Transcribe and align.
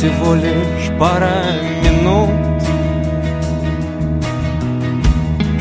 Всего 0.00 0.34
лишь 0.34 0.98
пара 0.98 1.44
минут 1.84 2.30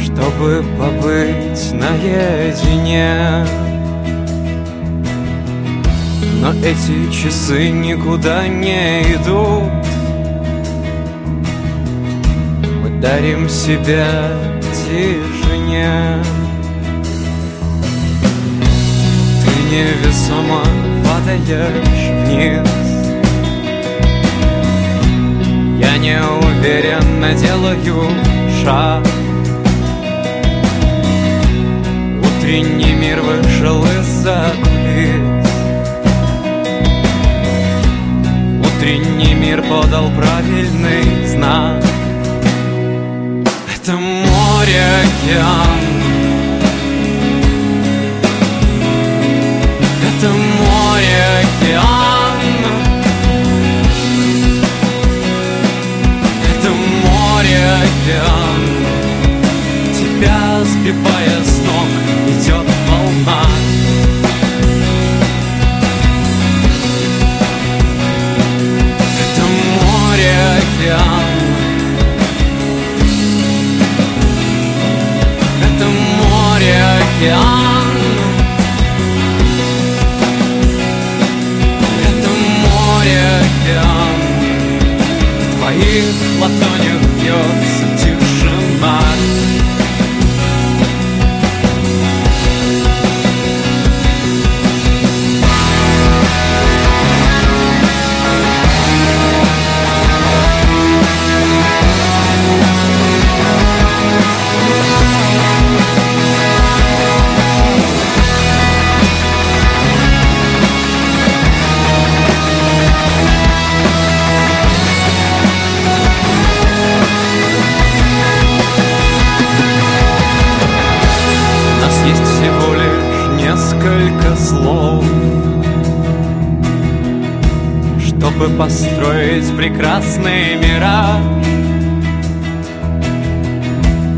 Чтобы 0.02 0.64
побыть 0.80 1.74
наедине. 1.74 3.46
Но 6.42 6.54
эти 6.54 7.12
часы 7.12 7.68
никуда 7.68 8.48
не 8.48 9.02
идут. 9.02 9.86
Мы 12.82 13.02
дарим 13.02 13.50
себя 13.50 14.32
тишине. 14.72 16.24
Ты 19.44 19.76
невесомо 19.76 20.64
падаешь 21.04 22.10
вниз 22.24 22.89
Я 25.80 25.96
неуверенно 25.98 27.34
делаю 27.36 28.10
шаг. 28.62 29.02
Утренний 32.22 32.92
мир 32.92 33.22
вышел 33.22 33.82
из-за 33.86 34.52
Утренний 38.60 39.34
мир 39.36 39.62
подал 39.62 40.10
правильный 40.18 41.28
знак. 41.28 41.82
Это 43.74 43.94
море, 43.94 44.84
океан. 45.06 45.80
Это 50.04 50.28
море, 50.28 51.46
океан 51.62 52.09
океан. 58.10 58.62
Тебя 59.94 60.64
сбивая 60.64 61.44
с 61.44 61.60
ног 61.60 61.90
идет 62.28 62.66
волна. 62.88 63.44
Это 69.22 69.44
море, 69.76 70.34
океан. 70.58 71.26
Это 75.62 75.86
море, 75.86 76.84
океан 76.98 77.69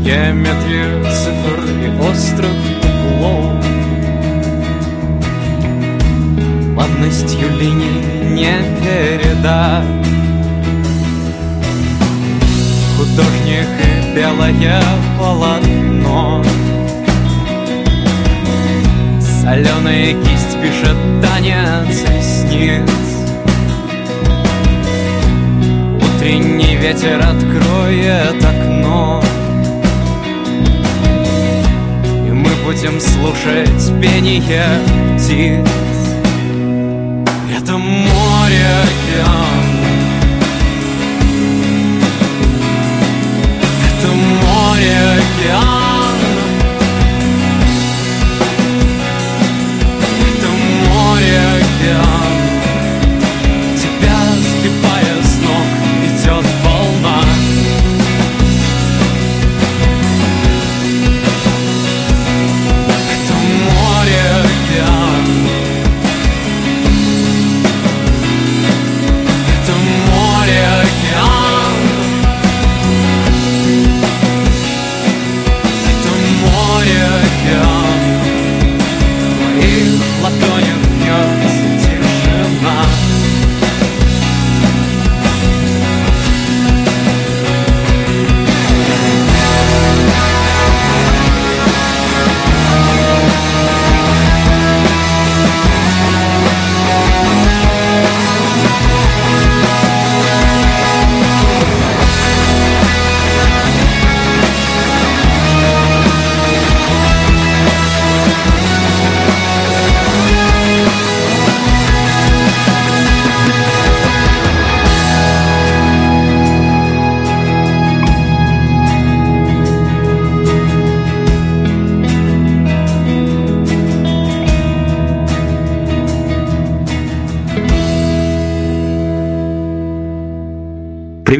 Yeah, 0.04 0.32
Matthew. 0.32 0.81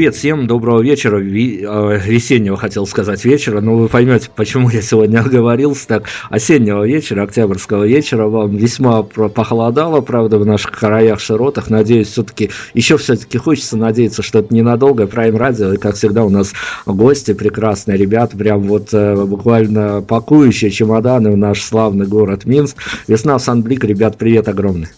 Привет 0.03 0.17
всем, 0.17 0.49
доброго 0.49 0.83
вечера, 0.83 1.21
э, 1.21 1.23
весеннего 1.23 2.57
хотел 2.57 2.89
сказать 2.89 3.25
вечера, 3.25 3.61
но 3.61 3.77
вы 3.77 3.89
поймете, 3.89 4.31
почему 4.35 4.69
я 4.69 4.83
сегодня 4.83 5.19
оговорился 5.25 5.87
так, 5.87 6.09
осеннего 6.29 6.85
вечера, 6.85 7.23
октябрьского 7.23 7.87
вечера, 7.87 8.27
вам 8.27 8.57
весьма 8.57 9.05
похолодало, 9.05 10.01
правда, 10.01 10.41
в 10.41 10.45
наших 10.45 10.73
краях, 10.73 11.21
широтах, 11.21 11.71
надеюсь, 11.71 12.09
все-таки, 12.09 12.51
еще 12.75 12.97
все-таки 12.99 13.39
хочется 13.39 13.77
надеяться, 13.77 14.25
что 14.25 14.41
это 14.41 14.53
ненадолго, 14.53 15.05
Prime 15.05 15.39
Radio, 15.39 15.73
и 15.73 15.79
как 15.79 15.95
всегда 15.95 16.25
у 16.25 16.31
нас 16.31 16.53
гости 16.85 17.33
прекрасные, 17.33 17.97
ребята, 17.97 18.37
прям 18.37 18.63
вот 18.63 18.89
э, 18.93 19.15
буквально 19.15 20.03
пакующие 20.03 20.73
чемоданы 20.73 21.31
в 21.31 21.37
наш 21.37 21.63
славный 21.63 22.09
город 22.09 22.45
Минск, 22.45 22.77
весна 23.07 23.39
в 23.39 23.41
Сан-Блик, 23.41 23.85
ребят, 23.85 24.19
привет 24.19 24.49
огромный. 24.49 24.89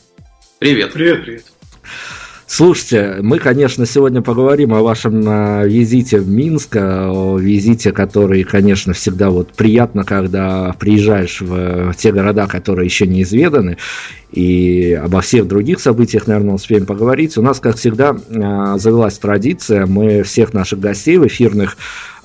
Привет. 0.60 0.94
Привет, 0.94 1.24
привет. 1.26 1.53
Слушайте, 2.46 3.16
мы, 3.22 3.38
конечно, 3.38 3.86
сегодня 3.86 4.20
поговорим 4.20 4.74
о 4.74 4.82
вашем 4.82 5.26
э, 5.26 5.66
визите 5.66 6.18
в 6.18 6.28
Минск, 6.28 6.76
о 6.76 7.38
визите, 7.38 7.90
который, 7.90 8.44
конечно, 8.44 8.92
всегда 8.92 9.30
вот 9.30 9.54
приятно, 9.54 10.04
когда 10.04 10.74
приезжаешь 10.78 11.40
в, 11.40 11.92
в 11.92 11.96
те 11.96 12.12
города, 12.12 12.46
которые 12.46 12.84
еще 12.84 13.06
не 13.06 13.22
изведаны, 13.22 13.78
и 14.30 14.92
обо 14.92 15.22
всех 15.22 15.48
других 15.48 15.80
событиях, 15.80 16.26
наверное, 16.26 16.54
успеем 16.54 16.84
поговорить. 16.84 17.38
У 17.38 17.42
нас, 17.42 17.60
как 17.60 17.76
всегда, 17.76 18.14
э, 18.14 18.78
завелась 18.78 19.18
традиция, 19.18 19.86
мы 19.86 20.22
всех 20.22 20.52
наших 20.52 20.80
гостей 20.80 21.16
в 21.16 21.26
эфирных 21.26 21.78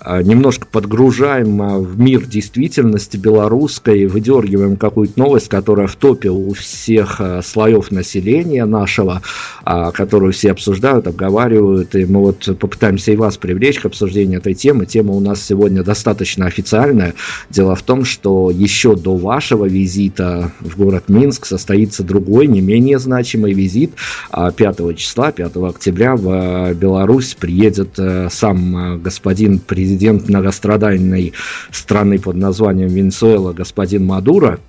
немножко 0.05 0.65
подгружаем 0.65 1.61
а, 1.61 1.79
в 1.79 1.99
мир 1.99 2.25
действительности 2.25 3.17
белорусской, 3.17 4.05
выдергиваем 4.05 4.77
какую-то 4.77 5.19
новость, 5.19 5.49
которая 5.49 5.87
в 5.87 5.95
топе 5.95 6.29
у 6.29 6.53
всех 6.53 7.19
а, 7.19 7.41
слоев 7.41 7.91
населения 7.91 8.65
нашего, 8.65 9.21
которую 9.63 10.33
все 10.33 10.51
обсуждают, 10.51 11.07
обговаривают, 11.07 11.95
и 11.95 12.05
мы 12.05 12.21
вот 12.21 12.57
попытаемся 12.59 13.11
и 13.11 13.15
вас 13.15 13.37
привлечь 13.37 13.79
к 13.79 13.85
обсуждению 13.85 14.39
этой 14.39 14.53
темы. 14.53 14.85
Тема 14.85 15.13
у 15.13 15.19
нас 15.19 15.43
сегодня 15.43 15.83
достаточно 15.83 16.45
официальная. 16.45 17.13
Дело 17.49 17.75
в 17.75 17.83
том, 17.83 18.05
что 18.05 18.51
еще 18.51 18.95
до 18.95 19.15
вашего 19.15 19.65
визита 19.65 20.51
в 20.59 20.77
город 20.77 21.05
Минск 21.07 21.45
состоится 21.45 22.03
другой, 22.03 22.47
не 22.47 22.61
менее 22.61 22.99
значимый 22.99 23.53
визит. 23.53 23.91
5 24.31 24.97
числа, 24.97 25.31
5 25.31 25.55
октября 25.57 26.15
в 26.15 26.73
Беларусь 26.73 27.35
приедет 27.39 27.99
сам 28.31 29.01
господин 29.01 29.59
президент 29.59 29.88
президент 29.89 30.29
многострадальной 30.29 31.33
страны 31.71 32.19
под 32.19 32.35
названием 32.35 32.89
Венесуэла 32.89 33.53
господин 33.53 34.05
Мадуро. 34.05 34.59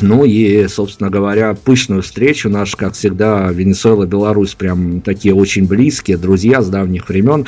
Ну 0.00 0.24
и, 0.24 0.66
собственно 0.68 1.10
говоря, 1.10 1.54
пышную 1.54 2.02
встречу 2.02 2.48
наш, 2.48 2.74
как 2.74 2.94
всегда, 2.94 3.50
Венесуэла, 3.50 4.06
Беларусь 4.06 4.54
прям 4.54 5.02
такие 5.02 5.34
очень 5.34 5.66
близкие, 5.66 6.16
друзья 6.16 6.62
с 6.62 6.68
давних 6.68 7.10
времен. 7.10 7.44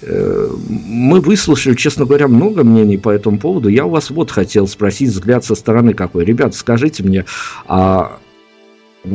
Э, 0.00 0.50
мы 0.86 1.20
выслушали, 1.20 1.74
честно 1.74 2.06
говоря, 2.06 2.28
много 2.28 2.64
мнений 2.64 2.96
по 2.96 3.10
этому 3.10 3.38
поводу. 3.38 3.68
Я 3.68 3.84
у 3.84 3.90
вас 3.90 4.08
вот 4.08 4.30
хотел 4.30 4.66
спросить 4.66 5.10
взгляд 5.10 5.44
со 5.44 5.54
стороны 5.54 5.92
какой. 5.92 6.24
Ребята, 6.24 6.56
скажите 6.56 7.02
мне, 7.02 7.26
а 7.66 8.18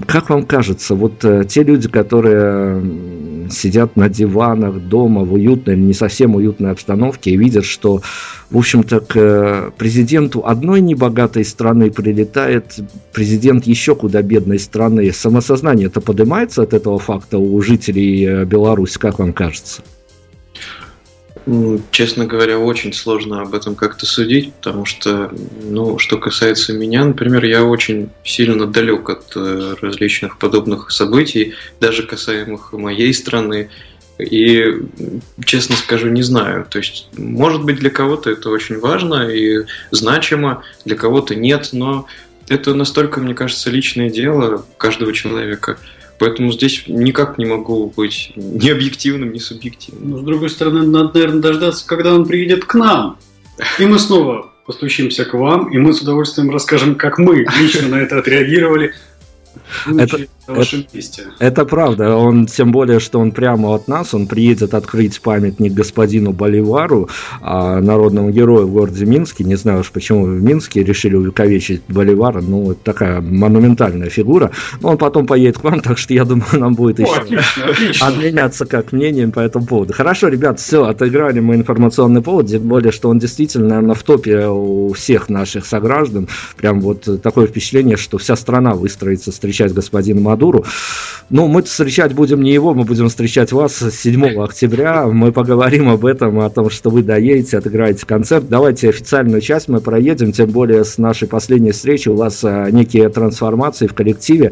как 0.08 0.30
вам 0.30 0.46
кажется, 0.46 0.96
вот 0.96 1.24
э, 1.24 1.46
те 1.48 1.64
люди, 1.64 1.88
которые 1.88 2.82
сидят 3.52 3.96
на 3.96 4.10
диванах 4.10 4.80
дома 4.80 5.24
в 5.24 5.34
уютной, 5.34 5.78
не 5.78 5.94
совсем 5.94 6.36
уютной 6.36 6.72
обстановке 6.72 7.32
и 7.32 7.38
видят, 7.38 7.66
что, 7.66 8.02
в 8.50 8.58
общем-то, 8.58 9.00
к 9.02 9.16
э, 9.16 9.72
президенту 9.78 10.44
одной 10.46 10.82
небогатой 10.82 11.46
страны 11.46 11.92
прилетает 11.92 12.80
президент 13.14 13.68
еще 13.68 13.96
куда 13.96 14.24
бедной 14.24 14.58
страны. 14.58 15.12
Самосознание 15.12 15.88
это 15.88 16.02
поднимается 16.02 16.64
от 16.64 16.74
этого 16.74 16.98
факта 16.98 17.38
у 17.38 17.62
жителей 17.62 18.26
э, 18.26 18.46
Беларуси, 18.46 18.98
как 18.98 19.20
вам 19.20 19.34
кажется? 19.34 19.84
Честно 21.92 22.26
говоря, 22.26 22.58
очень 22.58 22.92
сложно 22.92 23.42
об 23.42 23.54
этом 23.54 23.76
как-то 23.76 24.08
судить, 24.08 24.52
потому 24.56 24.86
что, 24.86 25.32
ну, 25.62 26.00
что 26.00 26.18
касается 26.18 26.74
меня, 26.74 27.06
например, 27.06 27.46
я 27.46 27.64
очень 27.64 28.10
сильно 28.24 28.66
далек 28.66 29.08
от 29.10 29.32
э, 29.36 29.76
различных 29.80 30.40
подобных 30.40 30.90
событий, 30.90 31.54
даже 31.80 32.02
касаемых 32.02 32.74
моей 32.74 33.14
страны. 33.14 33.70
И, 34.18 34.66
честно 35.46 35.76
скажу, 35.76 36.10
не 36.10 36.24
знаю. 36.24 36.66
То 36.68 36.80
есть, 36.80 37.10
может 37.16 37.64
быть, 37.64 37.78
для 37.78 37.92
кого-то 37.92 38.32
это 38.32 38.50
очень 38.50 38.80
важно 38.80 39.30
и 39.30 39.66
значимо, 39.92 40.64
для 40.84 40.96
кого-то 40.96 41.36
нет, 41.36 41.70
но 41.74 42.08
это 42.48 42.74
настолько, 42.74 43.20
мне 43.20 43.36
кажется, 43.36 43.70
личное 43.70 44.10
дело 44.10 44.66
каждого 44.78 45.14
человека– 45.14 45.78
Поэтому 46.18 46.52
здесь 46.52 46.84
никак 46.88 47.38
не 47.38 47.46
могу 47.46 47.92
быть 47.96 48.32
ни 48.36 48.70
объективным, 48.70 49.34
ни 49.34 49.38
субъективным. 49.38 50.12
Но, 50.12 50.18
с 50.20 50.24
другой 50.24 50.50
стороны, 50.50 50.86
надо, 50.88 51.12
наверное, 51.14 51.42
дождаться, 51.42 51.86
когда 51.86 52.14
он 52.14 52.26
приедет 52.26 52.66
к 52.66 52.74
нам. 52.76 53.18
И 53.80 53.86
мы 53.86 54.00
снова 54.00 54.52
постучимся 54.66 55.26
к 55.26 55.34
вам, 55.34 55.72
и 55.72 55.78
мы 55.78 55.94
с 55.94 56.02
удовольствием 56.02 56.50
расскажем, 56.50 56.96
как 56.96 57.18
мы 57.18 57.46
лично 57.60 57.88
на 57.90 57.96
это 58.02 58.20
отреагировали. 58.20 58.94
Это, 59.88 60.18
это, 60.48 60.78
месте. 60.94 61.24
Это 61.40 61.66
правда. 61.66 62.16
Он, 62.16 62.46
тем 62.46 62.72
более, 62.72 63.00
что 63.00 63.20
он 63.20 63.32
прямо 63.32 63.76
от 63.76 63.88
нас, 63.88 64.14
он 64.14 64.28
приедет 64.28 64.74
открыть 64.74 65.20
памятник 65.22 65.74
господину 65.74 66.32
Боливару, 66.32 67.10
а, 67.42 67.82
народному 67.82 68.30
герою 68.32 68.68
в 68.68 68.72
городе 68.72 69.06
Минске. 69.06 69.44
Не 69.44 69.56
знаю 69.56 69.82
уж, 69.82 69.92
почему 69.92 70.26
в 70.26 70.42
Минске 70.42 70.84
решили 70.84 71.16
увековечить 71.16 71.82
Боливара. 71.88 72.42
Ну, 72.42 72.72
это 72.72 72.80
такая 72.84 73.22
монументальная 73.22 74.10
фигура. 74.10 74.52
Но 74.82 74.90
он 74.90 74.98
потом 74.98 75.26
поедет 75.26 75.58
к 75.58 75.64
вам, 75.64 75.80
так 75.82 75.98
что 75.98 76.14
я 76.14 76.26
думаю, 76.26 76.46
нам 76.54 76.76
будет 76.76 77.00
О, 77.00 77.04
еще 77.04 77.16
отлично, 77.16 77.66
отлично. 77.70 78.08
обменяться 78.08 78.66
как 78.66 78.92
мнением 78.92 79.32
по 79.32 79.40
этому 79.40 79.66
поводу. 79.66 79.94
Хорошо, 79.94 80.28
ребят, 80.28 80.60
все, 80.60 80.86
отыграли 80.86 81.40
мы 81.40 81.56
информационный 81.56 82.22
повод, 82.22 82.48
тем 82.48 82.64
более, 82.64 82.92
что 82.92 83.10
он 83.10 83.20
действительно, 83.20 83.68
наверное, 83.68 83.96
в 83.96 84.04
топе 84.04 84.48
у 84.48 84.94
всех 84.94 85.30
наших 85.30 85.66
сограждан. 85.66 86.28
Прям 86.58 86.82
вот 86.82 87.22
такое 87.22 87.48
впечатление, 87.48 87.98
что 87.98 88.18
вся 88.18 88.36
страна 88.36 88.76
выстроится 88.76 89.32
встречать 89.32 89.55
господина 89.64 90.22
Мадуру. 90.22 90.66
Ну, 91.30 91.48
мы 91.48 91.64
встречать 91.64 92.14
будем 92.14 92.44
не 92.44 92.54
его, 92.54 92.74
мы 92.76 92.84
будем 92.84 93.10
встречать 93.10 93.52
вас 93.52 93.84
7 93.92 94.40
октября. 94.40 95.08
Мы 95.08 95.32
поговорим 95.32 95.90
об 95.90 96.06
этом, 96.06 96.40
о 96.40 96.50
том, 96.50 96.70
что 96.70 96.92
вы 96.92 97.02
доедете, 97.02 97.58
отыграете 97.58 98.06
концерт. 98.06 98.48
Давайте 98.48 98.90
официальную 98.90 99.42
часть 99.42 99.68
мы 99.68 99.82
проедем, 99.82 100.32
тем 100.32 100.52
более 100.52 100.86
с 100.86 101.00
нашей 101.00 101.28
последней 101.28 101.72
встречи 101.72 102.10
у 102.10 102.16
вас 102.16 102.44
а, 102.44 102.70
некие 102.70 103.10
трансформации 103.10 103.88
в 103.88 103.94
коллективе. 103.96 104.52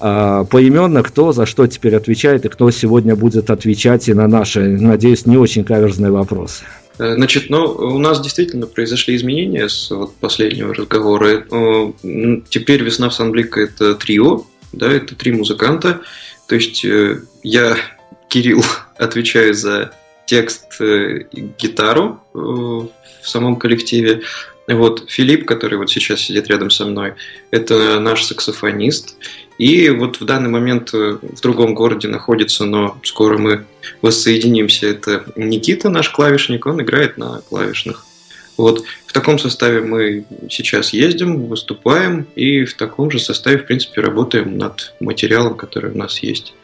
А, 0.00 0.44
поименно, 0.44 1.04
кто 1.04 1.32
за 1.32 1.46
что 1.46 1.66
теперь 1.68 1.94
отвечает 1.94 2.44
и 2.44 2.48
кто 2.48 2.70
сегодня 2.70 3.14
будет 3.14 3.50
отвечать 3.50 4.08
и 4.08 4.14
на 4.14 4.26
наши, 4.26 4.60
надеюсь, 4.60 5.24
не 5.26 5.36
очень 5.36 5.62
каверзные 5.62 6.10
вопросы. 6.10 6.64
Э, 6.98 7.14
значит, 7.14 7.50
ну, 7.50 7.64
у 7.64 7.98
нас 7.98 8.20
действительно 8.20 8.66
произошли 8.66 9.16
изменения 9.16 9.68
с 9.68 9.90
вот, 9.90 10.14
последнего 10.16 10.74
разговора. 10.74 11.44
Э, 11.50 11.92
теперь 12.48 12.82
«Весна 12.82 13.08
в 13.08 13.14
Санблика»— 13.14 13.60
это 13.62 13.94
трио, 13.94 14.44
да, 14.72 14.90
это 14.90 15.14
три 15.14 15.32
музыканта. 15.32 16.00
То 16.48 16.54
есть 16.54 16.84
э, 16.84 17.20
я, 17.42 17.76
Кирилл, 18.28 18.64
отвечаю 18.96 19.54
за 19.54 19.92
текст 20.26 20.78
и 20.80 21.26
гитару 21.58 22.20
в 22.34 22.90
самом 23.22 23.56
коллективе. 23.56 24.20
Вот 24.66 25.08
Филипп, 25.08 25.46
который 25.46 25.78
вот 25.78 25.90
сейчас 25.90 26.20
сидит 26.20 26.48
рядом 26.48 26.68
со 26.68 26.84
мной, 26.84 27.14
это 27.50 27.98
наш 27.98 28.24
саксофонист. 28.24 29.16
И 29.58 29.90
вот 29.90 30.20
в 30.20 30.24
данный 30.24 30.48
момент 30.48 30.94
э, 30.94 31.18
в 31.20 31.40
другом 31.40 31.74
городе 31.74 32.06
находится, 32.06 32.64
но 32.64 32.98
скоро 33.02 33.38
мы 33.38 33.64
воссоединимся. 34.02 34.86
Это 34.86 35.24
Никита, 35.34 35.90
наш 35.90 36.10
клавишник, 36.10 36.64
он 36.66 36.80
играет 36.80 37.18
на 37.18 37.40
клавишных. 37.48 38.04
Вот 38.56 38.84
в 39.06 39.12
таком 39.12 39.38
составе 39.38 39.80
мы 39.80 40.24
сейчас 40.48 40.92
ездим, 40.92 41.46
выступаем, 41.46 42.26
и 42.36 42.64
в 42.64 42.74
таком 42.74 43.10
же 43.10 43.18
составе, 43.18 43.58
в 43.58 43.66
принципе, 43.66 44.00
работаем 44.00 44.58
над 44.58 44.94
материалом, 45.00 45.56
который 45.56 45.90
у 45.90 45.96
нас 45.96 46.20
есть. 46.22 46.54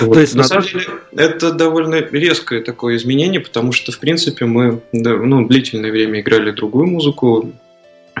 Вот. 0.00 0.14
То 0.14 0.20
есть, 0.20 0.34
на 0.34 0.42
надо... 0.42 0.48
самом 0.48 0.66
деле, 0.66 0.84
это 1.16 1.52
довольно 1.52 1.96
резкое 1.96 2.60
такое 2.60 2.96
изменение, 2.96 3.40
потому 3.40 3.72
что, 3.72 3.90
в 3.90 3.98
принципе, 3.98 4.44
мы 4.44 4.80
ну, 4.92 5.46
длительное 5.46 5.90
время 5.90 6.20
играли 6.20 6.52
другую 6.52 6.86
музыку, 6.86 7.52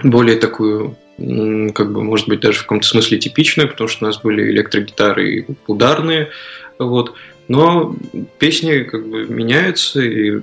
более 0.02 0.36
такую 0.36 0.96
как 1.16 1.92
бы, 1.92 2.02
может 2.02 2.28
быть, 2.28 2.40
даже 2.40 2.58
в 2.58 2.62
каком-то 2.62 2.86
смысле 2.86 3.18
типичную, 3.18 3.68
потому 3.68 3.88
что 3.88 4.04
у 4.04 4.08
нас 4.08 4.20
были 4.20 4.50
электрогитары 4.50 5.30
и 5.30 5.46
ударные, 5.66 6.30
вот. 6.78 7.14
Но 7.46 7.94
песни 8.38 8.84
как 8.84 9.06
бы 9.06 9.26
меняются, 9.26 10.00
и 10.00 10.40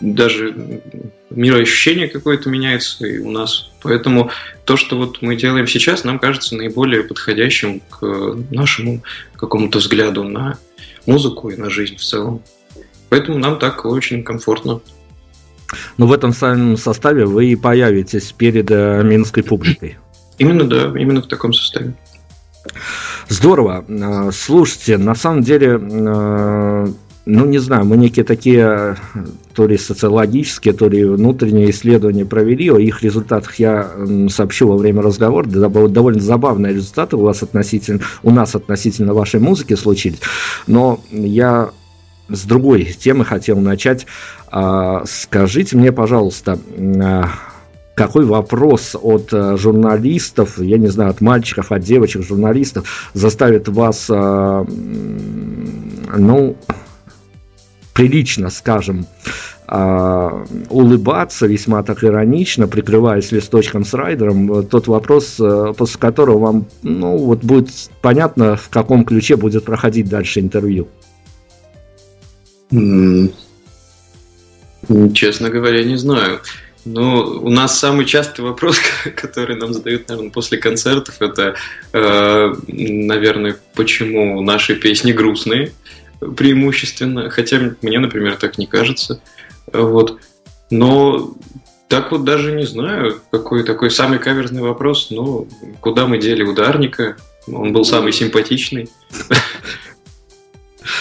даже 0.00 0.54
мироощущение 1.30 2.08
какое-то 2.08 2.50
меняется 2.50 3.06
и 3.06 3.18
у 3.18 3.30
нас. 3.30 3.70
Поэтому 3.82 4.30
то, 4.64 4.76
что 4.76 4.96
вот 4.96 5.22
мы 5.22 5.36
делаем 5.36 5.66
сейчас, 5.66 6.04
нам 6.04 6.18
кажется 6.18 6.54
наиболее 6.54 7.02
подходящим 7.02 7.80
к 7.80 8.36
нашему 8.50 9.02
какому-то 9.36 9.78
взгляду 9.78 10.24
на 10.24 10.58
музыку 11.06 11.48
и 11.50 11.56
на 11.56 11.70
жизнь 11.70 11.96
в 11.96 12.02
целом. 12.02 12.42
Поэтому 13.08 13.38
нам 13.38 13.58
так 13.58 13.84
очень 13.86 14.22
комфортно. 14.22 14.80
Но 15.96 16.06
в 16.06 16.12
этом 16.12 16.32
самом 16.32 16.76
составе 16.76 17.24
вы 17.26 17.46
и 17.46 17.56
появитесь 17.56 18.32
перед 18.32 18.70
э, 18.70 19.02
минской 19.02 19.42
публикой. 19.42 19.98
Именно, 20.38 20.64
да, 20.64 20.92
именно 20.98 21.20
в 21.20 21.26
таком 21.26 21.52
составе. 21.52 21.94
Здорово. 23.28 23.84
Э, 23.88 24.30
слушайте, 24.32 24.98
на 24.98 25.14
самом 25.14 25.42
деле, 25.42 25.78
э, 25.80 26.86
ну, 27.26 27.44
не 27.44 27.58
знаю, 27.58 27.84
мы 27.84 27.98
некие 27.98 28.24
такие, 28.24 28.96
то 29.54 29.66
ли 29.66 29.76
социологические, 29.76 30.72
то 30.72 30.88
ли 30.88 31.04
внутренние 31.04 31.70
исследования 31.70 32.24
провели, 32.24 32.70
о 32.70 32.78
их 32.78 33.02
результатах 33.02 33.56
я 33.56 33.90
сообщу 34.30 34.68
во 34.68 34.78
время 34.78 35.02
разговора, 35.02 35.46
довольно 35.46 36.20
забавные 36.20 36.72
результаты 36.72 37.16
у 37.16 37.20
вас 37.20 37.42
относительно, 37.42 38.00
у 38.22 38.30
нас 38.30 38.54
относительно 38.54 39.12
вашей 39.12 39.40
музыки 39.40 39.74
случились, 39.74 40.20
но 40.66 41.00
я 41.10 41.70
с 42.28 42.44
другой 42.44 42.84
темы 42.84 43.24
хотел 43.24 43.58
начать. 43.58 44.06
А, 44.50 45.04
скажите 45.06 45.76
мне, 45.76 45.92
пожалуйста, 45.92 46.58
а, 47.02 47.30
какой 47.94 48.24
вопрос 48.26 48.94
от 48.94 49.32
э, 49.32 49.56
журналистов, 49.56 50.60
я 50.60 50.78
не 50.78 50.86
знаю, 50.86 51.10
от 51.10 51.20
мальчиков, 51.20 51.72
от 51.72 51.82
девочек, 51.82 52.22
журналистов 52.22 53.10
заставит 53.12 53.66
вас, 53.66 54.06
а, 54.08 54.64
ну, 56.16 56.56
прилично, 57.94 58.50
скажем, 58.50 59.06
улыбаться 60.70 61.46
весьма 61.46 61.82
так 61.82 62.02
иронично, 62.02 62.68
прикрываясь 62.68 63.32
листочком 63.32 63.84
с 63.84 63.92
райдером, 63.92 64.64
тот 64.64 64.86
вопрос, 64.86 65.36
э, 65.38 65.74
после 65.76 66.00
которого 66.00 66.38
вам, 66.38 66.66
ну, 66.82 67.18
вот 67.18 67.44
будет 67.44 67.68
понятно, 68.00 68.56
в 68.56 68.70
каком 68.70 69.04
ключе 69.04 69.36
будет 69.36 69.64
проходить 69.64 70.08
дальше 70.08 70.40
интервью. 70.40 70.88
Честно 75.14 75.50
говоря, 75.50 75.84
не 75.84 75.96
знаю. 75.96 76.40
Но 76.84 77.22
у 77.22 77.50
нас 77.50 77.78
самый 77.78 78.06
частый 78.06 78.44
вопрос, 78.44 78.78
который 79.16 79.56
нам 79.56 79.74
задают, 79.74 80.08
наверное, 80.08 80.30
после 80.30 80.58
концертов, 80.58 81.20
это, 81.20 81.54
э, 81.92 82.54
наверное, 82.66 83.56
почему 83.74 84.40
наши 84.40 84.74
песни 84.74 85.12
грустные 85.12 85.72
преимущественно. 86.36 87.30
Хотя 87.30 87.74
мне, 87.82 87.98
например, 87.98 88.36
так 88.36 88.58
не 88.58 88.66
кажется. 88.66 89.20
Вот. 89.72 90.20
Но 90.70 91.34
так 91.88 92.12
вот 92.12 92.24
даже 92.24 92.52
не 92.52 92.66
знаю, 92.66 93.20
какой 93.30 93.64
такой 93.64 93.90
самый 93.90 94.18
каверзный 94.18 94.62
вопрос. 94.62 95.08
Ну, 95.10 95.48
куда 95.80 96.06
мы 96.06 96.18
дели 96.18 96.42
ударника? 96.42 97.16
Он 97.46 97.72
был 97.72 97.84
самый 97.84 98.12
симпатичный. 98.12 98.88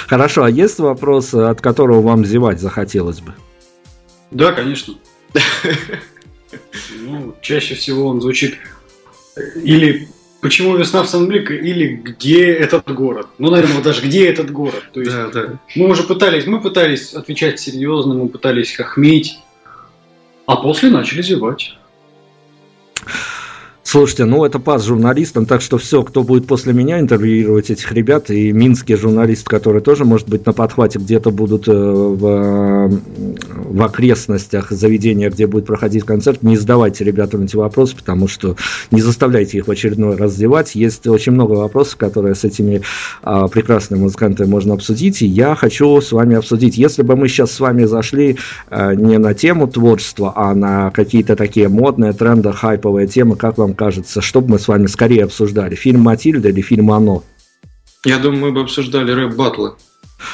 Хорошо, 0.07 0.43
а 0.43 0.49
есть 0.49 0.79
вопрос, 0.79 1.33
от 1.33 1.61
которого 1.61 2.01
вам 2.01 2.25
зевать 2.25 2.59
захотелось 2.59 3.19
бы? 3.19 3.33
Да, 4.31 4.51
конечно. 4.51 4.95
Ну, 7.01 7.35
чаще 7.41 7.75
всего 7.75 8.07
он 8.07 8.21
звучит 8.21 8.57
или 9.55 10.07
почему 10.41 10.75
весна 10.75 11.03
в 11.03 11.07
Сан-Блико, 11.09 11.53
или 11.53 11.95
где 11.95 12.51
этот 12.53 12.93
город. 12.93 13.27
Ну, 13.37 13.49
наверное, 13.49 13.81
даже 13.81 14.01
где 14.01 14.27
этот 14.27 14.51
город. 14.51 14.83
То 14.93 15.01
есть 15.01 15.11
да, 15.11 15.29
да. 15.29 15.59
мы 15.75 15.89
уже 15.89 16.03
пытались, 16.03 16.45
мы 16.45 16.61
пытались 16.61 17.13
отвечать 17.13 17.59
серьезно, 17.59 18.13
мы 18.13 18.29
пытались 18.29 18.75
хохмить, 18.75 19.39
а 20.45 20.55
после 20.57 20.89
начали 20.89 21.21
зевать. 21.21 21.77
Слушайте, 23.89 24.25
ну 24.25 24.43
это 24.43 24.59
пас 24.59 24.83
журналистам, 24.83 25.45
так 25.45 25.61
что 25.61 25.77
все, 25.77 26.03
кто 26.03 26.23
будет 26.23 26.45
после 26.45 26.73
меня 26.73 26.99
интервьюировать 26.99 27.69
этих 27.69 27.89
ребят, 27.93 28.29
и 28.29 28.51
минские 28.51 28.97
журналисты, 28.97 29.45
которые 29.49 29.81
тоже, 29.81 30.03
может 30.03 30.27
быть, 30.27 30.45
на 30.45 30.51
подхвате 30.51 30.99
где-то 30.99 31.31
будут 31.31 31.69
э, 31.69 31.71
в, 31.71 32.99
в 33.55 33.81
окрестностях 33.81 34.71
заведения, 34.71 35.29
где 35.29 35.47
будет 35.47 35.67
проходить 35.67 36.03
концерт, 36.03 36.43
не 36.43 36.57
задавайте 36.57 37.05
ребятам 37.05 37.43
эти 37.43 37.55
вопросы, 37.55 37.95
потому 37.95 38.27
что 38.27 38.57
не 38.91 38.99
заставляйте 38.99 39.59
их 39.59 39.69
в 39.69 39.71
очередной 39.71 40.17
раз 40.17 40.35
девать. 40.35 40.75
Есть 40.75 41.07
очень 41.07 41.31
много 41.31 41.53
вопросов, 41.53 41.95
которые 41.95 42.35
с 42.35 42.43
этими 42.43 42.81
а, 43.23 43.47
прекрасными 43.47 44.01
музыкантами 44.01 44.49
можно 44.49 44.73
обсудить, 44.73 45.21
и 45.21 45.25
я 45.25 45.55
хочу 45.55 46.01
с 46.01 46.11
вами 46.11 46.35
обсудить. 46.35 46.77
Если 46.77 47.03
бы 47.03 47.15
мы 47.15 47.29
сейчас 47.29 47.53
с 47.53 47.61
вами 47.61 47.85
зашли 47.85 48.37
а, 48.69 48.93
не 48.93 49.17
на 49.17 49.33
тему 49.33 49.65
творчества, 49.67 50.33
а 50.35 50.53
на 50.53 50.91
какие-то 50.91 51.37
такие 51.37 51.69
модные, 51.69 52.11
тренды, 52.11 52.51
хайповые 52.51 53.07
темы, 53.07 53.37
как 53.37 53.57
вам 53.57 53.76
кажется, 53.77 54.21
что 54.21 54.41
бы 54.41 54.51
мы 54.51 54.59
с 54.59 54.67
вами 54.67 54.87
скорее 54.87 55.23
обсуждали? 55.23 55.75
Фильм 55.75 56.01
«Матильда» 56.01 56.49
или 56.49 56.61
фильм 56.61 56.91
«Оно»? 56.91 57.23
Я 58.03 58.17
думаю, 58.17 58.41
мы 58.41 58.51
бы 58.51 58.61
обсуждали 58.61 59.11
рэп-батлы. 59.11 59.75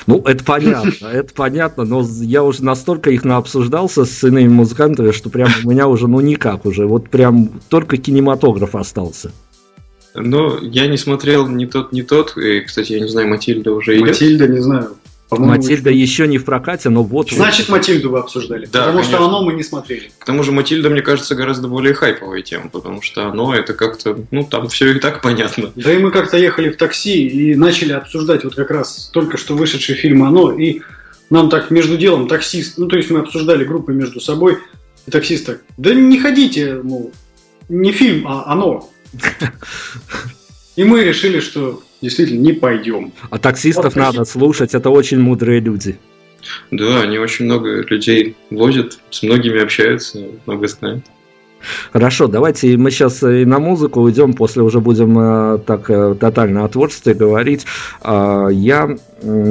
Ну, 0.08 0.22
это 0.26 0.44
понятно, 0.44 1.08
это 1.08 1.34
понятно, 1.34 1.84
но 1.84 2.08
я 2.22 2.44
уже 2.44 2.64
настолько 2.64 3.12
их 3.12 3.26
наобсуждался 3.26 4.06
с 4.06 4.24
иными 4.24 4.48
музыкантами, 4.48 5.12
что 5.12 5.30
прям 5.30 5.50
у 5.64 5.70
меня 5.70 5.88
уже, 5.88 6.08
ну, 6.08 6.22
никак 6.22 6.66
уже, 6.66 6.88
вот 6.88 7.10
прям 7.10 7.62
только 7.70 7.98
кинематограф 7.98 8.76
остался. 8.76 9.32
Ну, 10.16 10.60
я 10.62 10.88
не 10.88 10.98
смотрел 10.98 11.48
ни 11.48 11.66
тот, 11.66 11.92
ни 11.92 12.02
тот, 12.02 12.38
и, 12.38 12.62
кстати, 12.62 12.94
я 12.94 13.00
не 13.00 13.10
знаю, 13.10 13.28
Матильда 13.28 13.72
уже 13.72 13.98
идет. 13.98 14.10
Матильда, 14.10 14.48
не 14.48 14.60
знаю. 14.60 14.96
Матильда 15.40 15.90
еще 15.90 16.28
не 16.28 16.38
в 16.38 16.46
прокате, 16.46 16.90
но 16.90 17.04
вот... 17.04 17.32
Значит, 17.32 17.70
вот. 17.70 17.78
Матильду 17.78 18.10
вы 18.10 18.20
обсуждали. 18.20 18.66
Да, 18.66 18.80
потому 18.80 19.00
конечно. 19.00 19.18
что 19.18 19.26
оно 19.26 19.44
мы 19.44 19.54
не 19.54 19.64
смотрели. 19.64 20.12
К 20.20 20.26
тому 20.26 20.44
же 20.44 20.52
Матильда, 20.52 20.90
мне 20.90 21.02
кажется, 21.02 21.36
гораздо 21.36 21.68
более 21.68 21.94
хайповая 21.94 22.42
тема, 22.42 22.70
потому 22.70 23.02
что 23.02 23.28
оно 23.28 23.54
это 23.56 23.74
как-то, 23.74 24.18
ну, 24.32 24.44
там 24.44 24.70
все 24.70 24.92
и 24.92 25.00
так 25.00 25.22
понятно. 25.22 25.72
Да 25.76 25.94
и 25.94 25.98
мы 25.98 26.12
как-то 26.12 26.38
ехали 26.38 26.70
в 26.70 26.78
такси 26.78 27.28
и 27.28 27.56
начали 27.56 27.94
обсуждать 27.94 28.44
вот 28.44 28.56
как 28.56 28.72
раз 28.72 29.10
только 29.14 29.38
что 29.38 29.56
вышедший 29.56 29.96
фильм 29.96 30.24
«Оно», 30.24 30.52
и 30.52 30.82
нам 31.30 31.50
так 31.50 31.72
между 31.72 31.98
делом 31.98 32.28
таксист, 32.28 32.78
ну, 32.78 32.88
то 32.88 32.98
есть 32.98 33.10
мы 33.10 33.20
обсуждали 33.20 33.64
группы 33.64 33.94
между 33.94 34.20
собой, 34.20 34.60
и 35.06 35.12
таксист 35.12 35.46
так, 35.46 35.62
да 35.78 35.94
не 35.94 36.20
ходите, 36.20 36.76
мол, 36.84 37.12
не 37.70 37.92
фильм, 37.92 38.28
а 38.28 38.46
«Оно». 38.46 38.90
И 40.76 40.84
мы 40.84 41.04
решили, 41.04 41.40
что 41.40 41.84
действительно 42.04 42.42
не 42.42 42.54
пойдем. 42.54 43.14
А 43.32 43.40
таксистов 43.40 43.96
вот, 43.96 43.96
надо 43.96 44.26
слушать, 44.26 44.76
это 44.76 44.90
очень 44.90 45.20
мудрые 45.20 45.60
люди. 45.60 45.98
Да, 46.70 47.02
они 47.02 47.18
очень 47.18 47.46
много 47.46 47.82
людей 47.84 48.36
возят, 48.52 49.00
с 49.10 49.24
многими 49.24 49.62
общаются, 49.62 50.20
много 50.46 50.68
знают. 50.68 51.06
Хорошо, 51.94 52.28
давайте 52.28 52.76
мы 52.76 52.92
сейчас 52.92 53.24
и 53.24 53.46
на 53.46 53.58
музыку 53.60 54.02
уйдем, 54.02 54.34
после 54.34 54.64
уже 54.64 54.82
будем 54.82 55.18
э, 55.18 55.60
так 55.60 55.90
э, 55.90 56.14
тотально 56.20 56.66
о 56.66 56.68
творчестве 56.68 57.14
говорить. 57.14 57.66
А, 58.02 58.50
я 58.50 58.98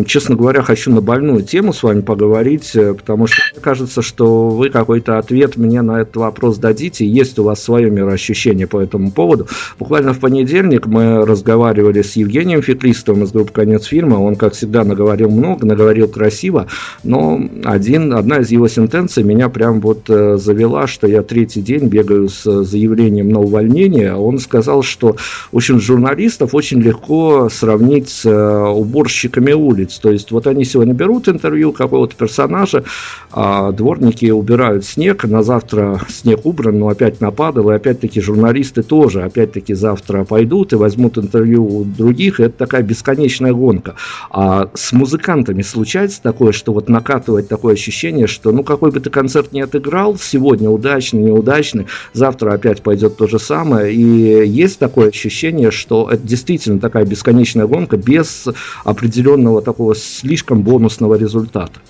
честно 0.06 0.36
говоря, 0.36 0.62
хочу 0.62 0.92
на 0.92 1.00
больную 1.00 1.42
тему 1.42 1.72
с 1.72 1.82
вами 1.82 2.00
поговорить, 2.00 2.74
э, 2.74 2.94
потому 2.94 3.26
что 3.26 3.42
мне 3.52 3.60
кажется, 3.60 4.02
что 4.02 4.48
вы 4.48 4.70
какой-то 4.70 5.18
ответ 5.18 5.56
мне 5.56 5.82
на 5.82 6.00
этот 6.00 6.16
вопрос 6.16 6.58
дадите. 6.58 7.06
Есть 7.06 7.38
у 7.38 7.44
вас 7.44 7.62
свое 7.62 7.90
мироощущение 7.90 8.66
по 8.66 8.80
этому 8.80 9.10
поводу. 9.10 9.46
Буквально 9.78 10.12
в 10.12 10.20
понедельник 10.20 10.86
мы 10.86 11.24
разговаривали 11.24 12.02
с 12.02 12.16
Евгением 12.16 12.62
Феклистовым 12.62 13.24
из 13.24 13.32
группы 13.32 13.52
«Конец 13.52 13.84
фильма». 13.84 14.16
Он, 14.16 14.36
как 14.36 14.54
всегда, 14.54 14.84
наговорил 14.84 15.30
много, 15.30 15.66
наговорил 15.66 16.08
красиво, 16.08 16.66
но 17.02 17.40
один, 17.64 18.12
одна 18.14 18.38
из 18.38 18.50
его 18.50 18.68
сентенций 18.68 19.22
меня 19.22 19.48
прям 19.48 19.80
вот 19.80 20.08
э, 20.08 20.36
завела, 20.36 20.86
что 20.86 21.06
я 21.06 21.22
третий 21.22 21.62
день 21.62 21.86
бегаю 21.86 22.28
с 22.28 22.64
заявлением 22.64 23.30
на 23.30 23.40
увольнение. 23.40 24.14
Он 24.14 24.38
сказал, 24.38 24.82
что 24.82 25.16
очень 25.50 25.80
журналистов 25.80 26.54
очень 26.54 26.80
легко 26.80 27.48
сравнить 27.48 28.08
с 28.08 28.26
э, 28.26 28.68
уборщиками 28.68 29.52
улиц. 29.62 29.98
То 29.98 30.10
есть 30.10 30.30
вот 30.30 30.46
они 30.46 30.64
сегодня 30.64 30.94
берут 30.94 31.28
интервью 31.28 31.72
какого-то 31.72 32.14
персонажа, 32.16 32.84
а 33.30 33.72
дворники 33.72 34.30
убирают 34.30 34.84
снег, 34.84 35.24
на 35.24 35.42
завтра 35.42 36.00
снег 36.08 36.40
убран, 36.44 36.78
но 36.78 36.88
опять 36.88 37.20
нападал, 37.20 37.70
и 37.70 37.74
опять-таки 37.74 38.20
журналисты 38.20 38.82
тоже 38.82 39.22
опять-таки 39.22 39.74
завтра 39.74 40.24
пойдут 40.24 40.72
и 40.72 40.76
возьмут 40.76 41.18
интервью 41.18 41.64
у 41.64 41.84
других, 41.84 42.40
и 42.40 42.44
это 42.44 42.58
такая 42.58 42.82
бесконечная 42.82 43.52
гонка. 43.52 43.94
А 44.30 44.70
с 44.74 44.92
музыкантами 44.92 45.62
случается 45.62 46.22
такое, 46.22 46.52
что 46.52 46.72
вот 46.72 46.88
накатывает 46.88 47.48
такое 47.48 47.74
ощущение, 47.74 48.26
что 48.26 48.52
ну 48.52 48.64
какой 48.64 48.90
бы 48.90 49.00
ты 49.00 49.10
концерт 49.10 49.52
не 49.52 49.60
отыграл, 49.60 50.16
сегодня 50.18 50.70
удачный, 50.70 51.22
неудачный, 51.22 51.86
завтра 52.12 52.52
опять 52.52 52.82
пойдет 52.82 53.16
то 53.16 53.26
же 53.26 53.38
самое, 53.38 53.94
и 53.94 54.46
есть 54.48 54.78
такое 54.78 55.08
ощущение, 55.08 55.70
что 55.70 56.08
это 56.10 56.26
действительно 56.26 56.78
такая 56.78 57.04
бесконечная 57.04 57.66
гонка 57.66 57.96
без 57.96 58.48
определенного 58.84 59.51
определенного 59.52 59.62
такого 59.62 59.94
слишком 59.94 60.62
бонусного 60.62 61.16
результата? 61.16 61.80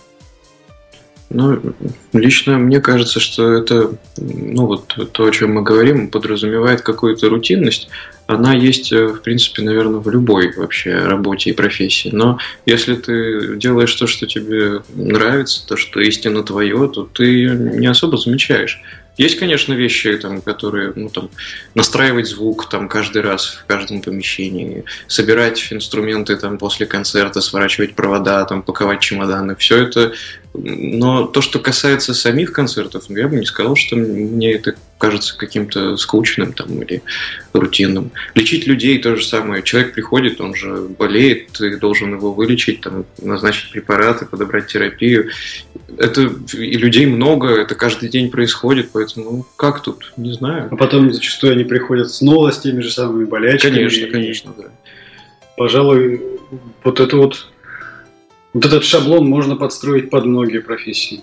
Ну, 1.34 1.58
лично 2.12 2.58
мне 2.58 2.78
кажется, 2.80 3.18
что 3.18 3.54
это, 3.54 3.96
ну 4.18 4.66
вот 4.66 4.94
то, 5.12 5.24
о 5.24 5.30
чем 5.30 5.54
мы 5.54 5.62
говорим, 5.62 6.08
подразумевает 6.08 6.82
какую-то 6.82 7.30
рутинность. 7.30 7.88
Она 8.26 8.54
есть, 8.54 8.92
э, 8.92 9.06
в 9.06 9.22
принципе, 9.22 9.62
наверное, 9.62 10.00
в 10.00 10.10
любой 10.10 10.52
вообще 10.54 10.94
работе 10.94 11.50
и 11.50 11.54
профессии. 11.54 12.10
Но 12.12 12.38
если 12.66 12.96
ты 12.96 13.56
делаешь 13.56 13.94
то, 13.94 14.06
что 14.06 14.26
тебе 14.26 14.82
нравится, 14.94 15.66
то, 15.66 15.76
что 15.76 16.00
истинно 16.00 16.42
твое, 16.42 16.86
то 16.88 17.08
ты 17.10 17.24
ее 17.24 17.54
не 17.56 17.86
особо 17.86 18.18
замечаешь. 18.18 18.82
Есть, 19.18 19.38
конечно, 19.38 19.74
вещи, 19.74 20.16
там, 20.16 20.40
которые, 20.40 20.92
ну, 20.96 21.08
там, 21.10 21.28
настраивать 21.74 22.26
звук 22.26 22.68
там 22.70 22.88
каждый 22.88 23.22
раз 23.22 23.46
в 23.46 23.66
каждом 23.66 24.00
помещении, 24.00 24.84
собирать 25.06 25.68
инструменты 25.70 26.36
там 26.36 26.56
после 26.56 26.86
концерта, 26.86 27.40
сворачивать 27.40 27.94
провода, 27.94 28.44
там, 28.44 28.62
паковать 28.62 29.00
чемоданы, 29.00 29.54
все 29.56 29.84
это. 29.84 30.12
Но 30.54 31.26
то, 31.26 31.42
что 31.42 31.58
касается 31.58 32.14
самих 32.14 32.52
концертов, 32.52 33.04
я 33.08 33.28
бы 33.28 33.36
не 33.36 33.46
сказал, 33.46 33.76
что 33.76 33.96
мне 33.96 34.52
это 34.52 34.74
кажется 35.02 35.36
каким-то 35.36 35.96
скучным 35.96 36.52
там, 36.52 36.80
или 36.80 37.02
рутинным. 37.52 38.12
Лечить 38.36 38.68
людей 38.68 38.98
то 38.98 39.16
же 39.16 39.24
самое. 39.24 39.64
Человек 39.64 39.94
приходит, 39.94 40.40
он 40.40 40.54
же 40.54 40.82
болеет, 40.96 41.48
ты 41.48 41.76
должен 41.76 42.14
его 42.14 42.32
вылечить, 42.32 42.82
там, 42.82 43.04
назначить 43.20 43.72
препараты, 43.72 44.26
подобрать 44.26 44.68
терапию. 44.68 45.30
Это 45.98 46.30
и 46.52 46.76
людей 46.76 47.06
много, 47.06 47.48
это 47.48 47.74
каждый 47.74 48.10
день 48.10 48.30
происходит, 48.30 48.90
поэтому 48.92 49.30
ну, 49.30 49.46
как 49.56 49.82
тут, 49.82 50.12
не 50.16 50.32
знаю. 50.34 50.68
А 50.70 50.76
потом 50.76 51.12
зачастую 51.12 51.54
они 51.54 51.64
приходят 51.64 52.08
снова 52.08 52.52
с 52.52 52.60
теми 52.60 52.80
же 52.80 52.92
самыми 52.92 53.24
болячками. 53.24 53.74
Конечно, 53.74 54.06
конечно, 54.06 54.54
да. 54.56 54.64
Пожалуй, 55.56 56.22
вот 56.84 57.00
это 57.00 57.16
вот 57.16 57.48
вот 58.54 58.66
этот 58.66 58.84
шаблон 58.84 59.28
можно 59.28 59.56
подстроить 59.56 60.10
под 60.10 60.26
многие 60.26 60.60
профессии. 60.60 61.22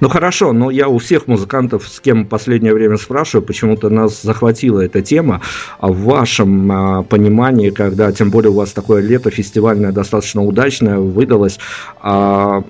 Ну 0.00 0.08
хорошо, 0.08 0.52
но 0.52 0.70
я 0.70 0.88
у 0.88 0.98
всех 0.98 1.26
музыкантов, 1.26 1.86
с 1.88 2.00
кем 2.00 2.24
в 2.24 2.28
последнее 2.28 2.74
время 2.74 2.96
спрашиваю, 2.96 3.46
почему-то 3.46 3.88
нас 3.88 4.22
захватила 4.22 4.80
эта 4.80 5.02
тема. 5.02 5.40
А 5.78 5.88
в 5.88 5.98
вашем 5.98 6.72
а, 6.72 7.02
понимании, 7.02 7.70
когда 7.70 8.10
тем 8.12 8.30
более 8.30 8.50
у 8.50 8.54
вас 8.54 8.72
такое 8.72 9.02
лето 9.02 9.30
фестивальное 9.30 9.92
достаточно 9.92 10.42
удачное 10.42 10.98
выдалось, 10.98 11.58
а, 12.00 12.64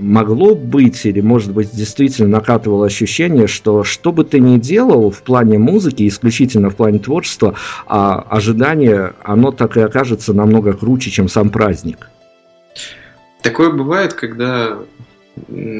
могло 0.00 0.54
быть 0.54 1.04
или 1.04 1.20
может 1.20 1.52
быть 1.52 1.74
действительно 1.74 2.28
накатывало 2.28 2.86
ощущение, 2.86 3.46
что 3.46 3.84
что 3.84 4.12
бы 4.12 4.24
ты 4.24 4.40
ни 4.40 4.58
делал 4.58 5.10
в 5.10 5.22
плане 5.22 5.58
музыки, 5.58 6.06
исключительно 6.08 6.70
в 6.70 6.76
плане 6.76 6.98
творчества, 6.98 7.54
а 7.86 8.24
ожидание, 8.30 9.12
оно 9.22 9.52
так 9.52 9.76
и 9.76 9.80
окажется 9.80 10.32
намного 10.32 10.72
круче, 10.72 11.10
чем 11.10 11.28
сам 11.28 11.50
праздник. 11.50 12.08
Такое 13.42 13.70
бывает, 13.70 14.14
когда 14.14 14.78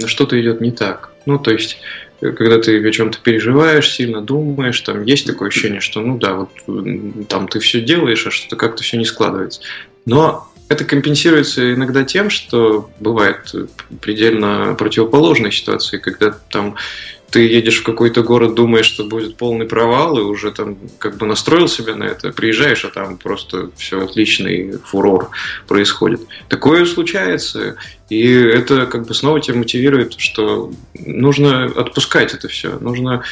что-то 0.06 0.40
идет 0.40 0.60
не 0.60 0.70
так. 0.70 1.12
Ну, 1.26 1.38
то 1.38 1.50
есть, 1.50 1.78
когда 2.20 2.58
ты 2.58 2.86
о 2.86 2.92
чем-то 2.92 3.18
переживаешь, 3.22 3.90
сильно 3.90 4.20
думаешь, 4.20 4.80
там 4.80 5.04
есть 5.04 5.26
такое 5.26 5.48
ощущение, 5.48 5.80
что, 5.80 6.00
ну 6.00 6.18
да, 6.18 6.34
вот 6.34 7.28
там 7.28 7.48
ты 7.48 7.60
все 7.60 7.80
делаешь, 7.80 8.26
а 8.26 8.30
что-то 8.30 8.56
как-то 8.56 8.82
все 8.82 8.96
не 8.96 9.04
складывается. 9.04 9.60
Но 10.06 10.48
это 10.68 10.84
компенсируется 10.84 11.74
иногда 11.74 12.02
тем, 12.04 12.30
что 12.30 12.90
бывает 12.98 13.54
предельно 14.00 14.74
противоположные 14.78 15.52
ситуации, 15.52 15.98
когда 15.98 16.34
там 16.50 16.76
ты 17.32 17.48
едешь 17.48 17.80
в 17.80 17.82
какой-то 17.82 18.22
город, 18.22 18.54
думаешь, 18.54 18.86
что 18.86 19.04
будет 19.04 19.36
полный 19.36 19.66
провал, 19.66 20.18
и 20.18 20.22
уже 20.22 20.52
там 20.52 20.76
как 20.98 21.16
бы 21.16 21.24
настроил 21.24 21.66
себя 21.66 21.96
на 21.96 22.04
это, 22.04 22.30
приезжаешь, 22.30 22.84
а 22.84 22.90
там 22.90 23.16
просто 23.16 23.70
все 23.76 24.04
отличный 24.04 24.78
фурор 24.84 25.30
происходит. 25.66 26.20
Такое 26.48 26.84
случается, 26.84 27.76
и 28.10 28.30
это 28.30 28.84
как 28.84 29.06
бы 29.06 29.14
снова 29.14 29.40
тебя 29.40 29.56
мотивирует, 29.56 30.14
что 30.18 30.70
нужно 30.94 31.64
отпускать 31.64 32.34
это 32.34 32.48
все, 32.48 32.78
нужно 32.78 33.24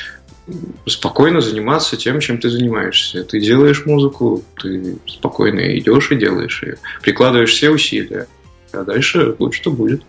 спокойно 0.87 1.43
заниматься 1.43 1.99
тем, 1.99 2.21
чем 2.21 2.39
ты 2.39 2.49
занимаешься. 2.49 3.23
Ты 3.23 3.39
делаешь 3.39 3.85
музыку, 3.85 4.43
ты 4.61 4.97
спокойно 5.07 5.79
идешь 5.79 6.11
и 6.11 6.17
делаешь 6.17 6.63
ее, 6.63 6.79
прикладываешь 7.03 7.53
все 7.53 7.69
усилия, 7.69 8.27
а 8.73 8.83
дальше 8.83 9.37
будет 9.39 9.53
что 9.53 9.71
будет. 9.71 10.03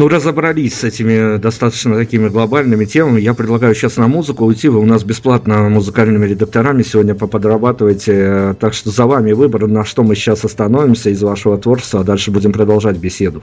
Ну, 0.00 0.08
разобрались 0.08 0.78
с 0.78 0.84
этими 0.84 1.36
достаточно 1.36 1.94
такими 1.94 2.30
глобальными 2.30 2.86
темами. 2.86 3.20
Я 3.20 3.34
предлагаю 3.34 3.74
сейчас 3.74 3.98
на 3.98 4.08
музыку 4.08 4.46
уйти. 4.46 4.70
Вы 4.70 4.80
у 4.80 4.86
нас 4.86 5.04
бесплатно 5.04 5.68
музыкальными 5.68 6.26
редакторами 6.26 6.82
сегодня 6.82 7.14
поподрабатываете. 7.14 8.56
Так 8.58 8.72
что 8.72 8.88
за 8.88 9.04
вами 9.04 9.32
выбор, 9.32 9.66
на 9.66 9.84
что 9.84 10.02
мы 10.02 10.14
сейчас 10.14 10.42
остановимся 10.42 11.10
из 11.10 11.22
вашего 11.22 11.58
творчества, 11.58 12.00
а 12.00 12.04
дальше 12.04 12.30
будем 12.30 12.54
продолжать 12.54 12.96
беседу. 12.96 13.42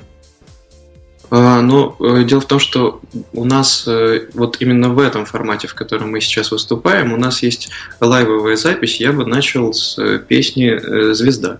А, 1.30 1.62
ну, 1.62 1.96
э, 2.00 2.24
дело 2.24 2.42
в 2.42 2.48
том, 2.48 2.58
что 2.58 3.02
у 3.34 3.46
нас 3.46 3.88
э, 3.88 4.28
вот 4.34 4.58
именно 4.60 4.90
в 4.90 4.98
этом 4.98 5.26
формате, 5.26 5.68
в 5.68 5.76
котором 5.76 6.10
мы 6.10 6.22
сейчас 6.22 6.50
выступаем, 6.50 7.14
у 7.14 7.18
нас 7.18 7.44
есть 7.44 7.70
лайвовая 8.02 8.56
запись. 8.56 9.00
Я 9.00 9.12
бы 9.12 9.28
начал 9.28 9.74
с 9.74 10.00
э, 10.00 10.18
песни 10.28 11.14
«Звезда». 11.14 11.60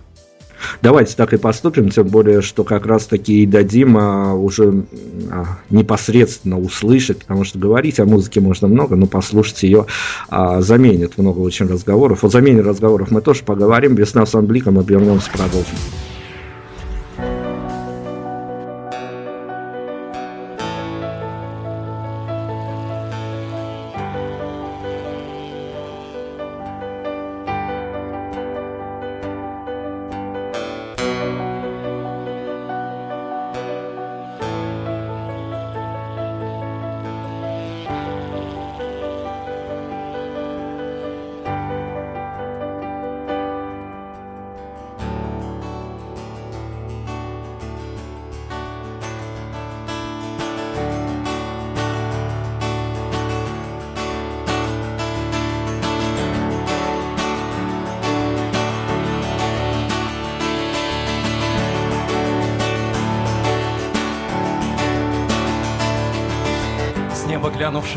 Давайте 0.82 1.16
так 1.16 1.32
и 1.32 1.36
поступим, 1.36 1.90
тем 1.90 2.08
более, 2.08 2.42
что 2.42 2.64
как 2.64 2.86
раз-таки 2.86 3.42
и 3.42 3.46
дадим 3.46 3.96
а, 3.96 4.34
уже 4.34 4.84
а, 5.30 5.58
непосредственно 5.70 6.58
услышать, 6.58 7.18
потому 7.18 7.44
что 7.44 7.58
говорить 7.58 8.00
о 8.00 8.04
музыке 8.04 8.40
можно 8.40 8.68
много, 8.68 8.96
но 8.96 9.06
послушать 9.06 9.62
ее 9.62 9.86
а, 10.28 10.60
заменит 10.60 11.18
много 11.18 11.40
очень 11.40 11.66
разговоров. 11.66 12.24
О 12.24 12.28
замене 12.28 12.62
разговоров 12.62 13.10
мы 13.10 13.20
тоже 13.20 13.44
поговорим. 13.44 13.94
Весна 13.94 14.26
с 14.26 14.34
Анбликом, 14.34 14.78
обернемся, 14.78 15.30
продолжим. 15.30 15.76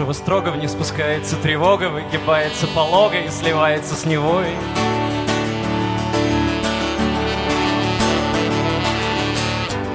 Глянувшего 0.02 0.14
строго 0.14 0.50
вниз 0.50 0.72
спускается 0.72 1.36
тревога, 1.36 1.90
выгибается 1.90 2.68
полога 2.68 3.20
и 3.20 3.30
сливается 3.30 3.96
с 3.96 4.06
невой. 4.06 4.48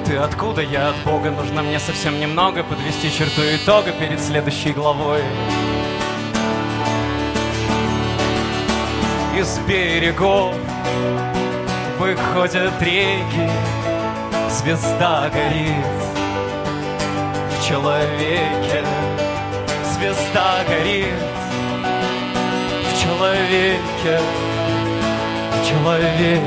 Ты 0.04 0.16
откуда, 0.16 0.62
я 0.62 0.90
от 0.90 0.96
Бога, 1.04 1.30
нужно 1.30 1.62
мне 1.62 1.80
совсем 1.80 2.20
немного 2.20 2.62
подвести 2.62 3.10
черту 3.10 3.42
итога 3.42 3.92
перед 3.92 4.20
следующей 4.20 4.72
главой. 4.72 5.22
Из 9.36 9.58
берегов 9.66 10.54
выходят 11.98 12.80
реки, 12.80 13.50
звезда 14.50 15.28
горит 15.30 15.84
в 17.50 17.68
человеке 17.68 18.65
звезда 19.98 20.62
горит 20.68 21.06
в 22.84 23.02
человеке, 23.02 24.20
в 25.52 25.68
человеке. 25.68 26.42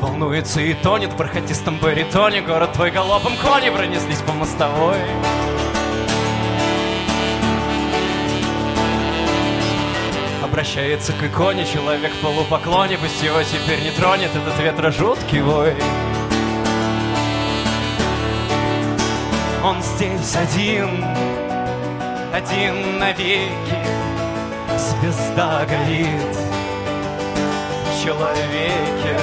Волнуется 0.00 0.60
и 0.60 0.72
тонет 0.72 1.12
в 1.12 1.16
бархатистом 1.16 1.78
баритоне 1.78 2.40
Город 2.40 2.72
твой 2.72 2.90
галопом 2.90 3.32
кони 3.36 3.70
пронеслись 3.70 4.20
по 4.20 4.32
мостовой 4.32 4.96
Обращается 10.56 11.12
к 11.12 11.22
иконе 11.22 11.66
человек 11.66 12.10
в 12.14 12.22
полупоклоне 12.22 12.96
Пусть 12.96 13.22
его 13.22 13.42
теперь 13.42 13.82
не 13.82 13.90
тронет 13.90 14.30
этот 14.34 14.58
ветра 14.58 14.90
жуткий 14.90 15.42
вой. 15.42 15.74
Он 19.62 19.82
здесь 19.82 20.34
один, 20.34 21.04
один 22.32 22.98
навеки 22.98 23.50
Звезда 24.78 25.66
горит 25.66 26.36
в 27.92 28.02
человеке. 28.02 29.20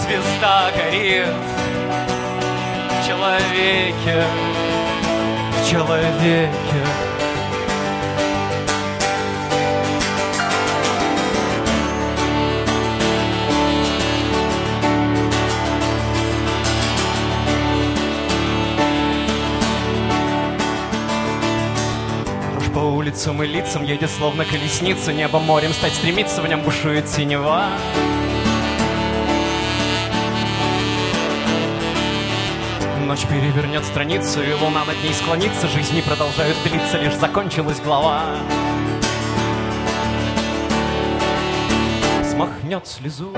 Звезда 0.00 0.70
горит 0.74 1.26
в 2.88 3.06
человеке 3.06 4.24
В 5.50 5.70
человеке 5.70 6.48
улицам 23.02 23.42
и 23.42 23.46
лицам 23.48 23.82
едет 23.82 24.08
словно 24.10 24.44
колесница 24.44 25.12
Небо 25.12 25.40
морем 25.40 25.72
стать 25.72 25.92
стремится, 25.92 26.40
в 26.40 26.46
нем 26.46 26.62
бушует 26.62 27.08
синева. 27.08 27.64
Ночь 33.00 33.26
перевернет 33.26 33.84
страницу, 33.84 34.40
и 34.40 34.52
луна 34.52 34.84
над 34.84 35.02
ней 35.02 35.12
склонится 35.14 35.66
Жизни 35.66 36.00
продолжают 36.00 36.56
длиться, 36.62 36.96
лишь 36.96 37.14
закончилась 37.14 37.80
глава. 37.80 38.22
Смахнет 42.30 42.86
слезу, 42.86 43.32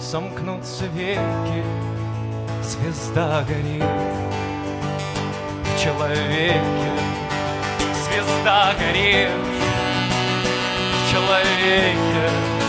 сомкнутся 0.00 0.86
веки 0.86 1.64
Звезда 2.64 3.44
горит 3.48 3.84
в 5.62 5.80
человеке 5.80 6.89
Горит 8.42 9.28
в 10.94 11.12
человеке 11.12 12.59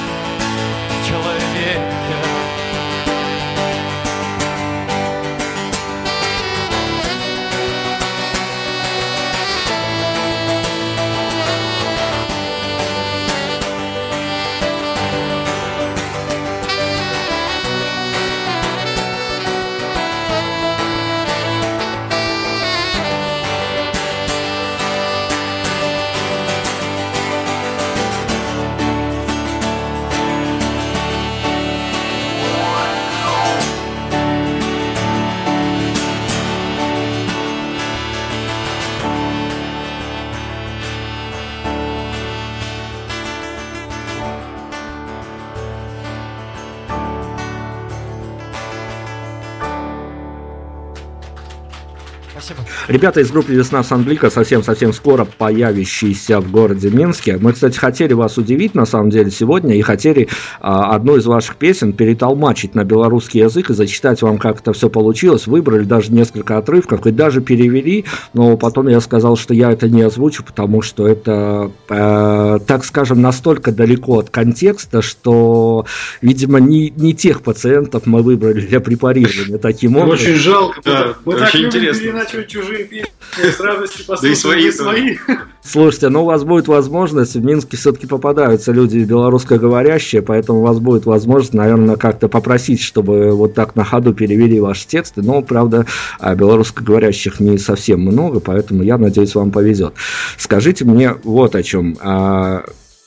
Ребята 52.91 53.21
из 53.21 53.31
группы 53.31 53.53
«Весна 53.53 53.83
Санблика» 53.83 54.29
совсем-совсем 54.29 54.91
скоро 54.91 55.23
появящиеся 55.23 56.41
в 56.41 56.51
городе 56.51 56.89
Минске. 56.89 57.37
Мы, 57.37 57.53
кстати, 57.53 57.77
хотели 57.77 58.11
вас 58.11 58.37
удивить, 58.37 58.75
на 58.75 58.85
самом 58.85 59.11
деле, 59.11 59.31
сегодня, 59.31 59.77
и 59.77 59.81
хотели 59.81 60.27
а, 60.59 60.93
одну 60.93 61.15
из 61.15 61.25
ваших 61.25 61.55
песен 61.55 61.93
перетолмачить 61.93 62.75
на 62.75 62.83
белорусский 62.83 63.39
язык 63.39 63.69
и 63.69 63.73
зачитать 63.73 64.21
вам, 64.21 64.37
как 64.37 64.59
это 64.59 64.73
все 64.73 64.89
получилось. 64.89 65.47
Выбрали 65.47 65.85
даже 65.85 66.11
несколько 66.11 66.57
отрывков 66.57 67.07
и 67.07 67.11
даже 67.11 67.39
перевели, 67.39 68.03
но 68.33 68.57
потом 68.57 68.89
я 68.89 68.99
сказал, 68.99 69.37
что 69.37 69.53
я 69.53 69.71
это 69.71 69.87
не 69.87 70.01
озвучу, 70.01 70.43
потому 70.43 70.81
что 70.81 71.07
это, 71.07 71.71
э, 71.87 72.59
так 72.67 72.83
скажем, 72.83 73.21
настолько 73.21 73.71
далеко 73.71 74.19
от 74.19 74.31
контекста, 74.31 75.01
что, 75.01 75.85
видимо, 76.21 76.59
не, 76.59 76.89
не 76.89 77.13
тех 77.13 77.41
пациентов 77.41 78.05
мы 78.05 78.21
выбрали 78.21 78.59
для 78.59 78.81
препарирования 78.81 79.59
таким 79.59 79.95
образом. 79.95 80.25
Очень 80.25 80.35
жалко. 80.35 80.81
Да, 80.83 81.13
мы 81.23 81.35
очень 81.35 81.45
так 81.45 81.53
любим 81.53 81.67
интересно. 81.69 82.03
переначивать 82.03 82.47
чужие 82.47 82.80
песни, 82.83 83.11
с 83.37 83.59
радостью 83.59 84.05
Да 84.07 84.27
и 84.27 84.35
свои 84.35 84.61
послушаем 84.71 84.71
свои. 84.71 85.17
Слушайте, 85.63 86.09
ну 86.09 86.23
у 86.23 86.25
вас 86.25 86.43
будет 86.43 86.67
возможность, 86.67 87.35
в 87.35 87.43
Минске 87.43 87.77
все-таки 87.77 88.07
попадаются 88.07 88.71
люди 88.71 88.99
белорусскоговорящие, 88.99 90.21
поэтому 90.21 90.59
у 90.59 90.61
вас 90.63 90.79
будет 90.79 91.05
возможность, 91.05 91.53
наверное, 91.53 91.97
как-то 91.97 92.27
попросить, 92.27 92.81
чтобы 92.81 93.31
вот 93.31 93.53
так 93.53 93.75
на 93.75 93.83
ходу 93.83 94.13
перевели 94.13 94.59
ваши 94.59 94.87
тексты, 94.87 95.21
но, 95.21 95.41
правда, 95.41 95.85
а, 96.19 96.35
белорусскоговорящих 96.35 97.39
не 97.39 97.57
совсем 97.57 98.01
много, 98.01 98.39
поэтому 98.39 98.83
я 98.83 98.97
надеюсь, 98.97 99.35
вам 99.35 99.51
повезет. 99.51 99.93
Скажите 100.37 100.85
мне 100.85 101.15
вот 101.23 101.55
о 101.55 101.63
чем. 101.63 101.97
А, 102.01 102.63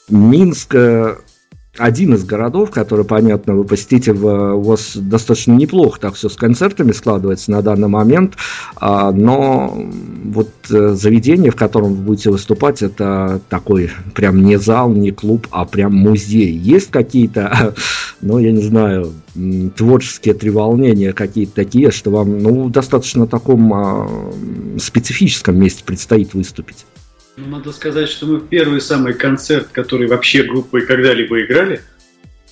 Минск 0.09 0.75
э, 0.75 1.17
один 1.79 2.15
из 2.15 2.25
городов, 2.25 2.71
который, 2.71 3.05
понятно, 3.05 3.55
вы 3.55 3.65
посетите, 3.65 4.13
в, 4.13 4.55
у 4.55 4.63
вас 4.63 4.97
достаточно 4.97 5.53
неплохо 5.53 6.01
так 6.01 6.15
все 6.15 6.29
с 6.29 6.37
концертами 6.37 6.93
складывается 6.93 7.51
на 7.51 7.63
данный 7.63 7.89
момент, 7.89 8.37
а, 8.77 9.11
но 9.11 9.77
вот 10.25 10.51
э, 10.71 10.91
заведение, 10.91 11.51
в 11.51 11.57
котором 11.57 11.95
вы 11.95 12.03
будете 12.03 12.31
выступать, 12.31 12.83
это 12.83 13.41
такой 13.49 13.91
прям 14.15 14.45
не 14.45 14.59
зал, 14.59 14.91
не 14.91 15.11
клуб, 15.11 15.49
а 15.51 15.65
прям 15.65 15.95
музей. 15.95 16.53
Есть 16.57 16.91
какие-то, 16.91 17.75
ну, 18.21 18.39
я 18.39 18.53
не 18.53 18.63
знаю, 18.63 19.13
творческие 19.77 20.35
треволнения 20.35 21.13
какие-то 21.13 21.55
такие, 21.55 21.91
что 21.91 22.11
вам, 22.11 22.39
ну, 22.39 22.69
достаточно 22.69 23.27
таком 23.27 23.75
а, 23.75 24.09
специфическом 24.79 25.59
месте 25.59 25.83
предстоит 25.85 26.35
выступить? 26.35 26.87
Ну, 27.37 27.49
надо 27.49 27.73
сказать, 27.73 28.09
что 28.09 28.27
мы 28.27 28.41
первый 28.41 28.81
самый 28.81 29.15
концерт, 29.15 29.69
который 29.73 30.07
вообще 30.07 30.45
группой 30.45 30.87
когда-либо 30.87 31.43
играли, 31.43 31.83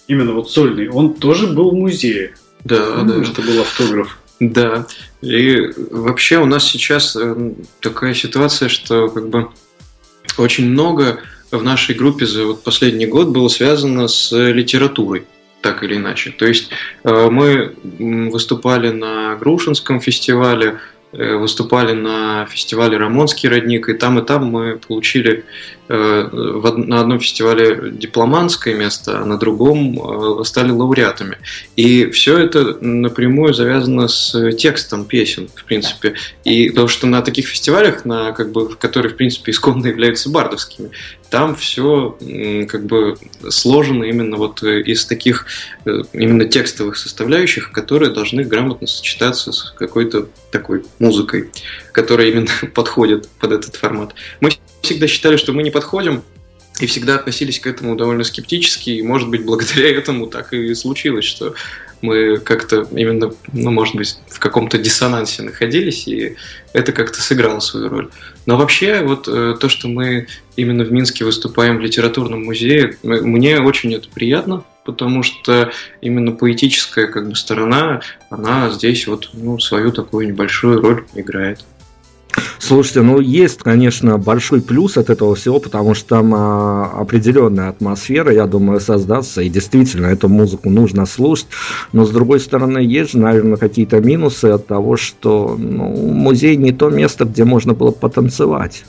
именно 0.08 0.32
вот 0.32 0.50
сольный, 0.50 0.88
он 0.88 1.14
тоже 1.14 1.46
был 1.46 1.70
в 1.70 1.74
музее. 1.74 2.34
Да, 2.64 3.02
Ну, 3.02 3.22
да. 3.22 3.30
Это 3.30 3.42
был 3.42 3.60
автограф. 3.60 4.18
Да. 4.40 4.86
И 5.20 5.70
вообще 5.90 6.38
у 6.38 6.46
нас 6.46 6.64
сейчас 6.64 7.14
э, 7.14 7.52
такая 7.80 8.12
ситуация, 8.14 8.68
что 8.68 9.08
как 9.08 9.28
бы 9.28 9.50
очень 10.36 10.68
много 10.70 11.20
в 11.52 11.62
нашей 11.62 11.94
группе 11.94 12.26
за 12.26 12.46
вот 12.46 12.64
последний 12.64 13.06
год 13.06 13.28
было 13.28 13.48
связано 13.48 14.08
с 14.08 14.32
литературой, 14.32 15.24
так 15.60 15.84
или 15.84 15.96
иначе. 15.96 16.30
То 16.30 16.46
есть 16.46 16.70
э, 17.04 17.28
мы 17.30 17.74
выступали 18.30 18.90
на 18.90 19.36
Грушинском 19.36 20.00
фестивале, 20.00 20.80
выступали 21.12 21.92
на 21.92 22.46
фестивале 22.46 22.96
Рамонский 22.96 23.48
родник, 23.48 23.88
и 23.88 23.94
там 23.94 24.18
и 24.18 24.24
там 24.24 24.46
мы 24.46 24.78
получили 24.78 25.44
э, 25.81 25.81
на 25.96 27.00
одном 27.00 27.20
фестивале 27.20 27.90
дипломанское 27.92 28.74
место, 28.74 29.20
а 29.20 29.24
на 29.24 29.38
другом 29.38 29.98
э, 30.40 30.44
стали 30.44 30.70
лауреатами. 30.70 31.38
И 31.76 32.10
все 32.10 32.38
это 32.38 32.78
напрямую 32.80 33.54
завязано 33.54 34.08
с 34.08 34.52
текстом 34.52 35.04
песен, 35.04 35.48
в 35.54 35.64
принципе. 35.64 36.14
И 36.44 36.68
потому 36.70 36.88
что 36.88 37.06
на 37.06 37.22
таких 37.22 37.46
фестивалях, 37.46 38.04
на, 38.04 38.32
как 38.32 38.52
бы, 38.52 38.74
которые, 38.76 39.12
в 39.12 39.16
принципе, 39.16 39.52
исконно 39.52 39.86
являются 39.86 40.30
бардовскими, 40.30 40.90
там 41.32 41.56
все 41.56 42.18
как 42.68 42.84
бы 42.84 43.16
сложено 43.48 44.04
именно 44.04 44.36
вот 44.36 44.62
э, 44.62 44.82
из 44.82 45.06
таких 45.06 45.46
э, 45.86 46.02
именно 46.12 46.44
текстовых 46.44 46.98
составляющих, 46.98 47.72
которые 47.72 48.12
должны 48.12 48.44
грамотно 48.44 48.86
сочетаться 48.86 49.50
с 49.50 49.74
какой-то 49.78 50.28
такой 50.50 50.84
музыкой, 50.98 51.50
которая 51.92 52.28
именно 52.28 52.50
подходит 52.74 53.28
под 53.40 53.52
этот 53.52 53.76
формат. 53.76 54.14
Мы 54.40 54.50
всегда 54.82 55.06
считали, 55.06 55.36
что 55.36 55.52
мы 55.52 55.62
не 55.62 55.70
подходим, 55.70 55.81
и 56.80 56.86
всегда 56.86 57.16
относились 57.16 57.60
к 57.60 57.66
этому 57.66 57.96
довольно 57.96 58.24
скептически, 58.24 58.90
и, 58.90 59.02
может 59.02 59.28
быть, 59.28 59.44
благодаря 59.44 59.90
этому 59.96 60.26
так 60.26 60.52
и 60.52 60.74
случилось, 60.74 61.24
что 61.24 61.54
мы 62.00 62.38
как-то 62.38 62.86
именно, 62.90 63.32
ну, 63.52 63.70
может 63.70 63.94
быть, 63.94 64.18
в 64.28 64.40
каком-то 64.40 64.76
диссонансе 64.76 65.42
находились, 65.42 66.08
и 66.08 66.36
это 66.72 66.90
как-то 66.90 67.22
сыграло 67.22 67.60
свою 67.60 67.88
роль. 67.88 68.10
Но 68.44 68.56
вообще, 68.56 69.02
вот 69.04 69.28
э, 69.28 69.54
то, 69.58 69.68
что 69.68 69.86
мы 69.86 70.26
именно 70.56 70.82
в 70.82 70.90
Минске 70.90 71.24
выступаем 71.24 71.76
в 71.76 71.80
литературном 71.80 72.44
музее, 72.44 72.96
мне 73.04 73.60
очень 73.60 73.94
это 73.94 74.08
приятно, 74.08 74.64
потому 74.84 75.22
что 75.22 75.70
именно 76.00 76.32
поэтическая 76.32 77.06
как 77.06 77.28
бы 77.28 77.36
сторона, 77.36 78.02
она 78.30 78.68
здесь 78.70 79.06
вот 79.06 79.30
ну, 79.32 79.60
свою 79.60 79.92
такую 79.92 80.26
небольшую 80.26 80.80
роль 80.80 81.04
играет. 81.14 81.64
Слушайте, 82.62 83.02
ну 83.02 83.18
есть, 83.18 83.58
конечно, 83.58 84.18
большой 84.18 84.62
плюс 84.62 84.96
от 84.96 85.10
этого 85.10 85.34
всего, 85.34 85.58
потому 85.58 85.94
что 85.94 86.10
там 86.10 86.32
а, 86.32 86.92
определенная 86.96 87.70
атмосфера, 87.70 88.32
я 88.32 88.46
думаю, 88.46 88.78
создастся, 88.78 89.42
и 89.42 89.48
действительно 89.48 90.06
эту 90.06 90.28
музыку 90.28 90.70
нужно 90.70 91.04
слушать. 91.06 91.48
Но 91.92 92.04
с 92.04 92.10
другой 92.10 92.38
стороны, 92.38 92.78
есть 92.78 93.12
же, 93.12 93.18
наверное, 93.18 93.56
какие-то 93.56 93.98
минусы 93.98 94.44
от 94.44 94.68
того, 94.68 94.96
что 94.96 95.56
ну, 95.58 95.88
музей 95.88 96.54
не 96.54 96.70
то 96.70 96.88
место, 96.88 97.24
где 97.24 97.42
можно 97.42 97.74
было 97.74 97.90
потанцевать. 97.90 98.84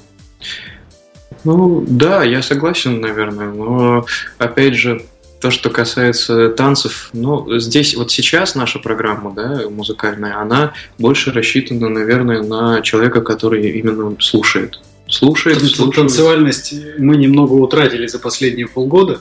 Ну, 1.43 1.83
да, 1.87 2.23
я 2.23 2.43
согласен, 2.43 3.01
наверное, 3.01 3.51
но 3.51 4.05
опять 4.37 4.75
же, 4.75 5.01
то, 5.43 5.51
что 5.51 5.69
касается 5.69 6.47
танцев, 6.51 7.09
ну, 7.11 7.59
здесь 7.59 7.97
вот 7.97 8.13
сейчас 8.13 8.55
наша 8.55 8.79
программа, 8.79 9.33
да, 9.33 9.69
музыкальная, 9.69 10.39
она 10.39 10.71
больше 10.97 11.33
рассчитана, 11.33 11.89
наверное, 11.89 12.41
на 12.41 12.81
человека, 12.81 13.19
который 13.19 13.69
именно 13.69 14.15
слушает. 14.21 14.79
Слушает, 15.09 15.59
Тан- 15.59 15.67
слушает. 15.67 15.95
Танцевальность 15.95 16.73
мы 16.97 17.17
немного 17.17 17.51
утратили 17.55 18.07
за 18.07 18.19
последние 18.19 18.69
полгода. 18.69 19.19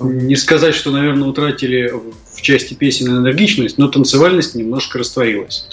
Не 0.00 0.34
сказать, 0.34 0.74
что, 0.74 0.92
наверное, 0.92 1.28
утратили 1.28 1.92
в 2.34 2.40
части 2.40 2.72
песен 2.72 3.08
энергичность, 3.08 3.76
но 3.76 3.88
танцевальность 3.88 4.54
немножко 4.54 4.98
растворилась. 4.98 5.68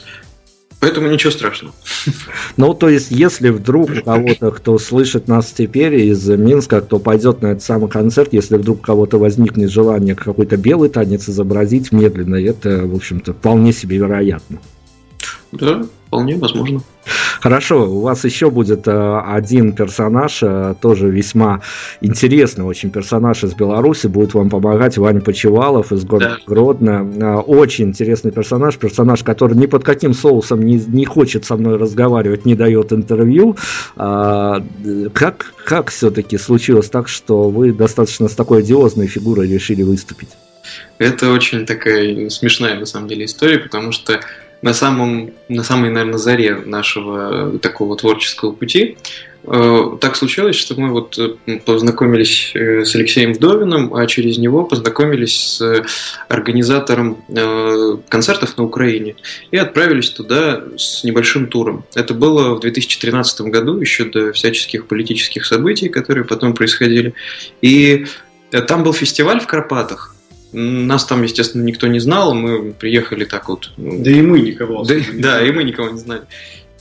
Поэтому 0.85 1.07
ничего 1.07 1.31
страшного. 1.31 1.73
Ну, 2.57 2.75
то 2.75 2.89
есть, 2.89 3.09
если 3.09 3.49
вдруг 3.49 3.89
у 3.89 4.03
кого-то, 4.03 4.51
кто 4.51 4.77
слышит 4.77 5.27
нас 5.27 5.51
теперь 5.51 5.95
из 5.95 6.27
Минска, 6.29 6.79
кто 6.79 6.99
пойдет 6.99 7.41
на 7.41 7.47
этот 7.47 7.63
самый 7.63 7.89
концерт, 7.89 8.33
если 8.33 8.57
вдруг 8.57 8.79
у 8.79 8.81
кого-то 8.83 9.17
возникнет 9.17 9.71
желание 9.71 10.13
какой-то 10.13 10.57
белый 10.57 10.89
танец 10.89 11.27
изобразить 11.27 11.91
медленно, 11.91 12.35
это, 12.35 12.85
в 12.85 12.93
общем-то, 12.93 13.33
вполне 13.33 13.73
себе 13.73 13.97
вероятно. 13.97 14.59
Да, 15.51 15.87
вполне 16.05 16.35
возможно. 16.35 16.83
Хорошо, 17.41 17.89
у 17.89 18.01
вас 18.01 18.23
еще 18.23 18.49
будет 18.49 18.87
э, 18.87 19.21
один 19.25 19.73
персонаж, 19.73 20.39
э, 20.41 20.75
тоже 20.81 21.09
весьма 21.09 21.61
интересный 22.01 22.65
очень 22.65 22.89
персонаж 22.89 23.43
из 23.43 23.53
Беларуси, 23.53 24.07
будет 24.07 24.33
вам 24.33 24.49
помогать 24.49 24.97
Ваня 24.97 25.21
Почевалов 25.21 25.91
из 25.91 26.05
города 26.05 26.37
да. 26.39 26.41
Гродно. 26.47 27.13
Э, 27.15 27.35
очень 27.35 27.85
интересный 27.85 28.31
персонаж, 28.31 28.77
персонаж, 28.77 29.23
который 29.23 29.55
ни 29.55 29.67
под 29.67 29.83
каким 29.83 30.13
соусом 30.13 30.61
не, 30.63 30.77
не 30.87 31.05
хочет 31.05 31.45
со 31.45 31.55
мной 31.55 31.77
разговаривать, 31.77 32.45
не 32.45 32.55
дает 32.55 32.91
интервью. 32.91 33.55
Как, 33.95 35.53
как 35.65 35.89
все-таки 35.89 36.37
случилось 36.37 36.89
так, 36.89 37.07
что 37.07 37.49
вы 37.49 37.73
достаточно 37.73 38.27
с 38.27 38.33
такой 38.33 38.59
одиозной 38.59 39.07
фигурой 39.07 39.47
решили 39.47 39.83
выступить? 39.83 40.29
Это 40.97 41.31
очень 41.31 41.65
такая 41.65 42.29
смешная 42.29 42.79
на 42.79 42.85
самом 42.85 43.07
деле 43.07 43.25
история, 43.25 43.59
потому 43.59 43.91
что 43.91 44.19
на, 44.65 44.73
самом, 44.73 45.31
на 45.47 45.63
самой, 45.63 45.91
наверное, 45.91 46.17
заре 46.17 46.55
нашего 46.65 47.59
такого 47.59 47.95
творческого 47.95 48.51
пути 48.51 48.97
э, 49.43 49.97
так 50.01 50.15
случилось, 50.15 50.55
что 50.55 50.73
мы 50.81 50.89
вот 50.89 51.19
э, 51.19 51.59
познакомились 51.59 52.51
э, 52.55 52.83
с 52.83 52.95
Алексеем 52.95 53.33
Вдовиным, 53.33 53.93
а 53.93 54.07
через 54.07 54.39
него 54.39 54.63
познакомились 54.63 55.37
с 55.37 55.85
организатором 56.29 57.17
концертов 58.09 58.57
на 58.57 58.63
Украине 58.63 59.15
и 59.51 59.57
отправились 59.57 60.09
туда 60.09 60.63
с 60.77 61.03
небольшим 61.03 61.45
туром. 61.45 61.85
Это 61.93 62.15
было 62.15 62.55
в 62.55 62.59
2013 62.61 63.41
году, 63.41 63.79
еще 63.79 64.05
до 64.05 64.33
всяческих 64.33 64.87
политических 64.87 65.45
событий, 65.45 65.89
которые 65.89 66.25
потом 66.25 66.55
происходили. 66.55 67.13
И 67.61 68.07
там 68.67 68.83
был 68.83 68.93
фестиваль 68.93 69.39
в 69.39 69.45
Карпатах, 69.45 70.14
нас 70.55 71.05
там, 71.05 71.23
естественно, 71.23 71.63
никто 71.63 71.87
не 71.87 71.99
знал, 71.99 72.33
мы 72.33 72.71
приехали 72.71 73.25
так 73.25 73.49
вот. 73.49 73.71
Да 73.77 74.11
и 74.11 74.21
мы 74.21 74.39
никого. 74.39 74.83
Да, 74.83 74.95
да, 75.13 75.45
и 75.45 75.51
мы 75.51 75.63
никого 75.63 75.89
не 75.89 75.99
знали. 75.99 76.21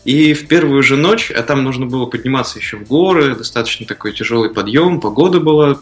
И 0.04 0.34
в 0.34 0.48
первую 0.48 0.82
же 0.82 0.96
ночь, 0.96 1.30
а 1.30 1.42
там 1.42 1.64
нужно 1.64 1.86
было 1.86 2.04
подниматься 2.04 2.58
еще 2.58 2.76
в 2.76 2.86
горы, 2.86 3.34
достаточно 3.34 3.86
такой 3.86 4.12
тяжелый 4.12 4.50
подъем, 4.50 5.00
погода 5.00 5.40
была 5.40 5.80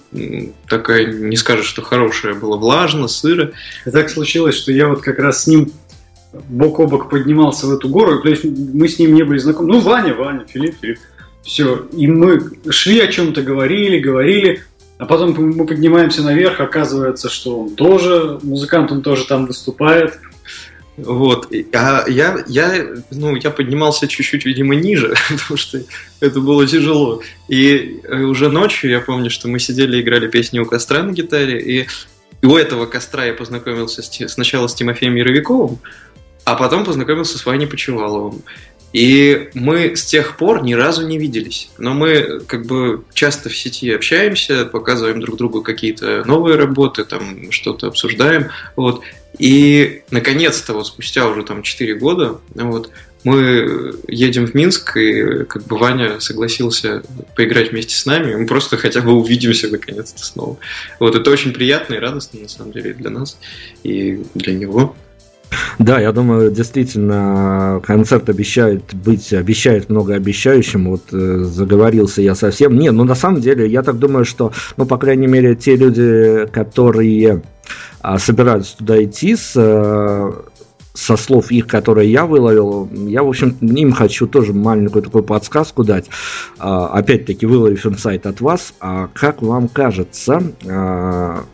такая, 0.68 1.06
не 1.06 1.36
скажешь, 1.36 1.66
что 1.66 1.82
хорошая, 1.82 2.34
было 2.34 2.56
влажно, 2.56 3.08
сыро. 3.08 3.52
И 3.84 3.90
так 3.90 4.10
случилось, 4.10 4.54
что 4.54 4.70
я 4.70 4.88
вот 4.88 5.00
как 5.02 5.18
раз 5.18 5.42
с 5.42 5.46
ним 5.48 5.72
бок 6.48 6.78
о 6.78 6.86
бок 6.86 7.10
поднимался 7.10 7.66
в 7.66 7.72
эту 7.72 7.88
гору, 7.88 8.22
то 8.22 8.28
есть 8.28 8.44
мы 8.44 8.88
с 8.88 8.98
ним 8.98 9.14
не 9.14 9.24
были 9.24 9.38
знакомы. 9.38 9.72
Ну, 9.72 9.80
Ваня, 9.80 10.14
Ваня, 10.14 10.46
Филипп, 10.48 10.76
Филипп. 10.80 10.98
Все. 11.42 11.88
И 11.92 12.06
мы 12.06 12.40
шли 12.70 13.00
о 13.00 13.08
чем-то, 13.08 13.42
говорили, 13.42 13.98
говорили. 13.98 14.62
А 15.02 15.04
потом 15.04 15.32
мы 15.32 15.66
поднимаемся 15.66 16.22
наверх, 16.22 16.60
оказывается, 16.60 17.28
что 17.28 17.58
он 17.62 17.74
тоже, 17.74 18.38
музыкант, 18.44 18.92
он 18.92 19.02
тоже 19.02 19.24
там 19.24 19.46
выступает. 19.46 20.20
Вот. 20.96 21.52
А 21.74 22.04
я, 22.06 22.44
я, 22.46 22.86
ну, 23.10 23.34
я 23.34 23.50
поднимался 23.50 24.06
чуть-чуть, 24.06 24.44
видимо, 24.44 24.76
ниже, 24.76 25.16
потому 25.28 25.58
что 25.58 25.80
это 26.20 26.38
было 26.38 26.68
тяжело. 26.68 27.20
И 27.48 28.00
э, 28.04 28.16
уже 28.22 28.48
ночью 28.48 28.92
я 28.92 29.00
помню, 29.00 29.28
что 29.28 29.48
мы 29.48 29.58
сидели 29.58 30.00
играли 30.00 30.28
песни 30.28 30.60
у 30.60 30.66
костра 30.66 31.02
на 31.02 31.10
гитаре, 31.10 31.58
и 31.58 31.88
у 32.46 32.54
этого 32.54 32.86
костра 32.86 33.24
я 33.24 33.34
познакомился 33.34 34.02
с, 34.02 34.28
сначала 34.28 34.68
с 34.68 34.74
Тимофеем 34.76 35.16
Яровиковым, 35.16 35.80
а 36.44 36.54
потом 36.54 36.84
познакомился 36.84 37.38
с 37.38 37.44
Ваней 37.44 37.66
Почеваловым. 37.66 38.42
И 38.92 39.50
мы 39.54 39.96
с 39.96 40.04
тех 40.04 40.36
пор 40.36 40.62
ни 40.62 40.74
разу 40.74 41.06
не 41.06 41.18
виделись. 41.18 41.70
Но 41.78 41.94
мы 41.94 42.40
как 42.46 42.66
бы 42.66 43.04
часто 43.14 43.48
в 43.48 43.56
сети 43.56 43.90
общаемся, 43.92 44.66
показываем 44.66 45.20
друг 45.20 45.38
другу 45.38 45.62
какие-то 45.62 46.24
новые 46.26 46.56
работы, 46.56 47.04
там 47.04 47.50
что-то 47.50 47.86
обсуждаем. 47.86 48.50
Вот. 48.76 49.02
И 49.38 50.02
наконец-то, 50.10 50.74
вот 50.74 50.86
спустя 50.86 51.26
уже 51.26 51.42
там 51.42 51.62
4 51.62 51.94
года, 51.94 52.38
вот, 52.54 52.90
мы 53.24 53.94
едем 54.08 54.46
в 54.46 54.54
Минск, 54.54 54.96
и 54.96 55.44
как 55.44 55.64
бы 55.64 55.78
Ваня 55.78 56.20
согласился 56.20 57.02
поиграть 57.36 57.70
вместе 57.70 57.94
с 57.94 58.04
нами, 58.04 58.34
мы 58.34 58.46
просто 58.46 58.76
хотя 58.76 59.00
бы 59.00 59.12
увидимся 59.12 59.68
наконец-то 59.68 60.24
снова. 60.24 60.58
Вот 60.98 61.14
это 61.14 61.30
очень 61.30 61.52
приятно 61.52 61.94
и 61.94 61.98
радостно, 61.98 62.40
на 62.40 62.48
самом 62.48 62.72
деле, 62.72 62.92
для 62.94 63.10
нас 63.10 63.38
и 63.84 64.22
для 64.34 64.52
него. 64.52 64.96
Да, 65.78 66.00
я 66.00 66.12
думаю, 66.12 66.50
действительно, 66.50 67.80
концерт 67.84 68.28
обещает 68.28 68.94
быть, 68.94 69.32
обещает 69.32 69.88
многообещающим. 69.90 70.90
Вот 70.90 71.02
э, 71.12 71.44
заговорился 71.44 72.22
я 72.22 72.34
совсем. 72.34 72.78
Не, 72.78 72.90
ну 72.90 73.04
на 73.04 73.14
самом 73.14 73.40
деле, 73.40 73.66
я 73.68 73.82
так 73.82 73.98
думаю, 73.98 74.24
что, 74.24 74.52
ну, 74.76 74.86
по 74.86 74.98
крайней 74.98 75.26
мере, 75.26 75.54
те 75.54 75.76
люди, 75.76 76.46
которые 76.52 77.42
а, 78.00 78.18
собираются 78.18 78.76
туда 78.76 79.02
идти 79.02 79.36
с 79.36 79.52
э, 79.56 80.32
со 80.94 81.16
слов 81.16 81.50
их, 81.50 81.66
которые 81.66 82.10
я 82.10 82.26
выловил, 82.26 82.88
я, 82.92 83.22
в 83.22 83.28
общем, 83.28 83.56
им 83.60 83.92
хочу 83.92 84.26
тоже 84.26 84.52
маленькую 84.52 85.02
такую 85.02 85.24
подсказку 85.24 85.84
дать. 85.84 86.06
А, 86.58 86.88
опять-таки, 86.88 87.46
выловив 87.46 87.86
инсайт 87.86 88.26
от 88.26 88.40
вас. 88.40 88.74
А 88.80 89.08
как 89.14 89.42
вам 89.42 89.68
кажется, 89.68 90.42
а, 90.68 91.44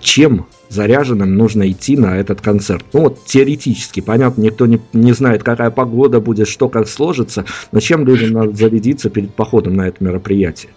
чем 0.00 0.46
заряженным 0.70 1.36
нужно 1.36 1.70
идти 1.70 1.96
на 1.96 2.16
этот 2.16 2.40
концерт. 2.40 2.84
Ну 2.92 3.00
вот 3.00 3.24
теоретически, 3.26 4.00
понятно, 4.00 4.40
никто 4.42 4.66
не, 4.66 4.80
не 4.92 5.12
знает, 5.12 5.42
какая 5.42 5.70
погода 5.70 6.20
будет, 6.20 6.48
что 6.48 6.68
как 6.68 6.88
сложится, 6.88 7.44
но 7.72 7.80
чем 7.80 8.06
людям 8.06 8.32
надо 8.32 8.56
зарядиться 8.56 9.10
перед 9.10 9.34
походом 9.34 9.74
на 9.74 9.88
это 9.88 10.02
мероприятие? 10.02 10.72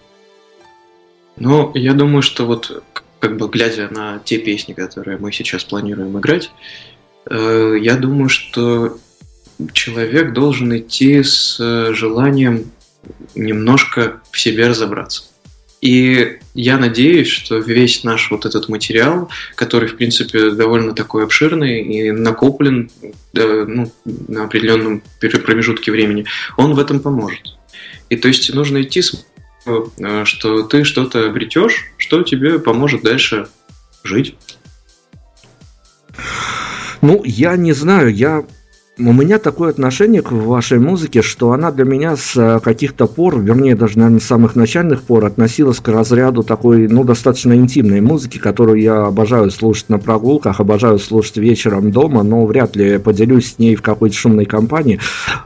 Ну, 1.38 1.72
я 1.76 1.94
думаю, 1.94 2.22
что 2.22 2.46
вот 2.46 2.84
как 3.20 3.38
бы 3.38 3.48
глядя 3.48 3.88
на 3.90 4.20
те 4.20 4.38
песни, 4.38 4.74
которые 4.74 5.18
мы 5.18 5.32
сейчас 5.32 5.64
планируем 5.64 6.20
играть, 6.20 6.52
э, 7.30 7.78
я 7.80 7.96
думаю, 7.96 8.30
что 8.30 8.98
человек 9.72 10.34
должен 10.34 10.76
идти 10.76 11.24
с 11.24 11.58
э, 11.60 11.94
желанием 11.94 12.72
немножко 13.36 14.22
в 14.32 14.40
себе 14.40 14.68
разобраться. 14.68 15.24
И 15.84 16.40
я 16.54 16.78
надеюсь, 16.78 17.28
что 17.28 17.58
весь 17.58 18.06
наш 18.06 18.32
вот 18.32 18.46
этот 18.46 18.70
материал, 18.70 19.30
который, 19.56 19.90
в 19.90 19.98
принципе, 19.98 20.52
довольно 20.52 20.96
такой 20.96 21.26
обширный 21.26 21.82
и 21.82 22.10
накоплен 22.12 22.90
э, 23.34 23.66
ну, 23.68 23.92
на 24.06 24.46
определенном 24.46 25.04
промежутке 25.20 25.92
времени, 25.92 26.24
он 26.56 26.74
в 26.74 26.80
этом 26.80 27.02
поможет. 27.02 27.58
И 28.10 28.16
то 28.16 28.30
есть 28.30 28.54
нужно 28.54 28.82
идти 28.82 29.02
с 29.02 29.26
э, 29.66 30.24
что 30.24 30.64
ты 30.64 30.86
что-то 30.86 31.28
обретешь, 31.28 31.88
что 31.98 32.24
тебе 32.24 32.60
поможет 32.60 33.04
дальше 33.04 33.50
жить. 34.06 34.38
Ну, 37.02 37.22
я 37.26 37.58
не 37.58 37.74
знаю, 37.74 38.16
я 38.16 38.46
у 39.00 39.12
меня 39.12 39.40
такое 39.40 39.72
отношение 39.72 40.22
к 40.22 40.32
вашей 40.32 40.78
музыке, 40.78 41.24
что 41.24 41.52
она 41.52 41.72
для 41.72 41.84
меня 41.84 42.16
с 42.16 42.36
э, 42.36 42.60
каких-то 42.60 43.08
пор, 43.08 43.40
вернее, 43.40 43.76
даже, 43.76 43.98
наверное, 43.98 44.20
с 44.20 44.26
самых 44.26 44.56
начальных 44.56 45.02
пор 45.02 45.26
относилась 45.26 45.80
к 45.80 45.88
разряду 45.88 46.44
такой, 46.44 46.88
ну, 46.88 47.04
достаточно 47.04 47.54
интимной 47.54 48.02
музыки, 48.02 48.38
которую 48.38 48.80
я 48.80 49.08
обожаю 49.08 49.50
слушать 49.50 49.90
на 49.90 49.98
прогулках, 49.98 50.60
обожаю 50.60 51.00
слушать 51.00 51.38
вечером 51.38 51.92
дома, 51.92 52.22
но 52.22 52.46
вряд 52.46 52.76
ли 52.76 53.00
поделюсь 53.00 53.54
с 53.54 53.60
ней 53.60 53.76
в 53.76 53.82
какой-то 53.82 54.16
шумной 54.16 54.46
компании. 54.46 55.00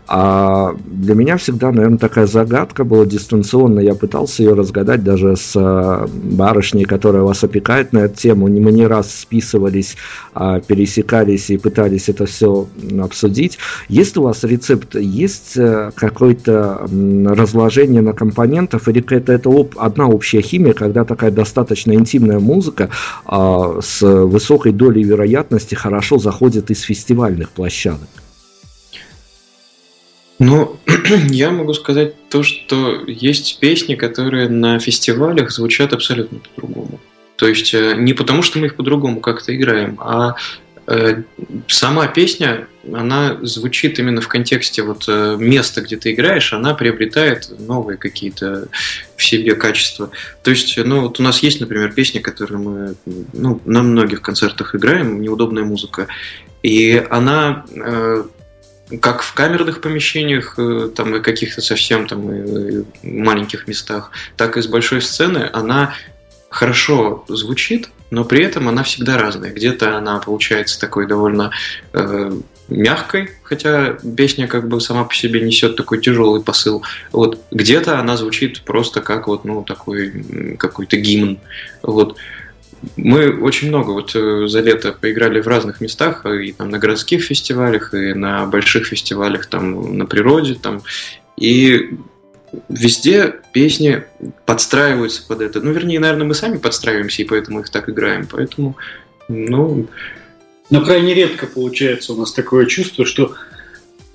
А 0.07 0.75
для 0.85 1.15
меня 1.15 1.37
всегда, 1.37 1.71
наверное, 1.71 1.99
такая 1.99 2.27
загадка 2.27 2.83
была 2.83 3.05
дистанционно. 3.05 3.79
Я 3.79 3.95
пытался 3.95 4.43
ее 4.43 4.55
разгадать 4.55 5.05
даже 5.05 5.37
с 5.37 5.53
э, 5.55 6.07
барышней, 6.11 6.83
которая 6.83 7.23
вас 7.23 7.45
опекает 7.45 7.93
на 7.93 7.99
эту 7.99 8.17
тему. 8.17 8.47
Мы 8.47 8.73
не 8.73 8.85
раз 8.85 9.21
списывались, 9.21 9.95
а 10.33 10.59
пересекались 10.59 11.49
и 11.49 11.57
пытались 11.57 12.09
это 12.09 12.25
все 12.25 12.67
обсудить 12.99 13.36
обсудить. 13.37 13.57
Есть 13.89 14.17
у 14.17 14.23
вас 14.23 14.43
рецепт, 14.43 14.95
есть 14.95 15.57
э, 15.57 15.91
какое-то 15.95 16.87
разложение 17.25 18.01
на 18.01 18.13
компонентов 18.13 18.87
или 18.87 19.01
какая-то 19.01 19.33
это 19.33 19.49
одна 19.77 20.07
общая 20.07 20.41
химия, 20.41 20.73
когда 20.73 21.05
такая 21.05 21.31
достаточно 21.31 21.93
интимная 21.93 22.39
музыка 22.39 22.89
а, 23.25 23.79
с 23.81 24.01
высокой 24.01 24.71
долей 24.71 25.03
вероятности 25.03 25.75
хорошо 25.75 26.17
заходит 26.17 26.71
из 26.71 26.81
фестивальных 26.81 27.49
площадок? 27.49 28.07
Ну, 30.39 30.77
я 31.29 31.51
могу 31.51 31.73
сказать 31.73 32.13
то, 32.29 32.43
что 32.43 33.03
есть 33.07 33.59
песни, 33.59 33.95
которые 33.95 34.49
на 34.49 34.79
фестивалях 34.79 35.51
звучат 35.51 35.93
абсолютно 35.93 36.39
по-другому. 36.39 36.99
То 37.37 37.47
есть 37.47 37.73
э, 37.73 37.95
не 37.97 38.13
потому, 38.13 38.41
что 38.41 38.59
мы 38.59 38.65
их 38.65 38.75
по-другому 38.75 39.19
как-то 39.19 39.55
играем, 39.55 39.97
а 39.99 40.35
сама 41.67 42.07
песня, 42.07 42.67
она 42.93 43.37
звучит 43.41 43.99
именно 43.99 44.21
в 44.21 44.27
контексте 44.29 44.83
вот 44.83 45.03
э, 45.09 45.35
места, 45.37 45.81
где 45.81 45.97
ты 45.97 46.13
играешь, 46.13 46.53
она 46.53 46.73
приобретает 46.73 47.49
новые 47.59 47.97
какие-то 47.97 48.69
в 49.17 49.23
себе 49.23 49.55
качества. 49.55 50.11
То 50.43 50.51
есть, 50.51 50.77
ну, 50.77 51.01
вот 51.01 51.19
у 51.19 51.23
нас 51.23 51.43
есть, 51.43 51.59
например, 51.59 51.91
песни, 51.91 52.19
которые 52.19 52.59
мы 52.59 52.95
ну, 53.33 53.59
на 53.65 53.83
многих 53.83 54.21
концертах 54.21 54.75
играем, 54.75 55.21
неудобная 55.21 55.63
музыка, 55.63 56.07
и 56.63 57.05
она 57.09 57.65
э, 57.75 58.23
как 59.01 59.21
в 59.21 59.33
камерных 59.33 59.81
помещениях, 59.81 60.55
э, 60.57 60.89
там 60.95 61.15
и 61.15 61.19
каких-то 61.21 61.61
совсем 61.61 62.07
там 62.07 62.31
и 62.31 62.85
маленьких 63.03 63.67
местах, 63.67 64.11
так 64.37 64.55
и 64.55 64.61
с 64.61 64.67
большой 64.67 65.01
сцены, 65.01 65.49
она 65.51 65.93
хорошо 66.49 67.25
звучит, 67.27 67.89
но 68.09 68.23
при 68.23 68.43
этом 68.43 68.67
она 68.69 68.83
всегда 68.83 69.17
разная. 69.17 69.51
Где-то 69.51 69.97
она 69.97 70.19
получается 70.19 70.79
такой 70.79 71.07
довольно 71.07 71.51
э, 71.93 72.31
мягкой, 72.69 73.31
хотя 73.43 73.97
песня 74.15 74.47
как 74.47 74.67
бы 74.67 74.79
сама 74.81 75.03
по 75.03 75.13
себе 75.13 75.41
несет 75.41 75.75
такой 75.75 76.01
тяжелый 76.01 76.41
посыл. 76.41 76.83
Вот 77.11 77.41
где-то 77.51 77.99
она 77.99 78.17
звучит 78.17 78.61
просто 78.61 79.01
как 79.01 79.27
вот 79.27 79.45
ну 79.45 79.63
такой 79.63 80.55
какой-то 80.57 80.97
гимн. 80.97 81.39
Вот 81.83 82.17
мы 82.95 83.41
очень 83.41 83.69
много 83.69 83.91
вот 83.91 84.15
э, 84.15 84.47
за 84.47 84.59
лето 84.61 84.91
поиграли 84.93 85.41
в 85.41 85.47
разных 85.47 85.81
местах, 85.81 86.25
э, 86.25 86.45
и 86.45 86.51
там 86.51 86.69
на 86.69 86.79
городских 86.79 87.23
фестивалях, 87.23 87.93
и 87.93 88.13
на 88.13 88.45
больших 88.45 88.87
фестивалях 88.87 89.47
там 89.47 89.97
на 89.97 90.05
природе, 90.05 90.55
там, 90.55 90.81
и 91.37 91.97
везде 92.69 93.35
песни 93.53 94.03
подстраиваются 94.45 95.25
под 95.27 95.41
это. 95.41 95.61
Ну, 95.61 95.71
вернее, 95.71 95.99
наверное, 95.99 96.27
мы 96.27 96.33
сами 96.33 96.57
подстраиваемся, 96.57 97.21
и 97.21 97.25
поэтому 97.25 97.59
их 97.59 97.69
так 97.69 97.89
играем. 97.89 98.27
Поэтому, 98.29 98.77
ну... 99.27 99.87
Но 100.69 100.83
крайне 100.83 101.13
редко 101.13 101.47
получается 101.47 102.11
у 102.11 102.17
нас 102.17 102.33
такое 102.33 102.65
чувство, 102.65 103.05
что 103.05 103.33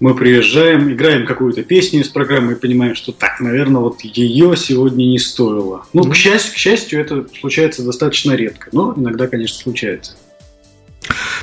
мы 0.00 0.14
приезжаем, 0.14 0.92
играем 0.92 1.24
какую-то 1.24 1.62
песню 1.62 2.00
из 2.00 2.08
программы 2.08 2.52
и 2.52 2.56
понимаем, 2.56 2.94
что 2.94 3.12
так, 3.12 3.40
наверное, 3.40 3.80
вот 3.80 4.00
ее 4.00 4.56
сегодня 4.56 5.04
не 5.04 5.18
стоило. 5.18 5.86
Ну, 5.92 6.02
mm-hmm. 6.02 6.10
к, 6.10 6.14
счастью, 6.14 6.54
к 6.54 6.56
счастью, 6.56 7.00
это 7.00 7.26
случается 7.38 7.84
достаточно 7.84 8.32
редко, 8.32 8.68
но 8.72 8.92
иногда, 8.96 9.28
конечно, 9.28 9.58
случается. 9.58 10.16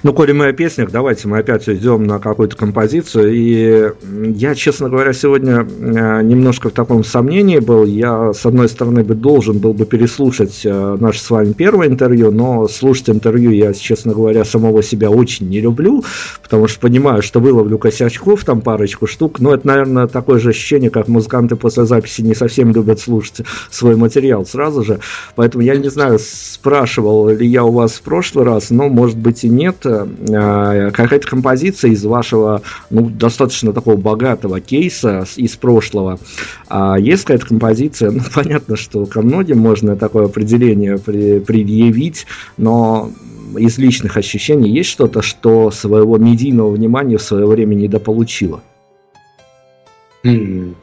Ну, 0.04 0.14
коли 0.14 0.32
мы 0.32 0.48
о 0.48 0.54
песнях, 0.54 0.92
давайте 0.92 1.28
мы 1.28 1.40
опять 1.40 1.68
уйдем 1.68 2.04
на 2.04 2.20
какую-то 2.20 2.56
композицию. 2.56 3.34
И 3.34 3.92
я, 4.36 4.56
честно 4.56 4.90
говоря, 4.90 5.14
сегодня 5.14 5.66
э, 5.66 6.22
немножко 6.24 6.70
в 6.70 6.74
таком 6.74 7.04
сомнении 7.04 7.60
был. 7.60 7.86
Я, 7.86 8.34
с 8.34 8.46
одной 8.46 8.70
стороны, 8.70 9.04
бы 9.04 9.16
должен 9.16 9.60
был 9.60 9.74
бы 9.74 9.86
переслушать 9.86 10.62
э, 10.64 10.98
наше 11.00 11.20
с 11.20 11.30
вами 11.30 11.54
первое 11.54 11.88
интервью, 11.88 12.32
но 12.32 12.68
слушать 12.68 13.10
интервью 13.10 13.52
я, 13.52 13.74
честно 13.74 14.14
говоря, 14.14 14.46
самого 14.46 14.82
себя 14.84 15.10
очень 15.10 15.50
не 15.50 15.60
люблю, 15.62 16.04
потому 16.42 16.68
что 16.68 16.80
понимаю, 16.80 17.22
что 17.22 17.40
выловлю 17.40 17.78
косячков, 17.78 18.46
там 18.46 18.62
парочку 18.62 19.08
штук, 19.08 19.40
но 19.40 19.54
это, 19.54 19.68
наверное, 19.68 20.08
такое 20.08 20.40
же 20.40 20.50
ощущение, 20.50 20.90
как 20.90 21.08
музыканты 21.08 21.56
после 21.56 21.86
записи 21.86 22.22
не 22.22 22.36
совсем 22.36 22.72
любят 22.72 23.00
слушать 23.00 23.46
свой 23.70 23.96
материал 23.96 24.46
сразу 24.46 24.84
же. 24.84 25.00
Поэтому 25.36 25.64
я 25.64 25.76
не 25.76 25.90
знаю, 25.90 26.20
спрашивал 26.20 27.30
ли 27.30 27.48
я 27.48 27.64
у 27.64 27.72
вас 27.72 27.94
в 27.94 28.02
прошлый 28.02 28.46
раз, 28.46 28.70
но, 28.70 28.90
может 28.90 29.18
быть, 29.18 29.44
и 29.44 29.50
нет 29.60 29.86
э, 29.86 30.92
какая-то 30.92 31.28
композиция 31.28 31.92
из 31.92 32.04
вашего, 32.06 32.62
ну, 32.90 33.10
достаточно 33.10 33.74
такого 33.74 33.98
богатого 33.98 34.60
кейса 34.60 35.26
из 35.36 35.56
прошлого. 35.58 36.20
А 36.68 36.98
есть 36.98 37.24
какая-то 37.26 37.46
композиция, 37.46 38.12
ну, 38.12 38.22
понятно, 38.34 38.76
что 38.76 39.06
ко 39.06 39.22
многим 39.22 39.60
можно 39.60 39.96
такое 39.96 40.26
определение 40.26 40.98
при, 40.98 41.40
предъявить, 41.40 42.26
но 42.58 43.12
из 43.58 43.78
личных 43.78 44.18
ощущений 44.18 44.72
есть 44.72 44.90
что-то, 44.90 45.22
что 45.22 45.72
своего 45.72 46.18
медийного 46.18 46.72
внимания 46.72 47.18
в 47.18 47.22
свое 47.22 47.46
время 47.46 47.76
недополучило? 47.76 48.62
Mm. 50.24 50.76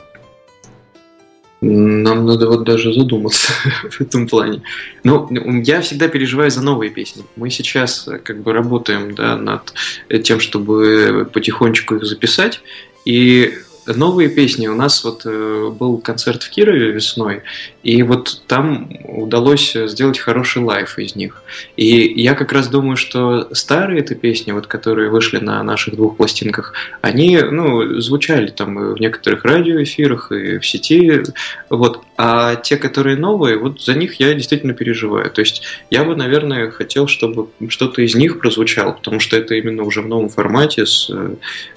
Нам 1.68 2.26
надо 2.26 2.48
вот 2.48 2.64
даже 2.64 2.92
задуматься 2.92 3.52
в 3.90 4.00
этом 4.00 4.28
плане. 4.28 4.62
Ну, 5.04 5.28
я 5.62 5.80
всегда 5.80 6.08
переживаю 6.08 6.50
за 6.50 6.62
новые 6.62 6.90
песни. 6.90 7.24
Мы 7.36 7.50
сейчас 7.50 8.06
э, 8.06 8.18
как 8.18 8.42
бы 8.42 8.52
работаем 8.52 9.14
да, 9.14 9.36
над 9.36 9.72
тем, 10.22 10.40
чтобы 10.40 11.28
потихонечку 11.32 11.96
их 11.96 12.04
записать. 12.04 12.60
И 13.04 13.52
новые 13.86 14.28
песни. 14.28 14.66
У 14.66 14.74
нас 14.74 15.04
вот 15.04 15.22
э, 15.24 15.70
был 15.70 15.98
концерт 15.98 16.42
в 16.42 16.50
Кирове 16.50 16.92
весной, 16.92 17.42
и 17.82 18.02
вот 18.02 18.42
там 18.46 18.90
удалось 19.04 19.74
сделать 19.74 20.18
хороший 20.18 20.62
лайф 20.62 20.98
из 20.98 21.14
них. 21.14 21.42
И 21.76 22.20
я 22.20 22.34
как 22.34 22.52
раз 22.52 22.68
думаю, 22.68 22.96
что 22.96 23.48
старые 23.54 24.00
это 24.00 24.14
песни, 24.14 24.52
вот 24.52 24.66
которые 24.66 25.10
вышли 25.10 25.38
на 25.38 25.62
наших 25.62 25.94
двух 25.96 26.16
пластинках, 26.16 26.74
они 27.02 27.38
ну, 27.38 28.00
звучали 28.00 28.48
там 28.48 28.94
в 28.94 29.00
некоторых 29.00 29.44
радиоэфирах 29.44 30.32
и 30.32 30.58
в 30.58 30.66
сети. 30.66 31.22
Вот. 31.70 32.02
А 32.16 32.56
те, 32.56 32.76
которые 32.76 33.16
новые, 33.16 33.58
вот 33.58 33.82
за 33.82 33.94
них 33.94 34.18
я 34.20 34.34
действительно 34.34 34.72
переживаю. 34.72 35.30
То 35.30 35.40
есть 35.40 35.62
я 35.90 36.04
бы, 36.04 36.16
наверное, 36.16 36.70
хотел, 36.70 37.06
чтобы 37.06 37.48
что-то 37.68 38.02
из 38.02 38.14
них 38.14 38.40
прозвучало, 38.40 38.92
потому 38.92 39.20
что 39.20 39.36
это 39.36 39.54
именно 39.54 39.82
уже 39.82 40.02
в 40.02 40.08
новом 40.08 40.28
формате 40.28 40.86
с 40.86 41.10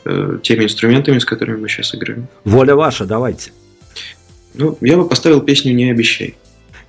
э, 0.05 0.39
теми 0.41 0.63
инструментами, 0.63 1.19
с 1.19 1.25
которыми 1.25 1.57
мы 1.57 1.69
сейчас 1.69 1.93
играем. 1.93 1.98
Воля 2.43 2.75
ваша, 2.75 3.05
давайте. 3.05 3.51
Ну, 4.53 4.77
я 4.81 4.97
бы 4.97 5.07
поставил 5.07 5.41
песню 5.41 5.73
«Не 5.73 5.91
обещай». 5.91 6.35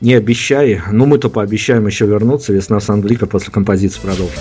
Не 0.00 0.14
обещай. 0.14 0.80
Ну, 0.90 1.04
мы-то 1.04 1.28
пообещаем 1.28 1.86
еще 1.86 2.06
вернуться. 2.06 2.54
Весна 2.54 2.80
Сандлика 2.80 3.26
после 3.26 3.52
композиции 3.52 4.00
продолжим. 4.00 4.38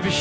Одной 0.00 0.12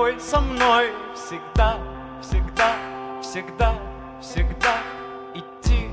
тропой 0.00 0.18
со 0.18 0.40
мной 0.40 0.92
всегда, 1.14 1.76
всегда, 2.22 2.72
всегда, 3.20 3.74
всегда 4.20 4.78
идти. 5.34 5.90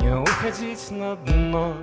Не 0.00 0.14
уходить 0.14 0.90
на 0.90 1.16
дно. 1.16 1.74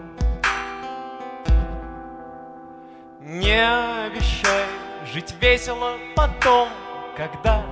Не 3.19 4.05
обещай 4.05 4.65
жить 5.11 5.35
весело 5.41 5.97
потом, 6.15 6.69
когда, 7.17 7.65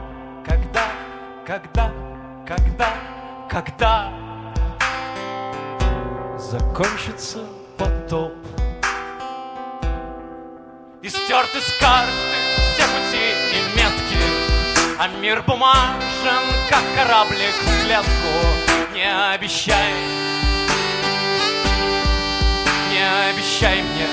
когда, 0.45 0.84
когда, 1.45 1.91
когда, 2.45 2.93
когда 3.49 4.14
закончится 6.38 7.45
потоп. 7.78 8.34
И 11.04 11.10
стерты 11.10 11.60
с 11.60 11.70
карты 11.82 12.12
все 12.74 12.84
пути 12.84 13.34
и 13.51 13.76
метки, 13.76 14.18
А 14.97 15.10
мир 15.20 15.41
бумажен, 15.41 16.45
как 16.70 16.82
кораблик 16.95 17.54
в 17.54 17.84
клетку. 17.84 18.08
Не 18.93 19.34
обещай, 19.34 19.93
не 22.89 23.30
обещай 23.30 23.84
мне, 23.84 24.08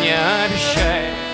не 0.00 0.14
обещай. 0.14 1.24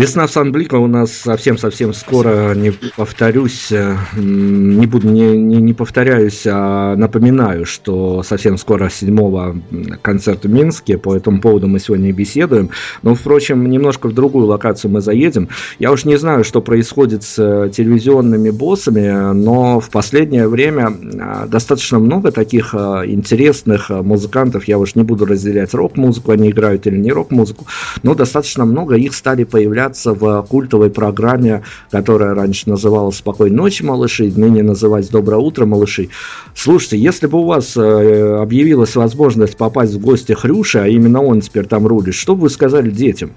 Весна 0.00 0.26
в 0.26 0.30
Санблика 0.30 0.76
у 0.76 0.86
нас 0.86 1.12
совсем-совсем 1.12 1.92
скоро, 1.92 2.54
не 2.54 2.70
повторюсь, 2.70 3.70
э, 3.70 3.96
не 4.16 4.86
буду, 4.86 5.06
не, 5.06 5.36
не, 5.36 5.56
не 5.58 5.74
повторяюсь, 5.74 6.46
а 6.46 6.96
напоминаю, 6.96 7.66
что 7.66 8.22
совсем 8.22 8.56
скоро 8.56 8.88
7 8.88 9.60
концерт 10.00 10.44
в 10.44 10.48
Минске, 10.48 10.96
по 10.96 11.14
этому 11.14 11.42
поводу 11.42 11.68
мы 11.68 11.80
сегодня 11.80 12.14
беседуем. 12.14 12.70
Но, 13.02 13.14
впрочем, 13.14 13.68
немножко 13.68 14.08
в 14.08 14.14
другую 14.14 14.46
локацию 14.46 14.90
мы 14.90 15.02
заедем. 15.02 15.50
Я 15.78 15.92
уж 15.92 16.06
не 16.06 16.16
знаю, 16.16 16.44
что 16.44 16.62
происходит 16.62 17.22
с 17.22 17.68
телевизионными 17.68 18.48
боссами, 18.48 19.34
но 19.34 19.80
в 19.80 19.90
последнее 19.90 20.48
время 20.48 20.96
а, 21.20 21.46
достаточно 21.46 21.98
много 21.98 22.32
таких 22.32 22.72
интересных 22.72 23.90
музыкантов, 23.90 24.64
я 24.64 24.78
уж 24.78 24.94
не 24.94 25.02
буду 25.02 25.26
разделять 25.26 25.74
рок-музыку, 25.74 26.32
они 26.32 26.48
играют 26.48 26.86
или 26.86 26.96
не 26.96 27.12
рок-музыку, 27.12 27.66
но 28.02 28.14
достаточно 28.14 28.64
много 28.64 28.94
их 28.94 29.14
стали 29.14 29.44
появляться 29.44 29.89
появляться 29.90 30.12
в 30.12 30.42
культовой 30.42 30.90
программе, 30.90 31.64
которая 31.90 32.34
раньше 32.34 32.68
называлась 32.68 33.16
«Спокойной 33.16 33.56
ночи, 33.56 33.82
малыши», 33.82 34.32
ныне 34.34 34.62
называется 34.62 35.12
«Доброе 35.12 35.38
утро, 35.38 35.66
малыши». 35.66 36.08
Слушайте, 36.54 36.98
если 36.98 37.26
бы 37.26 37.38
у 37.38 37.44
вас 37.44 37.76
э, 37.76 38.40
объявилась 38.40 38.96
возможность 38.96 39.56
попасть 39.56 39.94
в 39.94 40.00
гости 40.00 40.32
Хрюши, 40.32 40.78
а 40.78 40.86
именно 40.86 41.22
он 41.22 41.40
теперь 41.40 41.66
там 41.66 41.86
рулит, 41.86 42.14
что 42.14 42.34
бы 42.34 42.42
вы 42.42 42.50
сказали 42.50 42.90
детям? 42.90 43.32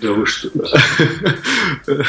Да 0.00 0.12
вы 0.12 0.26
что? 0.26 0.50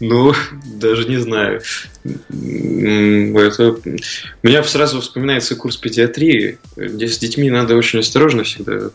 Ну, 0.00 0.32
даже 0.76 1.08
не 1.08 1.16
знаю. 1.16 1.60
Это... 2.04 3.70
У 3.72 4.46
меня 4.46 4.62
сразу 4.62 5.00
вспоминается 5.00 5.56
курс 5.56 5.76
педиатрии, 5.76 6.58
где 6.76 7.08
с 7.08 7.18
детьми 7.18 7.50
надо 7.50 7.74
очень 7.74 7.98
осторожно 7.98 8.44
всегда 8.44 8.90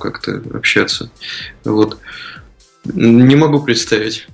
как-то 0.00 0.42
общаться. 0.52 1.12
Вот. 1.62 1.96
Не 2.84 3.36
могу 3.36 3.62
представить. 3.62 4.26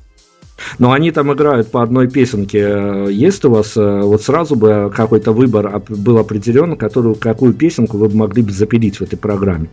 Но 0.79 0.93
они 0.93 1.13
там 1.13 1.33
играют 1.33 1.71
по 1.71 1.83
одной 1.83 2.11
песенке. 2.11 3.07
Есть 3.11 3.45
у 3.45 3.51
вас 3.51 3.77
э, 3.77 4.01
вот 4.01 4.23
сразу 4.23 4.57
бы 4.57 4.93
какой-то 4.95 5.33
выбор 5.33 5.83
был 5.89 6.19
определен, 6.19 6.77
которую, 6.77 7.15
какую 7.15 7.55
песенку 7.55 7.97
вы 7.97 8.09
могли 8.09 8.43
бы 8.43 8.51
запилить 8.51 8.99
в 8.99 9.03
этой 9.03 9.17
программе? 9.17 9.71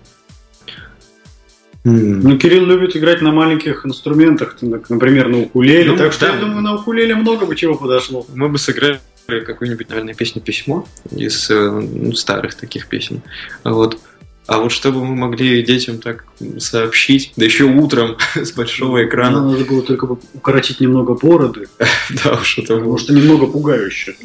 Ну, 1.83 2.37
Кирилл 2.39 2.65
любит 2.65 2.97
играть 2.97 3.21
на 3.21 3.31
маленьких 3.31 3.85
инструментах, 3.85 4.57
например, 4.61 5.27
на 5.27 5.41
укулеле. 5.41 5.91
Ну, 5.91 5.97
так 5.97 6.13
что 6.13 6.27
да. 6.27 6.33
я 6.33 6.39
думаю, 6.39 6.61
на 6.61 6.75
укулеле 6.75 7.13
много 7.13 7.45
бы 7.45 7.55
чего 7.55 7.75
подошло. 7.75 8.25
Мы 8.33 8.49
бы 8.49 8.57
сыграли 8.57 8.99
какую-нибудь, 9.27 9.89
наверное, 9.89 10.15
песню 10.15 10.41
«Письмо» 10.41 10.87
из 11.11 11.49
э, 11.51 11.69
ну, 11.69 12.13
старых 12.13 12.55
таких 12.55 12.87
песен. 12.87 13.21
Вот. 13.63 13.99
А 14.47 14.59
вот 14.59 14.71
чтобы 14.71 15.03
мы 15.03 15.15
могли 15.15 15.63
детям 15.63 15.97
так 15.97 16.25
сообщить, 16.59 17.33
да 17.35 17.45
еще 17.45 17.63
утром 17.63 18.17
с 18.35 18.51
большого 18.51 19.05
экрана. 19.05 19.51
Надо 19.51 19.65
было 19.65 19.81
только 19.81 20.05
укоротить 20.33 20.79
немного 20.79 21.15
бороды. 21.15 21.67
Да 22.23 22.33
уж 22.33 22.59
это 22.59 22.75
Потому 22.75 22.97
что 22.97 23.13
немного 23.13 23.47
пугающе. 23.47 24.15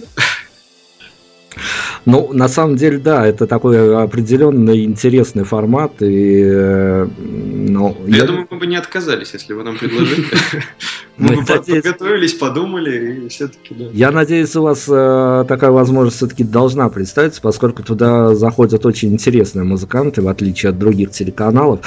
Ну, 2.06 2.32
на 2.32 2.48
самом 2.48 2.76
деле, 2.76 2.98
да, 2.98 3.26
это 3.26 3.46
такой 3.46 4.02
определенный 4.02 4.84
интересный 4.84 5.44
формат. 5.44 6.00
И, 6.00 6.42
э, 6.44 7.08
ну, 7.18 7.96
я, 8.06 8.18
я 8.18 8.26
думаю, 8.26 8.46
мы 8.50 8.58
бы 8.58 8.66
не 8.66 8.76
отказались, 8.76 9.32
если 9.32 9.54
бы 9.54 9.62
нам 9.62 9.76
предложили. 9.76 10.26
Мы 11.18 11.36
бы 11.36 11.44
подготовились, 11.44 12.32
подумали, 12.32 13.24
и 13.26 13.28
все-таки, 13.28 13.74
да. 13.74 13.84
Я 13.92 14.10
надеюсь, 14.10 14.56
у 14.56 14.62
вас 14.62 14.86
э, 14.88 15.44
такая 15.46 15.70
возможность 15.70 16.16
все-таки 16.16 16.44
должна 16.44 16.88
представиться, 16.88 17.42
поскольку 17.42 17.82
туда 17.82 18.34
заходят 18.34 18.86
очень 18.86 19.12
интересные 19.12 19.64
музыканты, 19.64 20.22
в 20.22 20.28
отличие 20.28 20.70
от 20.70 20.78
других 20.78 21.10
телеканалов. 21.10 21.80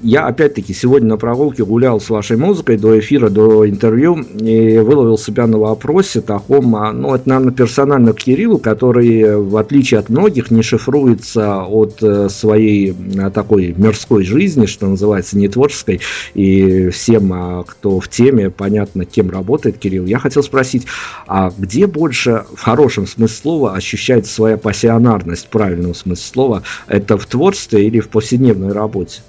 Я 0.00 0.26
опять-таки 0.26 0.72
сегодня 0.74 1.08
на 1.08 1.16
прогулке 1.16 1.64
гулял 1.64 2.00
с 2.00 2.08
вашей 2.08 2.36
музыкой 2.36 2.76
до 2.76 2.96
эфира, 3.00 3.30
до 3.30 3.68
интервью 3.68 4.14
и 4.38 4.78
выловил 4.78 5.18
себя 5.18 5.48
на 5.48 5.58
вопросе 5.58 6.20
таком, 6.20 6.76
а, 6.76 6.92
ну, 6.92 7.14
это, 7.16 7.28
наверное, 7.28 7.52
персонально 7.52 8.12
к 8.12 8.18
Кириллу, 8.18 8.58
который, 8.58 9.36
в 9.36 9.56
отличие 9.56 9.98
от 9.98 10.08
многих, 10.08 10.52
не 10.52 10.62
шифруется 10.62 11.64
от 11.64 12.00
э, 12.00 12.28
своей 12.28 12.94
э, 12.94 13.30
такой 13.30 13.74
мирской 13.76 14.22
жизни, 14.22 14.66
что 14.66 14.86
называется, 14.86 15.36
не 15.36 15.48
творческой, 15.48 16.00
и 16.34 16.90
всем, 16.90 17.32
а, 17.32 17.64
кто 17.64 17.98
в 17.98 18.08
теме, 18.08 18.50
понятно, 18.50 19.04
кем 19.04 19.30
работает 19.30 19.78
Кирилл. 19.78 20.06
Я 20.06 20.20
хотел 20.20 20.44
спросить, 20.44 20.86
а 21.26 21.50
где 21.58 21.88
больше, 21.88 22.44
в 22.54 22.62
хорошем 22.62 23.08
смысле 23.08 23.36
слова, 23.36 23.74
ощущается 23.74 24.32
своя 24.32 24.58
пассионарность, 24.58 25.46
в 25.46 25.48
правильном 25.48 25.94
смысле 25.94 26.24
слова, 26.24 26.62
это 26.86 27.18
в 27.18 27.26
творчестве 27.26 27.84
или 27.84 27.98
в 27.98 28.08
повседневной 28.08 28.72
работе? 28.72 29.22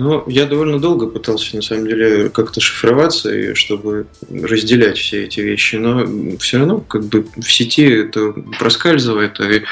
Ну, 0.00 0.22
я 0.28 0.46
довольно 0.46 0.78
долго 0.78 1.08
пытался, 1.08 1.56
на 1.56 1.62
самом 1.62 1.88
деле, 1.88 2.28
как-то 2.28 2.60
шифроваться, 2.60 3.34
и 3.34 3.54
чтобы 3.54 4.06
разделять 4.30 4.96
все 4.96 5.24
эти 5.24 5.40
вещи, 5.40 5.74
но 5.74 6.06
все 6.38 6.58
равно 6.58 6.78
как 6.78 7.06
бы 7.06 7.26
в 7.36 7.52
сети 7.52 7.82
это 7.82 8.32
проскальзывает, 8.60 9.40
и 9.40 9.64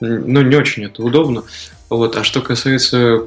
ну, 0.00 0.42
не 0.42 0.54
очень 0.54 0.84
это 0.84 1.02
удобно. 1.02 1.44
Вот. 1.88 2.14
А 2.14 2.24
что 2.24 2.42
касается, 2.42 3.26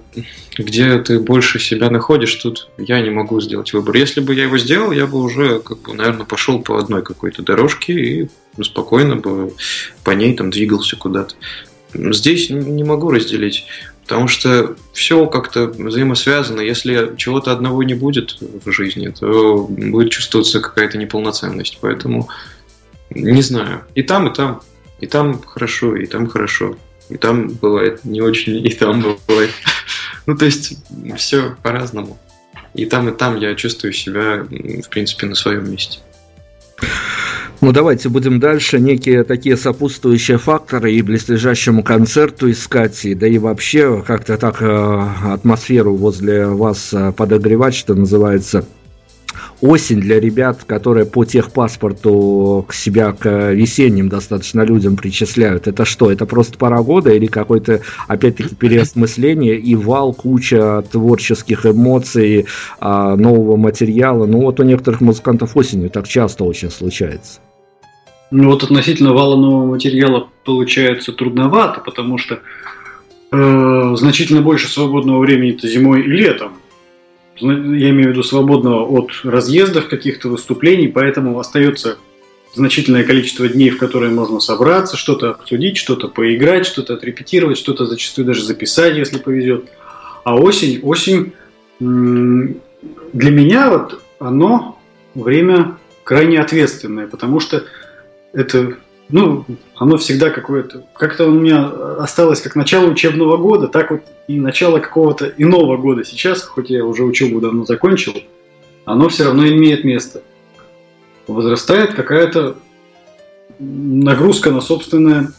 где 0.55 0.99
ты 0.99 1.19
больше 1.19 1.57
себя 1.57 1.89
находишь, 1.89 2.35
тут 2.35 2.69
я 2.77 3.01
не 3.01 3.09
могу 3.09 3.41
сделать 3.41 3.73
выбор. 3.73 3.95
Если 3.95 4.19
бы 4.19 4.35
я 4.35 4.43
его 4.43 4.59
сделал, 4.59 4.91
я 4.91 5.07
бы 5.07 5.19
уже, 5.19 5.59
как 5.59 5.81
бы, 5.81 5.95
наверное, 5.95 6.27
пошел 6.27 6.61
по 6.61 6.77
одной 6.77 7.01
какой-то 7.01 7.41
дорожке 7.41 7.93
и 7.93 8.29
спокойно 8.61 9.15
бы 9.15 9.53
по 10.03 10.11
ней 10.11 10.35
там 10.35 10.51
двигался 10.51 10.97
куда-то. 10.97 11.33
Здесь 11.95 12.51
не 12.51 12.83
могу 12.83 13.09
разделить. 13.09 13.65
Потому 14.07 14.29
что 14.29 14.77
все 14.93 15.27
как-то 15.27 15.65
взаимосвязано. 15.67 16.61
Если 16.61 17.13
чего-то 17.17 17.51
одного 17.51 17.83
не 17.83 17.93
будет 17.93 18.37
в 18.39 18.71
жизни, 18.71 19.09
то 19.09 19.67
будет 19.67 20.11
чувствоваться 20.11 20.61
какая-то 20.61 20.97
неполноценность. 20.97 21.77
Поэтому 21.81 22.29
не 23.09 23.41
знаю. 23.41 23.83
И 23.95 24.03
там, 24.03 24.27
и 24.29 24.33
там. 24.33 24.61
И 25.01 25.07
там 25.07 25.41
хорошо, 25.41 25.97
и 25.97 26.05
там 26.05 26.27
хорошо. 26.27 26.77
И 27.09 27.17
там 27.17 27.49
бывает 27.49 28.05
не 28.05 28.21
очень, 28.21 28.65
и 28.65 28.73
там 28.73 29.01
бывает. 29.27 29.51
Ну, 30.25 30.37
то 30.37 30.45
есть, 30.45 30.77
все 31.17 31.57
по-разному. 31.61 32.17
И 32.73 32.85
там, 32.85 33.09
и 33.09 33.11
там 33.11 33.35
я 33.35 33.55
чувствую 33.55 33.91
себя, 33.91 34.45
в 34.49 34.89
принципе, 34.89 35.25
на 35.25 35.35
своем 35.35 35.69
месте. 35.69 35.99
Ну, 37.59 37.71
давайте 37.71 38.09
будем 38.09 38.39
дальше 38.39 38.79
некие 38.79 39.23
такие 39.23 39.57
сопутствующие 39.57 40.37
факторы 40.37 40.93
и 40.93 41.01
близлежащему 41.01 41.83
концерту 41.83 42.51
искать, 42.51 43.03
и, 43.03 43.15
да 43.15 43.27
и 43.27 43.39
вообще 43.39 44.03
как-то 44.05 44.37
так 44.37 44.61
э, 44.61 45.01
атмосферу 45.33 45.95
возле 45.95 46.45
вас 46.45 46.93
э, 46.93 47.11
подогревать, 47.13 47.73
что 47.73 47.95
называется. 47.95 48.63
Осень 49.61 49.99
для 49.99 50.19
ребят, 50.19 50.63
которые 50.65 51.05
по 51.05 51.25
техпаспорту 51.25 52.65
к 52.67 52.73
себя 52.73 53.11
к 53.13 53.51
весенним 53.51 54.09
достаточно 54.09 54.61
людям 54.61 54.95
причисляют, 54.95 55.67
это 55.67 55.85
что? 55.85 56.11
Это 56.11 56.25
просто 56.25 56.57
пора 56.57 56.81
года 56.81 57.11
или 57.11 57.25
какой-то, 57.25 57.81
опять-таки, 58.07 58.55
переосмысление 58.55 59.57
и 59.57 59.75
вал, 59.75 60.13
куча 60.13 60.83
творческих 60.91 61.65
эмоций, 61.65 62.45
а, 62.79 63.15
нового 63.15 63.57
материала? 63.57 64.25
Ну 64.25 64.41
вот 64.41 64.59
у 64.59 64.63
некоторых 64.63 65.01
музыкантов 65.01 65.55
осенью 65.57 65.89
так 65.89 66.07
часто 66.07 66.43
очень 66.43 66.69
случается. 66.69 67.39
Ну 68.29 68.49
вот 68.49 68.63
относительно 68.63 69.13
вала 69.13 69.37
нового 69.37 69.65
материала 69.65 70.27
получается 70.43 71.13
трудновато, 71.13 71.79
потому 71.79 72.17
что 72.17 72.39
э, 73.31 73.95
значительно 73.95 74.41
больше 74.41 74.67
свободного 74.67 75.19
времени 75.19 75.51
это 75.51 75.67
зимой 75.67 76.01
и 76.01 76.07
летом 76.07 76.51
я 77.39 77.89
имею 77.89 78.09
в 78.09 78.11
виду 78.11 78.23
свободного 78.23 78.83
от 78.83 79.11
разъездов, 79.23 79.87
каких-то 79.87 80.29
выступлений, 80.29 80.87
поэтому 80.87 81.39
остается 81.39 81.97
значительное 82.53 83.03
количество 83.03 83.47
дней, 83.47 83.69
в 83.69 83.77
которые 83.77 84.11
можно 84.11 84.39
собраться, 84.39 84.97
что-то 84.97 85.31
обсудить, 85.31 85.77
что-то 85.77 86.07
поиграть, 86.07 86.65
что-то 86.65 86.95
отрепетировать, 86.95 87.57
что-то 87.57 87.85
зачастую 87.85 88.25
даже 88.25 88.43
записать, 88.43 88.97
если 88.97 89.17
повезет. 89.17 89.65
А 90.23 90.35
осень, 90.35 90.79
осень 90.83 91.33
для 91.79 93.31
меня 93.31 93.69
вот 93.69 94.01
оно 94.19 94.79
время 95.13 95.77
крайне 96.03 96.39
ответственное, 96.39 97.07
потому 97.07 97.39
что 97.39 97.63
это 98.33 98.77
ну, 99.09 99.45
оно 99.75 99.97
всегда 99.97 100.29
какое-то... 100.29 100.85
Как-то 100.93 101.27
у 101.27 101.31
меня 101.31 101.67
осталось 101.99 102.41
как 102.41 102.55
начало 102.55 102.87
учебного 102.87 103.37
года, 103.37 103.67
так 103.67 103.91
вот 103.91 104.01
и 104.27 104.39
начало 104.39 104.79
какого-то 104.79 105.33
иного 105.37 105.77
года 105.77 106.03
сейчас, 106.03 106.43
хоть 106.43 106.69
я 106.69 106.83
уже 106.85 107.03
учебу 107.03 107.39
давно 107.39 107.65
закончил, 107.65 108.13
оно 108.85 109.09
все 109.09 109.25
равно 109.25 109.47
имеет 109.47 109.83
место. 109.83 110.21
Возрастает 111.27 111.93
какая-то 111.93 112.57
нагрузка 113.59 114.51
на 114.51 114.61
собственное 114.61 115.31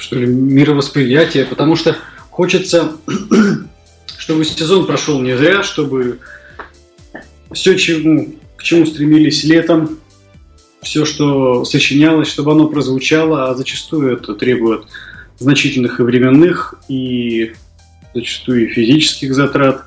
что 0.00 0.16
ли, 0.16 0.26
мировосприятие, 0.26 1.44
потому 1.44 1.76
что 1.76 1.96
хочется, 2.30 2.96
чтобы 4.18 4.44
сезон 4.44 4.86
прошел 4.86 5.20
не 5.20 5.36
зря, 5.36 5.62
чтобы 5.62 6.18
все, 7.52 7.76
чему, 7.76 8.34
к 8.56 8.62
чему 8.62 8.86
стремились 8.86 9.44
летом, 9.44 9.99
все, 10.82 11.04
что 11.04 11.64
сочинялось, 11.64 12.28
чтобы 12.28 12.52
оно 12.52 12.68
прозвучало, 12.68 13.50
а 13.50 13.54
зачастую 13.54 14.14
это 14.14 14.34
требует 14.34 14.84
значительных 15.38 16.00
и 16.00 16.02
временных, 16.02 16.74
и 16.88 17.52
зачастую 18.14 18.68
и 18.68 18.72
физических 18.72 19.34
затрат. 19.34 19.84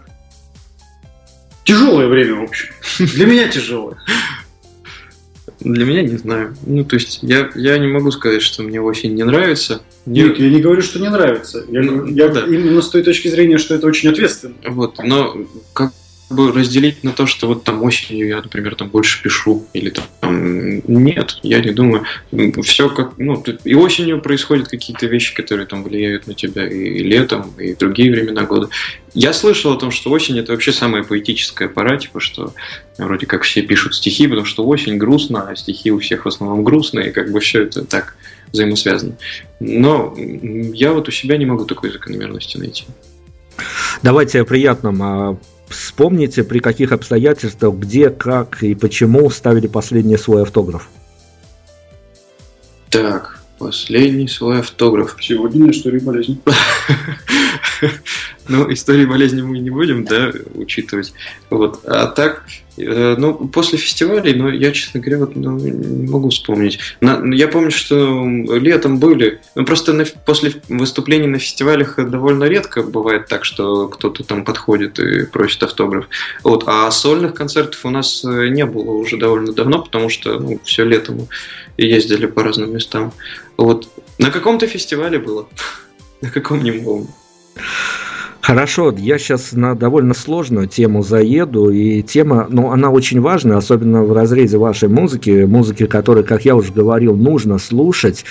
Тяжелое 1.63 2.07
время, 2.07 2.35
в 2.35 2.43
общем. 2.43 2.69
Для 2.99 3.25
меня 3.25 3.47
тяжелое. 3.47 3.97
Для 5.59 5.85
меня 5.85 6.01
не 6.01 6.17
знаю. 6.17 6.55
Ну, 6.65 6.83
то 6.83 6.95
есть, 6.95 7.19
я, 7.21 7.49
я 7.55 7.77
не 7.77 7.87
могу 7.87 8.11
сказать, 8.11 8.41
что 8.41 8.63
мне 8.63 8.81
очень 8.81 9.13
не 9.13 9.23
нравится. 9.23 9.81
Нет, 10.05 10.37
я 10.37 10.49
не 10.49 10.59
говорю, 10.59 10.81
что 10.81 10.99
не 10.99 11.09
нравится. 11.09 11.63
Я, 11.69 11.81
ну, 11.81 12.05
я 12.07 12.27
да. 12.27 12.45
именно 12.45 12.81
с 12.81 12.89
той 12.89 13.01
точки 13.03 13.29
зрения, 13.29 13.57
что 13.57 13.75
это 13.75 13.87
очень 13.87 14.09
ответственно. 14.09 14.55
Вот, 14.67 14.97
но 15.01 15.37
как 15.71 15.93
бы 16.35 16.51
разделить 16.51 17.03
на 17.03 17.11
то, 17.11 17.25
что 17.25 17.47
вот 17.47 17.63
там 17.63 17.83
осенью 17.83 18.27
я, 18.27 18.37
например, 18.37 18.75
там 18.75 18.89
больше 18.89 19.21
пишу, 19.21 19.65
или 19.73 19.89
там 19.89 20.05
нет, 20.87 21.37
я 21.43 21.59
не 21.59 21.71
думаю. 21.71 22.05
Все 22.63 22.89
как, 22.89 23.17
ну, 23.17 23.43
и 23.63 23.75
осенью 23.75 24.21
происходят 24.21 24.67
какие-то 24.67 25.05
вещи, 25.07 25.33
которые 25.33 25.65
там 25.65 25.83
влияют 25.83 26.27
на 26.27 26.33
тебя 26.33 26.67
и 26.67 26.99
летом, 26.99 27.51
и 27.57 27.73
другие 27.73 28.11
времена 28.11 28.43
года. 28.43 28.69
Я 29.13 29.33
слышал 29.33 29.73
о 29.73 29.77
том, 29.77 29.91
что 29.91 30.09
осень 30.11 30.39
это 30.39 30.51
вообще 30.51 30.71
самая 30.71 31.03
поэтическая 31.03 31.67
пора, 31.67 31.97
типа, 31.97 32.19
что 32.19 32.53
вроде 32.97 33.25
как 33.25 33.43
все 33.43 33.61
пишут 33.61 33.95
стихи, 33.95 34.27
потому 34.27 34.45
что 34.45 34.65
осень 34.65 34.97
грустно, 34.97 35.49
а 35.49 35.55
стихи 35.55 35.91
у 35.91 35.99
всех 35.99 36.25
в 36.25 36.27
основном 36.27 36.63
грустные, 36.63 37.09
и 37.09 37.11
как 37.11 37.31
бы 37.31 37.39
все 37.39 37.63
это 37.63 37.85
так 37.85 38.15
взаимосвязано. 38.51 39.17
Но 39.59 40.15
я 40.17 40.93
вот 40.93 41.07
у 41.07 41.11
себя 41.11 41.37
не 41.37 41.45
могу 41.45 41.65
такой 41.65 41.91
закономерности 41.91 42.57
найти. 42.57 42.85
Давайте 44.01 44.41
о 44.41 44.45
приятном. 44.45 45.01
А 45.03 45.37
Вспомните, 45.73 46.43
при 46.43 46.59
каких 46.59 46.91
обстоятельствах, 46.91 47.75
где, 47.75 48.09
как 48.09 48.63
и 48.63 48.75
почему 48.75 49.29
ставили 49.29 49.67
последний 49.67 50.17
свой 50.17 50.43
автограф. 50.43 50.89
Так, 52.89 53.41
последний 53.57 54.27
свой 54.27 54.59
автограф. 54.59 55.17
Сегодня 55.19 55.71
история 55.71 55.99
болезни. 55.99 56.39
Ну, 58.49 58.71
истории 58.73 59.05
болезни 59.05 59.41
мы 59.41 59.59
не 59.59 59.69
будем, 59.69 60.03
да, 60.03 60.31
учитывать. 60.55 61.13
Вот. 61.49 61.79
А 61.85 62.07
так, 62.07 62.45
ну, 62.77 63.33
после 63.47 63.77
фестивалей, 63.77 64.33
ну, 64.33 64.49
я, 64.49 64.71
честно 64.71 64.99
говоря, 64.99 65.19
вот, 65.19 65.35
ну, 65.35 65.57
не 65.57 66.07
могу 66.07 66.29
вспомнить. 66.29 66.79
На, 67.01 67.21
я 67.33 67.47
помню, 67.47 67.71
что 67.71 68.25
летом 68.25 68.99
были, 68.99 69.41
ну, 69.55 69.65
просто 69.65 69.93
на, 69.93 70.05
после 70.05 70.53
выступлений 70.69 71.27
на 71.27 71.39
фестивалях 71.39 71.95
довольно 71.97 72.45
редко 72.45 72.81
бывает 72.81 73.27
так, 73.27 73.45
что 73.45 73.87
кто-то 73.87 74.23
там 74.23 74.43
подходит 74.43 74.99
и 74.99 75.25
просит 75.25 75.63
автограф. 75.63 76.07
Вот. 76.43 76.63
А 76.67 76.89
сольных 76.91 77.33
концертов 77.35 77.85
у 77.85 77.89
нас 77.89 78.23
э, 78.25 78.47
не 78.47 78.65
было 78.65 78.91
уже 78.91 79.17
довольно 79.17 79.53
давно, 79.53 79.83
потому 79.83 80.09
что, 80.09 80.39
ну, 80.39 80.59
все 80.63 80.83
лето 80.83 81.11
мы 81.11 81.27
ездили 81.77 82.25
по 82.25 82.43
разным 82.43 82.73
местам. 82.73 83.13
Вот. 83.57 83.87
На 84.17 84.31
каком-то 84.31 84.67
фестивале 84.67 85.19
было. 85.19 85.47
На 86.21 86.29
каком 86.29 86.63
не 86.63 86.71
помню. 86.71 87.07
Хорошо, 88.43 88.93
я 88.97 89.17
сейчас 89.19 89.53
на 89.53 89.73
довольно 89.73 90.13
сложную 90.13 90.67
тему 90.67 91.01
заеду, 91.01 91.69
и 91.69 92.01
тема, 92.01 92.45
ну, 92.49 92.71
она 92.71 92.89
очень 92.89 93.21
важная, 93.21 93.55
особенно 93.55 94.03
в 94.03 94.11
разрезе 94.11 94.57
вашей 94.57 94.89
музыки, 94.89 95.45
музыки, 95.45 95.85
которой, 95.85 96.25
как 96.25 96.43
я 96.43 96.57
уже 96.57 96.73
говорил, 96.73 97.15
нужно 97.15 97.57
слушать. 97.57 98.25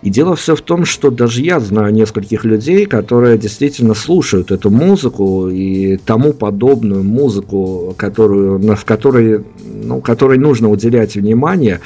И 0.00 0.08
дело 0.08 0.36
все 0.36 0.56
в 0.56 0.62
том, 0.62 0.86
что 0.86 1.10
даже 1.10 1.42
я 1.42 1.60
знаю 1.60 1.92
нескольких 1.92 2.46
людей, 2.46 2.86
которые 2.86 3.36
действительно 3.36 3.92
слушают 3.92 4.52
эту 4.52 4.70
музыку 4.70 5.50
и 5.50 5.98
тому 5.98 6.32
подобную 6.32 7.02
музыку, 7.02 7.94
которую, 7.98 8.74
в 8.74 8.84
которой, 8.86 9.44
ну, 9.84 10.00
которой 10.00 10.38
нужно 10.38 10.70
уделять 10.70 11.14
внимание. 11.14 11.80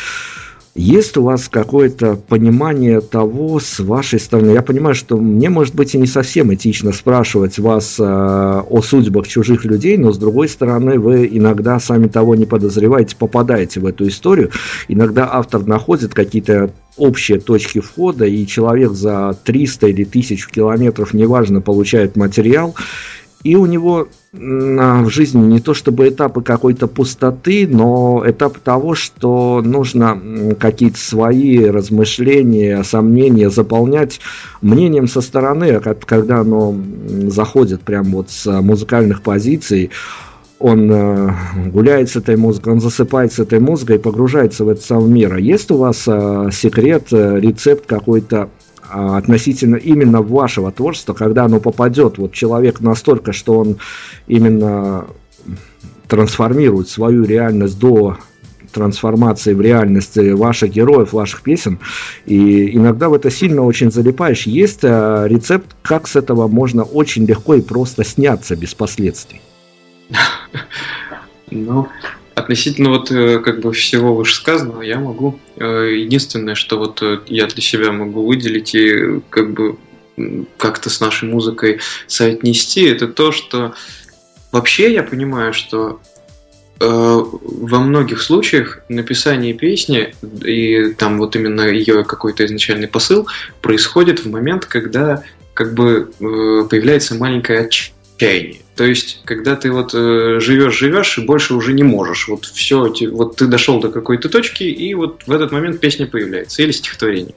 Есть 0.74 1.18
у 1.18 1.22
вас 1.22 1.50
какое-то 1.50 2.16
понимание 2.16 3.02
того 3.02 3.60
с 3.60 3.78
вашей 3.78 4.18
стороны? 4.18 4.52
Я 4.52 4.62
понимаю, 4.62 4.94
что 4.94 5.18
мне, 5.18 5.50
может 5.50 5.74
быть, 5.74 5.94
и 5.94 5.98
не 5.98 6.06
совсем 6.06 6.52
этично 6.54 6.92
спрашивать 6.92 7.58
вас 7.58 7.96
э, 8.00 8.02
о 8.02 8.80
судьбах 8.80 9.28
чужих 9.28 9.66
людей, 9.66 9.98
но 9.98 10.12
с 10.12 10.18
другой 10.18 10.48
стороны, 10.48 10.98
вы 10.98 11.28
иногда, 11.30 11.78
сами 11.78 12.08
того 12.08 12.34
не 12.36 12.46
подозреваете, 12.46 13.16
попадаете 13.16 13.80
в 13.80 13.86
эту 13.86 14.08
историю. 14.08 14.50
Иногда 14.88 15.28
автор 15.30 15.66
находит 15.66 16.14
какие-то 16.14 16.70
общие 16.96 17.38
точки 17.38 17.80
входа, 17.80 18.24
и 18.24 18.46
человек 18.46 18.92
за 18.92 19.36
300 19.44 19.88
или 19.88 20.04
1000 20.04 20.50
километров, 20.50 21.12
неважно, 21.12 21.60
получает 21.60 22.16
материал, 22.16 22.74
и 23.44 23.56
у 23.56 23.66
него 23.66 24.08
в 24.32 25.10
жизни 25.10 25.42
не 25.42 25.60
то 25.60 25.74
чтобы 25.74 26.08
этапы 26.08 26.42
какой-то 26.42 26.86
пустоты, 26.86 27.68
но 27.68 28.22
этап 28.26 28.58
того, 28.58 28.94
что 28.94 29.60
нужно 29.62 30.54
какие-то 30.58 30.98
свои 30.98 31.66
размышления, 31.66 32.82
сомнения 32.82 33.50
заполнять 33.50 34.20
мнением 34.62 35.06
со 35.06 35.20
стороны, 35.20 35.72
а 35.72 35.94
когда 35.94 36.40
оно 36.40 36.74
заходит 37.26 37.82
прямо 37.82 38.08
вот 38.10 38.30
с 38.30 38.50
музыкальных 38.62 39.22
позиций, 39.22 39.90
он 40.58 40.90
э, 40.90 41.30
гуляет 41.72 42.08
с 42.08 42.16
этой 42.16 42.36
музыкой, 42.36 42.74
он 42.74 42.80
засыпает 42.80 43.32
с 43.32 43.40
этой 43.40 43.58
музыкой 43.58 43.96
и 43.96 43.98
погружается 43.98 44.64
в 44.64 44.68
этот 44.68 44.84
самый 44.84 45.10
мир. 45.10 45.34
А 45.34 45.40
есть 45.40 45.72
у 45.72 45.76
вас 45.76 46.04
секрет, 46.04 47.08
э, 47.10 47.40
рецепт 47.40 47.84
какой-то 47.86 48.42
а, 48.42 48.48
относительно 48.92 49.76
именно 49.76 50.22
вашего 50.22 50.70
творчества, 50.70 51.14
когда 51.14 51.44
оно 51.44 51.60
попадет, 51.60 52.18
вот 52.18 52.32
человек 52.32 52.80
настолько, 52.80 53.32
что 53.32 53.58
он 53.58 53.78
именно 54.26 55.06
трансформирует 56.08 56.88
свою 56.88 57.24
реальность 57.24 57.78
до 57.78 58.18
трансформации 58.72 59.54
в 59.54 59.60
реальности 59.60 60.30
ваших 60.30 60.70
героев, 60.70 61.12
ваших 61.12 61.42
песен. 61.42 61.78
И 62.26 62.76
иногда 62.76 63.08
в 63.08 63.14
это 63.14 63.30
сильно 63.30 63.62
очень 63.62 63.90
залипаешь. 63.90 64.46
Есть 64.46 64.80
э, 64.82 65.26
рецепт, 65.28 65.76
как 65.82 66.08
с 66.08 66.16
этого 66.16 66.48
можно 66.48 66.82
очень 66.82 67.24
легко 67.26 67.54
и 67.54 67.60
просто 67.60 68.04
сняться 68.04 68.56
без 68.56 68.74
последствий? 68.74 69.40
Ну, 71.54 71.86
Относительно 72.42 72.90
вот 72.90 73.12
э, 73.12 73.38
как 73.38 73.60
бы 73.60 73.72
всего 73.72 74.16
вышесказанного 74.16 74.82
я 74.82 74.98
могу 74.98 75.38
э, 75.56 75.94
единственное, 75.96 76.56
что 76.56 76.76
вот 76.76 77.00
э, 77.00 77.20
я 77.26 77.46
для 77.46 77.62
себя 77.62 77.92
могу 77.92 78.26
выделить 78.26 78.74
и 78.74 79.20
как 79.30 79.52
бы 79.52 79.76
как-то 80.56 80.90
с 80.90 81.00
нашей 81.00 81.28
музыкой 81.28 81.78
соотнести, 82.08 82.82
это 82.82 83.06
то, 83.06 83.30
что 83.30 83.74
вообще 84.50 84.92
я 84.92 85.02
понимаю, 85.02 85.52
что 85.54 86.00
во 86.78 87.78
многих 87.78 88.20
случаях 88.20 88.80
написание 88.88 89.54
песни 89.54 90.14
и 90.44 90.92
там 90.94 91.18
вот 91.18 91.36
именно 91.36 91.68
ее 91.68 92.02
какой-то 92.02 92.44
изначальный 92.44 92.88
посыл 92.88 93.28
происходит 93.60 94.24
в 94.24 94.30
момент, 94.30 94.66
когда 94.66 95.22
как 95.54 95.74
бы 95.74 96.10
появляется 96.18 97.14
маленькое 97.14 97.60
отчаяние 97.60 98.01
отчаянии. 98.14 98.62
То 98.76 98.84
есть, 98.84 99.20
когда 99.24 99.54
ты 99.54 99.70
вот 99.70 99.94
э, 99.94 100.38
живешь, 100.40 100.78
живешь, 100.78 101.18
и 101.18 101.22
больше 101.22 101.54
уже 101.54 101.72
не 101.72 101.82
можешь. 101.82 102.28
Вот 102.28 102.46
все, 102.46 102.92
вот 103.10 103.36
ты 103.36 103.46
дошел 103.46 103.80
до 103.80 103.90
какой-то 103.90 104.28
точки, 104.28 104.64
и 104.64 104.94
вот 104.94 105.22
в 105.26 105.32
этот 105.32 105.52
момент 105.52 105.80
песня 105.80 106.06
появляется, 106.06 106.62
или 106.62 106.72
стихотворение. 106.72 107.34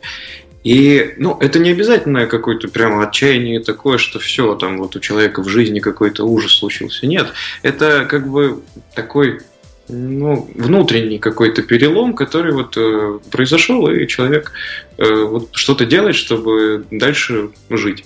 И, 0.63 1.13
ну, 1.17 1.38
это 1.39 1.59
не 1.59 1.69
обязательно 1.69 2.26
какое-то 2.26 2.67
прямо 2.69 3.07
отчаяние 3.07 3.59
такое, 3.59 3.99
что 3.99 4.17
все, 4.17 4.55
там 4.55 4.80
вот 4.80 4.95
у 4.95 4.99
человека 4.99 5.43
в 5.43 5.47
жизни 5.47 5.80
какой-то 5.80 6.23
ужас 6.23 6.53
случился. 6.53 7.05
Нет, 7.05 7.28
это 7.61 8.05
как 8.09 8.28
бы 8.28 8.61
такой 8.95 9.41
ну, 9.88 10.49
внутренний 10.55 11.19
какой-то 11.19 11.61
перелом, 11.61 12.13
который 12.15 12.53
вот 12.53 12.76
э, 12.78 13.19
произошел, 13.30 13.88
и 13.89 14.07
человек 14.07 14.53
э, 14.97 15.13
вот 15.13 15.49
что-то 15.51 15.86
делает, 15.86 16.15
чтобы 16.15 16.86
дальше 16.89 17.49
жить. 17.69 18.05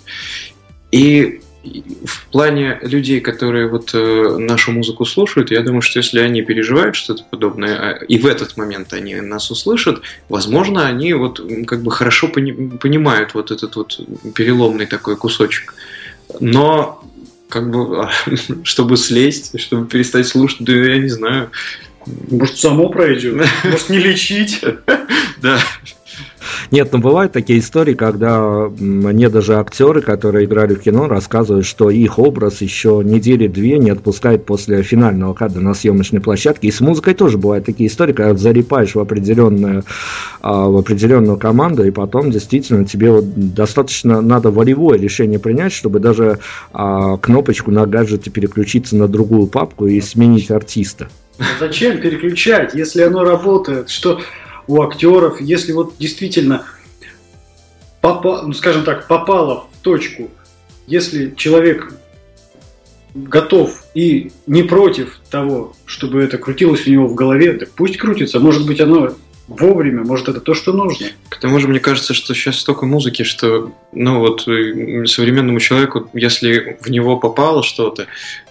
И 0.92 1.42
в 1.64 2.28
плане 2.28 2.80
людей, 2.82 3.20
которые 3.20 3.68
вот 3.68 3.92
э, 3.94 4.38
нашу 4.38 4.72
музыку 4.72 5.06
слушают, 5.06 5.52
я 5.52 5.62
думаю, 5.62 5.82
что 5.82 6.00
если 6.00 6.20
они 6.20 6.42
переживают 6.42 6.96
что-то 6.96 7.24
подобное, 7.30 7.76
а, 7.76 7.92
и 8.06 8.18
в 8.18 8.26
этот 8.26 8.56
момент 8.56 8.94
они 8.94 9.16
нас 9.16 9.52
услышат, 9.52 10.02
возможно, 10.30 10.88
они 10.88 11.14
вот 11.14 11.42
как 11.68 11.82
бы 11.82 11.92
хорошо 11.92 12.28
пони- 12.28 12.78
понимают 12.78 13.34
вот 13.34 13.52
этот 13.52 13.76
вот 13.76 14.00
переломный 14.34 14.86
такой 14.86 15.18
кусочек. 15.18 15.74
Но 16.40 17.04
как 17.50 17.70
бы, 17.72 18.08
чтобы 18.64 18.96
слезть, 18.96 19.60
чтобы 19.60 19.86
перестать 19.88 20.28
слушать, 20.28 20.62
да 20.62 20.74
я 20.74 20.98
не 21.00 21.10
знаю. 21.10 21.52
Может, 22.32 22.58
само 22.58 22.90
пройдет? 22.90 23.46
Может, 23.66 23.90
не 23.90 24.00
лечить? 24.00 24.64
Да. 25.42 25.60
Нет, 26.72 26.90
ну 26.92 27.00
бывают 27.00 27.32
такие 27.32 27.60
истории, 27.60 27.94
когда 27.94 28.70
мне 28.80 29.30
даже 29.30 29.58
актеры, 29.58 30.02
которые 30.02 30.46
играли 30.46 30.76
в 30.76 30.82
кино, 30.82 31.08
рассказывают, 31.08 31.66
что 31.66 31.90
их 31.90 32.20
образ 32.20 32.62
еще 32.62 33.02
недели-две 33.04 33.78
не 33.78 33.90
отпускает 33.90 34.46
после 34.46 34.84
финального 34.84 35.34
кадра 35.34 35.60
на 35.62 35.74
съемочной 35.74 36.22
площадке. 36.22 36.68
И 36.68 36.72
с 36.72 36.82
музыкой 36.82 37.14
тоже 37.14 37.38
бывают 37.38 37.66
такие 37.66 37.90
истории, 37.90 38.14
когда 38.14 38.36
залипаешь 38.36 38.96
в 38.96 39.00
определенную, 39.00 39.84
а, 40.42 40.68
в 40.68 40.78
определенную 40.78 41.38
команду, 41.38 41.86
и 41.86 41.92
потом 41.92 42.32
действительно 42.32 42.86
тебе 42.86 43.12
вот 43.12 43.26
достаточно 43.54 44.22
надо 44.22 44.52
волевое 44.52 45.00
решение 45.00 45.40
принять, 45.40 45.74
чтобы 45.74 46.00
даже 46.00 46.40
а, 46.74 47.18
кнопочку 47.18 47.72
на 47.72 47.86
гаджете 47.86 48.30
переключиться 48.30 48.96
на 48.96 49.08
другую 49.08 49.48
папку 49.48 49.88
и 49.88 50.00
сменить 50.02 50.52
артиста. 50.52 51.10
Зачем 51.60 52.00
переключать, 52.00 52.74
если 52.74 53.02
оно 53.02 53.24
работает? 53.24 53.90
Что 53.90 54.20
у 54.70 54.84
актеров, 54.84 55.42
если 55.42 55.72
вот 55.72 55.96
действительно, 55.98 56.64
попа, 58.02 58.44
ну, 58.46 58.54
скажем 58.54 58.84
так, 58.84 59.08
попало 59.08 59.66
в 59.74 59.84
точку, 59.84 60.30
если 60.86 61.34
человек 61.36 61.92
готов 63.16 63.84
и 63.96 64.32
не 64.46 64.62
против 64.62 65.20
того, 65.32 65.74
чтобы 65.86 66.22
это 66.22 66.38
крутилось 66.38 66.86
у 66.86 66.92
него 66.92 67.08
в 67.08 67.16
голове, 67.16 67.54
так 67.54 67.72
пусть 67.72 67.98
крутится. 67.98 68.40
Может 68.40 68.68
быть, 68.68 68.80
оно 68.80 69.16
вовремя, 69.48 70.04
может, 70.04 70.30
это 70.30 70.40
то, 70.40 70.54
что 70.54 70.72
нужно. 70.72 71.08
К 71.30 71.40
тому 71.40 71.60
же, 71.60 71.68
мне 71.68 71.80
кажется, 71.80 72.14
что 72.14 72.36
сейчас 72.36 72.60
столько 72.60 72.86
музыки, 72.86 73.24
что, 73.24 73.72
ну, 73.92 74.20
вот 74.20 74.48
э, 74.48 75.08
современному 75.08 75.60
человеку, 75.60 76.08
если 76.14 76.78
в 76.80 76.92
него 76.92 77.18
попало 77.18 77.64
что-то, 77.64 78.06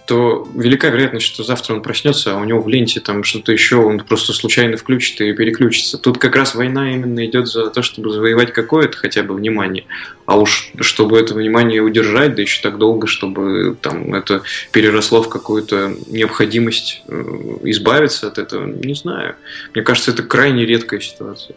то 0.09 0.47
велика 0.55 0.89
вероятность, 0.89 1.27
что 1.27 1.43
завтра 1.43 1.75
он 1.75 1.83
проснется, 1.83 2.33
а 2.33 2.37
у 2.37 2.43
него 2.43 2.61
в 2.61 2.67
ленте 2.67 2.99
там 2.99 3.23
что-то 3.23 3.51
еще, 3.51 3.75
он 3.75 3.99
просто 3.99 4.33
случайно 4.33 4.75
включит 4.75 5.21
и 5.21 5.31
переключится. 5.33 5.99
Тут 5.99 6.17
как 6.17 6.35
раз 6.35 6.55
война 6.55 6.91
именно 6.91 7.23
идет 7.27 7.47
за 7.47 7.69
то, 7.69 7.83
чтобы 7.83 8.09
завоевать 8.09 8.51
какое-то 8.51 8.97
хотя 8.97 9.21
бы 9.21 9.35
внимание. 9.35 9.85
А 10.25 10.39
уж 10.39 10.71
чтобы 10.79 11.19
это 11.19 11.35
внимание 11.35 11.81
удержать, 11.81 12.33
да 12.33 12.41
еще 12.41 12.59
так 12.63 12.79
долго, 12.79 13.05
чтобы 13.05 13.77
там 13.79 14.15
это 14.15 14.41
переросло 14.71 15.21
в 15.21 15.29
какую-то 15.29 15.93
необходимость 16.07 17.03
э, 17.07 17.57
избавиться 17.65 18.29
от 18.29 18.39
этого, 18.39 18.65
не 18.65 18.95
знаю. 18.95 19.35
Мне 19.75 19.83
кажется, 19.83 20.09
это 20.09 20.23
крайне 20.23 20.65
редкая 20.65 21.01
ситуация. 21.01 21.55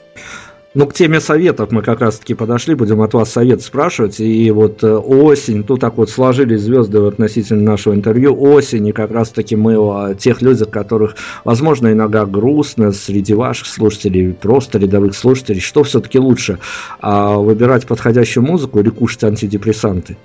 Ну, 0.74 0.86
к 0.86 0.94
теме 0.94 1.20
советов 1.20 1.70
мы 1.70 1.82
как 1.82 2.00
раз-таки 2.00 2.32
подошли, 2.32 2.74
будем 2.74 3.02
от 3.02 3.12
вас 3.12 3.30
совет 3.30 3.60
спрашивать. 3.60 4.20
И 4.20 4.50
вот 4.50 4.82
э, 4.82 4.96
осень, 4.96 5.64
тут 5.64 5.80
так 5.80 5.98
вот 5.98 6.08
сложились 6.08 6.62
звезды 6.62 6.96
относительно 6.98 7.62
нашего 7.62 7.94
интервью. 7.94 8.34
Осень, 8.40 8.86
и 8.86 8.92
как 8.92 9.10
раз-таки 9.10 9.54
мы 9.54 9.76
о 9.76 10.14
тех 10.14 10.40
людях, 10.40 10.70
которых, 10.70 11.16
возможно, 11.44 11.92
иногда 11.92 12.24
грустно 12.24 12.90
среди 12.92 13.34
ваших 13.34 13.66
слушателей, 13.66 14.32
просто 14.32 14.78
рядовых 14.78 15.14
слушателей. 15.14 15.60
Что 15.60 15.82
все-таки 15.82 16.18
лучше, 16.18 16.58
а 17.00 17.36
выбирать 17.36 17.86
подходящую 17.86 18.44
музыку 18.46 18.80
или 18.80 18.88
кушать 18.88 19.24
антидепрессанты? 19.24 20.16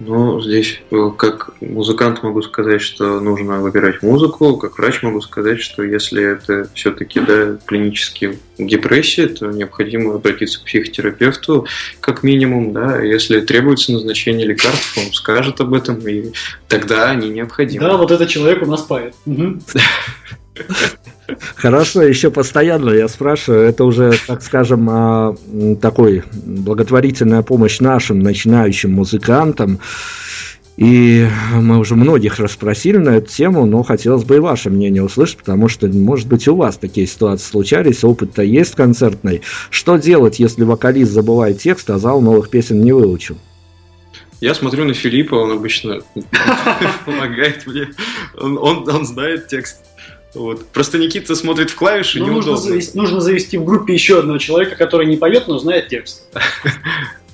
Ну, 0.00 0.40
здесь 0.40 0.80
э, 0.90 1.10
как 1.14 1.50
музыкант 1.60 2.22
могу 2.22 2.40
сказать, 2.40 2.80
что 2.80 3.20
нужно 3.20 3.60
выбирать 3.60 4.02
музыку, 4.02 4.56
как 4.56 4.78
врач 4.78 5.02
могу 5.02 5.20
сказать, 5.20 5.60
что 5.60 5.82
если 5.82 6.24
это 6.24 6.70
все-таки 6.74 7.20
да, 7.20 7.58
клинически 7.66 8.38
депрессия, 8.56 9.26
то 9.26 9.48
необходимо 9.48 10.14
обратиться 10.14 10.60
к 10.60 10.64
психотерапевту 10.64 11.66
как 12.00 12.22
минимум, 12.22 12.72
да, 12.72 13.02
если 13.02 13.40
требуется 13.42 13.92
назначение 13.92 14.46
лекарств, 14.46 14.96
он 14.96 15.12
скажет 15.12 15.60
об 15.60 15.74
этом, 15.74 15.98
и 16.08 16.32
тогда 16.66 17.10
они 17.10 17.28
необходимы. 17.28 17.84
Да, 17.84 17.98
вот 17.98 18.10
этот 18.10 18.30
человек 18.30 18.62
у 18.62 18.66
нас 18.66 18.80
пает. 18.80 19.14
Хорошо, 21.54 22.02
еще 22.02 22.30
постоянно 22.30 22.90
я 22.90 23.08
спрашиваю, 23.08 23.68
это 23.68 23.84
уже, 23.84 24.12
так 24.26 24.42
скажем, 24.42 24.88
а, 24.90 25.36
такой 25.80 26.24
благотворительная 26.32 27.42
помощь 27.42 27.80
нашим 27.80 28.20
начинающим 28.20 28.92
музыкантам. 28.92 29.78
И 30.76 31.28
мы 31.52 31.78
уже 31.78 31.94
многих 31.94 32.38
расспросили 32.38 32.96
на 32.96 33.10
эту 33.16 33.30
тему, 33.30 33.66
но 33.66 33.82
хотелось 33.82 34.24
бы 34.24 34.36
и 34.36 34.38
ваше 34.38 34.70
мнение 34.70 35.02
услышать, 35.02 35.36
потому 35.36 35.68
что, 35.68 35.88
может 35.88 36.26
быть, 36.26 36.48
у 36.48 36.56
вас 36.56 36.78
такие 36.78 37.06
ситуации 37.06 37.50
случались, 37.50 38.02
опыт-то 38.02 38.42
есть 38.42 38.76
концертный. 38.76 39.42
Что 39.68 39.98
делать, 39.98 40.40
если 40.40 40.64
вокалист 40.64 41.12
забывает 41.12 41.58
текст, 41.58 41.90
а 41.90 41.98
зал 41.98 42.22
новых 42.22 42.48
песен 42.48 42.80
не 42.80 42.92
выучил? 42.92 43.36
Я 44.40 44.54
смотрю 44.54 44.86
на 44.86 44.94
Филиппа, 44.94 45.34
он 45.34 45.52
обычно 45.52 45.98
помогает 47.04 47.66
мне. 47.66 47.90
Он, 48.38 48.56
он, 48.56 48.88
он 48.88 49.04
знает 49.04 49.48
текст. 49.48 49.82
Вот. 50.34 50.66
Просто 50.68 50.98
Никита 50.98 51.34
смотрит 51.34 51.70
в 51.70 51.74
клавиши, 51.74 52.20
ну, 52.20 52.26
нужно 52.26 52.56
завести, 52.56 52.96
нужно 52.96 53.20
завести 53.20 53.58
в 53.58 53.64
группе 53.64 53.92
еще 53.92 54.20
одного 54.20 54.38
человека, 54.38 54.76
который 54.76 55.06
не 55.06 55.16
поет, 55.16 55.48
но 55.48 55.58
знает 55.58 55.88
текст. 55.88 56.22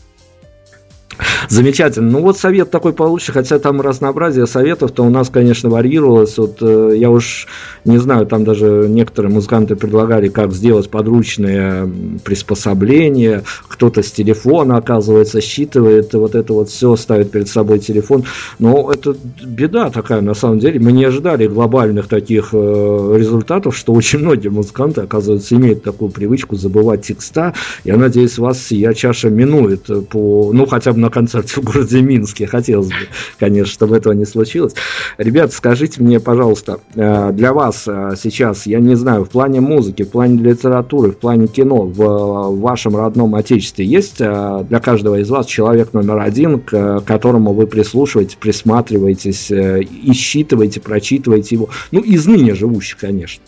Замечательно. 1.49 2.11
Ну 2.11 2.21
вот 2.21 2.39
совет 2.39 2.71
такой 2.71 2.93
получше, 2.93 3.33
хотя 3.33 3.59
там 3.59 3.81
разнообразие 3.81 4.47
советов-то 4.47 5.05
у 5.05 5.11
нас, 5.11 5.31
конечно, 5.31 5.71
варьировалось. 5.71 6.37
Вот 6.39 6.59
э, 6.61 6.93
я 6.97 7.11
уж 7.11 7.47
не 7.85 7.99
знаю, 7.99 8.27
там 8.27 8.45
даже 8.45 8.87
некоторые 8.89 9.33
музыканты 9.33 9.77
предлагали, 9.77 10.29
как 10.29 10.53
сделать 10.53 10.91
подручные 10.91 11.91
приспособления. 12.25 13.45
Кто-то 13.69 14.03
с 14.03 14.11
телефона, 14.11 14.77
оказывается, 14.77 15.41
считывает 15.41 16.13
вот 16.15 16.35
это 16.35 16.53
вот 16.53 16.69
все, 16.69 16.97
ставит 16.97 17.31
перед 17.31 17.49
собой 17.49 17.79
телефон. 17.79 18.25
Но 18.59 18.91
это 18.93 19.17
беда 19.45 19.91
такая, 19.91 20.21
на 20.21 20.35
самом 20.35 20.59
деле. 20.59 20.81
Мы 20.81 20.93
не 20.93 21.05
ожидали 21.05 21.47
глобальных 21.47 22.09
таких 22.09 22.51
э, 22.53 23.15
результатов, 23.17 23.77
что 23.77 23.93
очень 23.93 24.19
многие 24.19 24.49
музыканты, 24.49 25.03
оказывается, 25.03 25.55
имеют 25.55 25.83
такую 25.83 26.11
привычку 26.11 26.57
забывать 26.57 27.03
текста. 27.07 27.55
Я 27.85 27.97
надеюсь, 27.97 28.39
вас 28.39 28.61
сия 28.61 28.93
чаша 28.93 29.31
минует 29.31 29.87
по, 30.09 30.51
ну, 30.53 30.67
хотя 30.67 30.93
бы 30.93 30.99
на 31.07 31.11
концерте 31.11 31.61
в 31.61 31.65
городе 31.65 32.03
Минске. 32.03 32.47
Хотелось 32.47 32.89
бы, 32.89 32.95
конечно, 33.39 33.73
чтобы 33.73 33.97
этого 33.97 34.13
не 34.13 34.25
случилось. 34.25 34.75
Ребят, 35.19 35.53
скажите 35.53 36.03
мне, 36.03 36.19
пожалуйста, 36.21 36.81
э, 36.95 37.33
для 37.33 37.53
вас 37.53 37.85
э, 37.87 38.15
сейчас, 38.17 38.67
я 38.67 38.81
не 38.81 38.97
знаю, 38.97 39.25
в 39.25 39.31
плане 39.31 39.61
музыки, 39.61 40.03
в 40.03 40.11
плане 40.11 40.43
литературы, 40.43 41.13
в 41.13 41.17
плане 41.17 41.47
кино, 41.47 41.83
в 41.83 42.61
вашем 42.61 42.97
родном 42.97 43.35
отечестве 43.37 43.87
есть 43.87 44.17
э, 44.19 44.65
для 44.69 44.81
каждого 44.81 45.21
из 45.21 45.31
вас 45.31 45.47
человек 45.47 45.93
номер 45.93 46.19
один, 46.19 46.61
к 46.61 47.03
которому 47.07 47.53
вы 47.53 47.67
прислушиваетесь, 47.67 48.35
присматриваетесь, 48.35 49.51
и 49.51 50.81
прочитываете 50.81 51.55
его, 51.55 51.69
ну, 51.93 52.01
из 52.01 52.27
ныне 52.27 52.55
живущих, 52.55 52.99
конечно. 52.99 53.43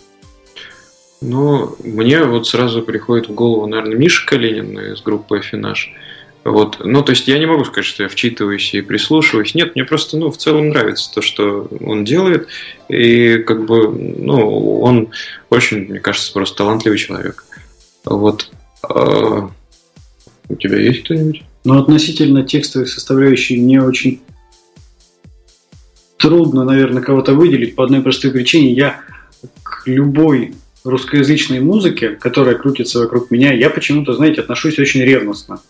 Ну, 1.21 1.75
мне 1.83 2.23
вот 2.23 2.47
сразу 2.47 2.83
приходит 2.83 3.29
в 3.29 3.35
голову, 3.35 3.67
наверное, 3.67 3.97
Миша 3.97 4.27
Калинин 4.27 4.79
из 4.79 5.03
группы 5.03 5.39
«Афинаж». 5.39 5.93
Вот. 6.49 6.79
Ну, 6.85 7.03
то 7.03 7.11
есть 7.11 7.29
я 7.29 7.39
не 7.39 7.47
могу 7.47 7.65
сказать, 7.65 7.85
что 7.85 8.05
я 8.05 8.09
вчитываюсь 8.09 8.73
и 8.73 8.81
прислушиваюсь. 8.81 9.55
Нет, 9.55 9.75
мне 9.75 9.85
просто, 9.85 10.17
ну, 10.17 10.31
в 10.31 10.39
целом 10.39 10.71
нравится 10.71 11.13
то, 11.15 11.21
что 11.21 11.69
он 11.81 12.05
делает. 12.05 12.49
И 12.89 13.39
как 13.39 13.67
бы, 13.67 13.89
ну, 13.89 14.81
он 14.81 15.09
очень, 15.51 15.89
мне 15.89 16.01
кажется, 16.01 16.33
просто 16.33 16.59
талантливый 16.59 16.99
человек. 16.99 17.45
Вот. 18.05 18.51
А 18.83 19.51
у 20.49 20.55
тебя 20.55 20.79
есть 20.79 21.05
кто-нибудь? 21.05 21.43
Ну, 21.65 21.79
относительно 21.79 22.43
текстовых 22.45 22.89
составляющих 22.89 23.59
мне 23.59 23.83
очень 23.83 24.21
трудно, 26.17 26.65
наверное, 26.65 27.03
кого-то 27.03 27.35
выделить 27.35 27.75
по 27.75 27.85
одной 27.85 28.01
простой 28.01 28.31
причине. 28.31 28.73
Я 28.73 29.01
к 29.63 29.83
любой 29.87 30.55
русскоязычной 30.85 31.61
музыке, 31.61 32.11
которая 32.11 32.55
крутится 32.55 33.01
вокруг 33.01 33.31
меня, 33.31 33.53
я 33.53 33.69
почему-то, 33.69 34.15
знаете, 34.15 34.41
отношусь 34.41 34.79
очень 34.79 35.03
ревностно. 35.03 35.61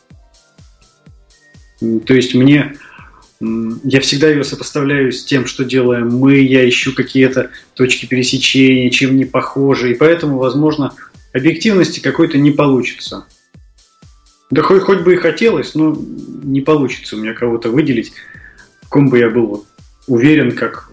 То 1.81 2.15
есть 2.15 2.35
мне 2.35 2.77
я 3.41 4.01
всегда 4.01 4.29
ее 4.29 4.43
сопоставляю 4.43 5.13
с 5.13 5.25
тем, 5.25 5.47
что 5.47 5.65
делаем 5.65 6.09
мы, 6.09 6.39
я 6.39 6.69
ищу 6.69 6.93
какие-то 6.93 7.51
точки 7.75 8.07
пересечения, 8.07 8.91
чем 8.91 9.17
не 9.17 9.25
похожи, 9.25 9.93
и 9.93 9.95
поэтому, 9.95 10.39
возможно, 10.39 10.95
объективности 11.33 12.01
какой-то 12.01 12.37
не 12.37 12.51
получится. 12.51 13.27
Да 14.51 14.63
хоть, 14.63 14.83
хоть 14.83 15.03
бы 15.03 15.15
и 15.15 15.19
хотелось, 15.19 15.75
но 15.75 15.97
не 16.43 16.63
получится 16.63 17.15
у 17.17 17.21
меня 17.21 17.33
кого-то 17.33 17.71
выделить, 17.71 18.13
в 18.83 18.89
ком 18.89 19.09
бы 19.09 19.19
я 19.19 19.31
был 19.31 19.67
уверен, 20.09 20.53
как 20.53 20.91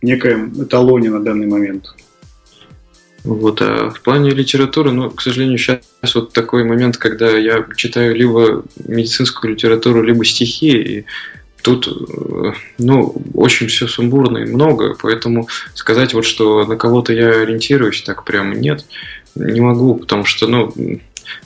в 0.00 0.04
некоем 0.04 0.52
эталоне 0.62 1.10
на 1.10 1.20
данный 1.20 1.46
момент. 1.46 1.94
Вот, 3.24 3.60
а 3.62 3.90
в 3.90 4.00
плане 4.00 4.30
литературы, 4.30 4.92
ну, 4.92 5.10
к 5.10 5.20
сожалению, 5.20 5.58
сейчас 5.58 5.80
вот 6.14 6.32
такой 6.32 6.64
момент, 6.64 6.96
когда 6.96 7.30
я 7.30 7.66
читаю 7.76 8.14
либо 8.14 8.64
медицинскую 8.86 9.52
литературу, 9.52 10.02
либо 10.02 10.24
стихи, 10.24 10.70
и 10.70 11.04
тут, 11.62 11.88
э, 11.88 12.52
ну, 12.78 13.14
очень 13.34 13.66
все 13.66 13.88
сумбурно 13.88 14.38
и 14.38 14.44
много, 14.44 14.96
поэтому 15.00 15.48
сказать 15.74 16.14
вот, 16.14 16.24
что 16.24 16.64
на 16.64 16.76
кого-то 16.76 17.12
я 17.12 17.28
ориентируюсь, 17.28 18.02
так 18.02 18.24
прямо 18.24 18.54
нет, 18.54 18.84
не 19.34 19.60
могу, 19.60 19.96
потому 19.96 20.24
что, 20.24 20.46
ну, 20.46 20.72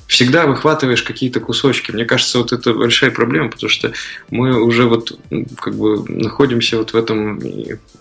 всегда 0.06 0.46
выхватываешь 0.46 1.02
какие-то 1.02 1.40
кусочки. 1.40 1.90
Мне 1.90 2.04
кажется, 2.04 2.38
вот 2.38 2.52
это 2.52 2.74
большая 2.74 3.10
проблема, 3.10 3.50
потому 3.50 3.70
что 3.70 3.92
мы 4.30 4.62
уже 4.62 4.84
вот 4.86 5.18
как 5.58 5.74
бы 5.74 6.04
находимся 6.08 6.78
вот 6.78 6.92
в 6.92 6.96
этом 6.96 7.40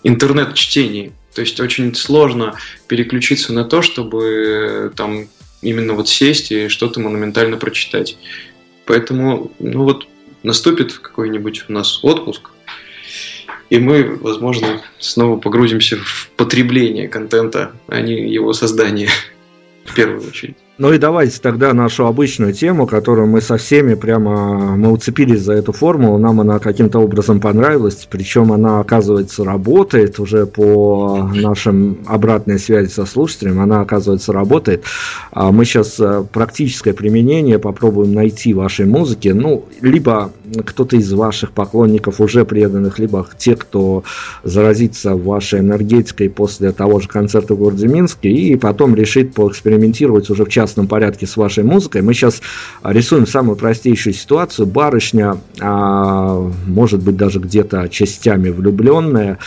интернет-чтении. 0.04 1.12
То 1.34 1.40
есть 1.40 1.60
очень 1.60 1.94
сложно 1.94 2.56
переключиться 2.88 3.52
на 3.52 3.64
то, 3.64 3.82
чтобы 3.82 4.92
там 4.96 5.28
именно 5.62 5.94
вот 5.94 6.08
сесть 6.08 6.52
и 6.52 6.68
что-то 6.68 7.00
монументально 7.00 7.56
прочитать. 7.56 8.18
Поэтому, 8.84 9.52
ну 9.58 9.84
вот, 9.84 10.06
наступит 10.42 10.94
какой-нибудь 10.94 11.64
у 11.68 11.72
нас 11.72 12.00
отпуск, 12.02 12.50
и 13.70 13.78
мы, 13.78 14.16
возможно, 14.16 14.82
снова 14.98 15.38
погрузимся 15.38 15.96
в 15.96 16.30
потребление 16.36 17.08
контента, 17.08 17.72
а 17.88 18.00
не 18.00 18.30
его 18.30 18.52
создание 18.52 19.08
в 19.84 19.94
первую 19.94 20.28
очередь. 20.28 20.56
Ну 20.82 20.92
и 20.92 20.98
давайте 20.98 21.40
тогда 21.40 21.72
нашу 21.74 22.08
обычную 22.08 22.52
тему, 22.52 22.88
которую 22.88 23.28
мы 23.28 23.40
со 23.40 23.56
всеми 23.56 23.94
прямо, 23.94 24.76
мы 24.76 24.90
уцепились 24.90 25.40
за 25.42 25.52
эту 25.52 25.72
формулу, 25.72 26.18
нам 26.18 26.40
она 26.40 26.58
каким-то 26.58 26.98
образом 26.98 27.38
понравилась, 27.38 28.08
причем 28.10 28.50
она, 28.50 28.80
оказывается, 28.80 29.44
работает 29.44 30.18
уже 30.18 30.44
по 30.44 31.30
нашим 31.32 31.98
обратной 32.08 32.58
связи 32.58 32.88
со 32.88 33.06
слушателем, 33.06 33.60
она, 33.60 33.80
оказывается, 33.80 34.32
работает. 34.32 34.82
А 35.30 35.52
мы 35.52 35.66
сейчас 35.66 36.00
э, 36.00 36.24
практическое 36.32 36.94
применение 36.94 37.60
попробуем 37.60 38.12
найти 38.12 38.52
вашей 38.52 38.84
музыки, 38.84 39.28
ну, 39.28 39.64
либо 39.82 40.32
кто-то 40.64 40.96
из 40.96 41.12
ваших 41.12 41.52
поклонников 41.52 42.20
уже 42.20 42.44
преданных, 42.44 42.98
либо 42.98 43.26
те, 43.38 43.56
кто 43.56 44.04
заразится 44.42 45.16
вашей 45.16 45.60
энергетикой 45.60 46.28
после 46.28 46.72
того 46.72 47.00
же 47.00 47.08
концерта 47.08 47.54
в 47.54 47.58
городе 47.58 47.86
Минске, 47.86 48.30
и 48.30 48.56
потом 48.56 48.94
решит 48.94 49.34
поэкспериментировать 49.34 50.30
уже 50.30 50.44
в 50.44 50.48
частном 50.48 50.86
порядке 50.86 51.26
с 51.26 51.36
вашей 51.36 51.64
музыкой. 51.64 52.02
Мы 52.02 52.14
сейчас 52.14 52.40
рисуем 52.82 53.26
самую 53.26 53.56
простейшую 53.56 54.14
ситуацию. 54.14 54.66
Барышня, 54.66 55.38
а, 55.60 56.50
может 56.66 57.02
быть, 57.02 57.16
даже 57.16 57.38
где-то 57.38 57.88
частями 57.88 58.50
влюбленная, 58.50 59.38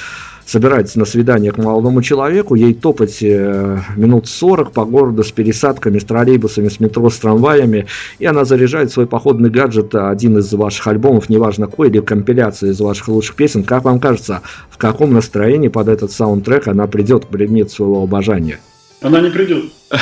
собирается 0.45 0.99
на 0.99 1.05
свидание 1.05 1.51
к 1.51 1.57
молодому 1.57 2.01
человеку, 2.01 2.55
ей 2.55 2.73
топать 2.73 3.17
э, 3.21 3.79
минут 3.95 4.27
40 4.27 4.71
по 4.71 4.85
городу 4.85 5.23
с 5.23 5.31
пересадками, 5.31 5.99
с 5.99 6.05
троллейбусами, 6.05 6.69
с 6.69 6.79
метро, 6.79 7.09
с 7.09 7.17
трамваями, 7.17 7.87
и 8.19 8.25
она 8.25 8.45
заряжает 8.45 8.91
свой 8.91 9.07
походный 9.07 9.49
гаджет, 9.49 9.95
один 9.95 10.37
из 10.37 10.53
ваших 10.53 10.87
альбомов, 10.87 11.29
неважно 11.29 11.65
какой, 11.67 11.89
или 11.89 11.99
компиляцию 11.99 12.71
из 12.71 12.79
ваших 12.79 13.07
лучших 13.07 13.35
песен. 13.35 13.63
Как 13.63 13.83
вам 13.83 13.99
кажется, 13.99 14.41
в 14.69 14.77
каком 14.77 15.13
настроении 15.13 15.67
под 15.67 15.87
этот 15.87 16.11
саундтрек 16.11 16.67
она 16.67 16.87
придет 16.87 17.25
к 17.25 17.29
предмету 17.29 17.71
своего 17.71 18.03
обожания? 18.03 18.59
Она 19.01 19.21
не 19.21 19.29
придет. 19.29 19.65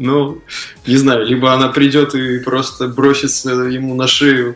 Ну, 0.00 0.40
не 0.86 0.94
знаю, 0.94 1.26
либо 1.26 1.52
она 1.52 1.68
придет 1.68 2.14
и 2.14 2.38
просто 2.38 2.86
бросится 2.86 3.50
ему 3.50 3.96
на 3.96 4.06
шею, 4.06 4.54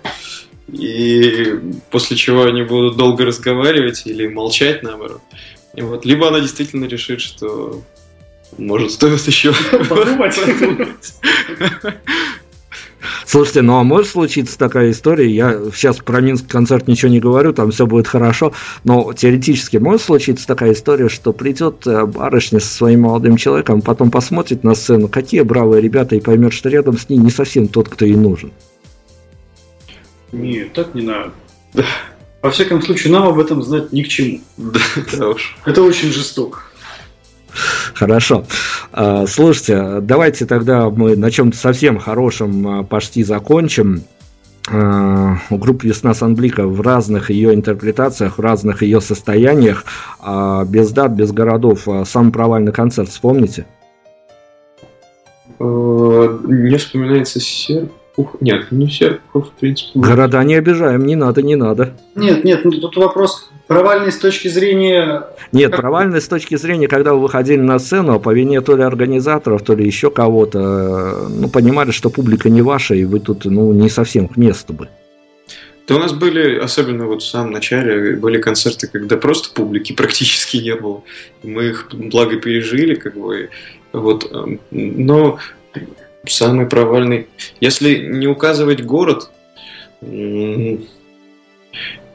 и 0.69 1.59
после 1.91 2.17
чего 2.17 2.45
они 2.45 2.63
будут 2.63 2.97
долго 2.97 3.25
разговаривать 3.25 4.03
или 4.07 4.27
молчать, 4.27 4.83
наоборот. 4.83 5.21
И 5.75 5.83
вот, 5.83 6.05
либо 6.05 6.29
она 6.29 6.41
действительно 6.41 6.85
решит, 6.85 7.21
что 7.21 7.83
может 8.59 8.93
стоит 8.93 9.21
еще 9.27 9.53
подумать. 9.89 10.39
Слушайте, 13.27 13.63
ну 13.63 13.77
а 13.77 13.83
может 13.83 14.11
случиться 14.11 14.59
такая 14.59 14.91
история, 14.91 15.31
я 15.31 15.59
сейчас 15.75 15.97
про 15.97 16.21
Минск 16.21 16.47
концерт 16.49 16.87
ничего 16.87 17.11
не 17.11 17.19
говорю, 17.19 17.53
там 17.53 17.71
все 17.71 17.87
будет 17.87 18.07
хорошо, 18.07 18.53
но 18.85 19.13
теоретически 19.13 19.79
может 19.79 20.03
случиться 20.03 20.47
такая 20.47 20.73
история, 20.73 21.09
что 21.09 21.33
придет 21.33 21.87
э, 21.87 22.05
барышня 22.05 22.61
со 22.61 22.69
своим 22.69 23.03
молодым 23.03 23.37
человеком, 23.37 23.81
потом 23.81 24.11
посмотрит 24.11 24.65
на 24.65 24.75
сцену, 24.75 25.09
какие 25.09 25.41
бравые 25.41 25.81
ребята, 25.81 26.15
и 26.15 26.21
поймет, 26.21 26.53
что 26.53 26.69
рядом 26.69 26.99
с 26.99 27.09
ней 27.09 27.17
не 27.17 27.31
совсем 27.31 27.69
тот, 27.69 27.89
кто 27.89 28.05
ей 28.05 28.17
нужен. 28.17 28.53
Нет, 30.33 30.73
так 30.73 30.95
не 30.95 31.03
надо. 31.03 31.33
Во 32.41 32.51
всяком 32.51 32.83
случае, 32.83 33.13
нам 33.13 33.29
об 33.29 33.39
этом 33.39 33.63
знать 33.63 33.93
ни 33.93 34.03
к 34.03 34.09
чему. 34.09 34.41
Да, 34.57 35.29
уж. 35.29 35.57
Это 35.65 35.83
очень 35.83 36.11
жестоко. 36.11 36.61
Хорошо. 37.95 38.45
А, 38.93 39.27
слушайте, 39.27 40.01
давайте 40.01 40.47
тогда 40.47 40.91
мы 40.91 41.17
на 41.17 41.31
чем-то 41.31 41.57
совсем 41.57 41.99
хорошем 41.99 42.67
а, 42.67 42.83
почти 42.83 43.23
закончим. 43.23 44.03
А, 44.69 45.37
у 45.51 45.57
группы 45.57 45.87
«Весна 45.87 46.15
Санблика» 46.15 46.67
в 46.67 46.81
разных 46.81 47.31
ее 47.31 47.55
интерпретациях, 47.55 48.39
в 48.39 48.41
разных 48.41 48.83
ее 48.83 49.01
состояниях, 49.01 49.85
без 50.67 50.91
дат, 50.93 51.13
без 51.13 51.31
городов. 51.31 51.87
Самый 52.07 52.33
провальный 52.33 52.73
концерт 52.73 53.09
вспомните? 53.11 53.67
Не 55.61 56.77
вспоминается 56.77 57.39
серп. 57.39 57.93
Ух, 58.17 58.37
нет, 58.41 58.71
не 58.71 58.89
Серпухов, 58.91 59.49
в 59.49 59.53
принципе. 59.53 59.99
Города 59.99 60.43
не 60.45 60.55
обижаем, 60.55 61.07
не 61.07 61.17
надо, 61.17 61.43
не 61.43 61.57
надо. 61.57 61.95
Нет, 62.15 62.45
нет, 62.45 62.65
ну 62.65 62.71
тут 62.71 62.97
вопрос 62.97 63.51
провальный 63.67 64.13
с 64.13 64.19
точки 64.19 64.49
зрения... 64.49 65.25
Нет, 65.53 65.71
как... 65.71 65.81
провальный 65.81 66.21
с 66.21 66.29
точки 66.29 66.57
зрения, 66.57 66.89
когда 66.89 67.15
вы 67.15 67.21
выходили 67.21 67.61
на 67.61 67.79
сцену, 67.79 68.21
по 68.21 68.35
вине 68.35 68.61
то 68.61 68.77
ли 68.77 68.83
организаторов, 68.83 69.63
то 69.63 69.75
ли 69.75 69.87
еще 69.87 70.11
кого-то, 70.11 71.29
ну, 71.29 71.49
понимали, 71.49 71.91
что 71.91 72.11
публика 72.11 72.51
не 72.51 72.63
ваша, 72.63 72.95
и 72.95 73.05
вы 73.05 73.21
тут, 73.21 73.45
ну, 73.47 73.73
не 73.73 73.89
совсем 73.89 74.29
к 74.29 74.37
месту 74.37 74.75
бы. 74.75 74.89
Да 75.89 75.97
у 75.97 75.99
нас 75.99 76.13
были, 76.13 76.59
особенно 76.59 77.07
вот 77.07 77.23
в 77.23 77.27
самом 77.27 77.53
начале, 77.53 78.17
были 78.17 78.41
концерты, 78.41 78.87
когда 78.87 79.17
просто 79.17 79.53
публики 79.55 79.93
практически 79.97 80.59
не 80.59 80.75
было. 80.75 81.03
Мы 81.43 81.71
их, 81.71 81.89
благо, 81.93 82.37
пережили, 82.37 82.95
как 82.95 83.17
бы, 83.17 83.51
вот, 83.93 84.31
эм, 84.31 84.61
но 84.71 85.39
самый 86.27 86.67
провальный... 86.67 87.27
Если 87.61 87.97
не 87.97 88.27
указывать 88.27 88.83
город, 88.83 89.31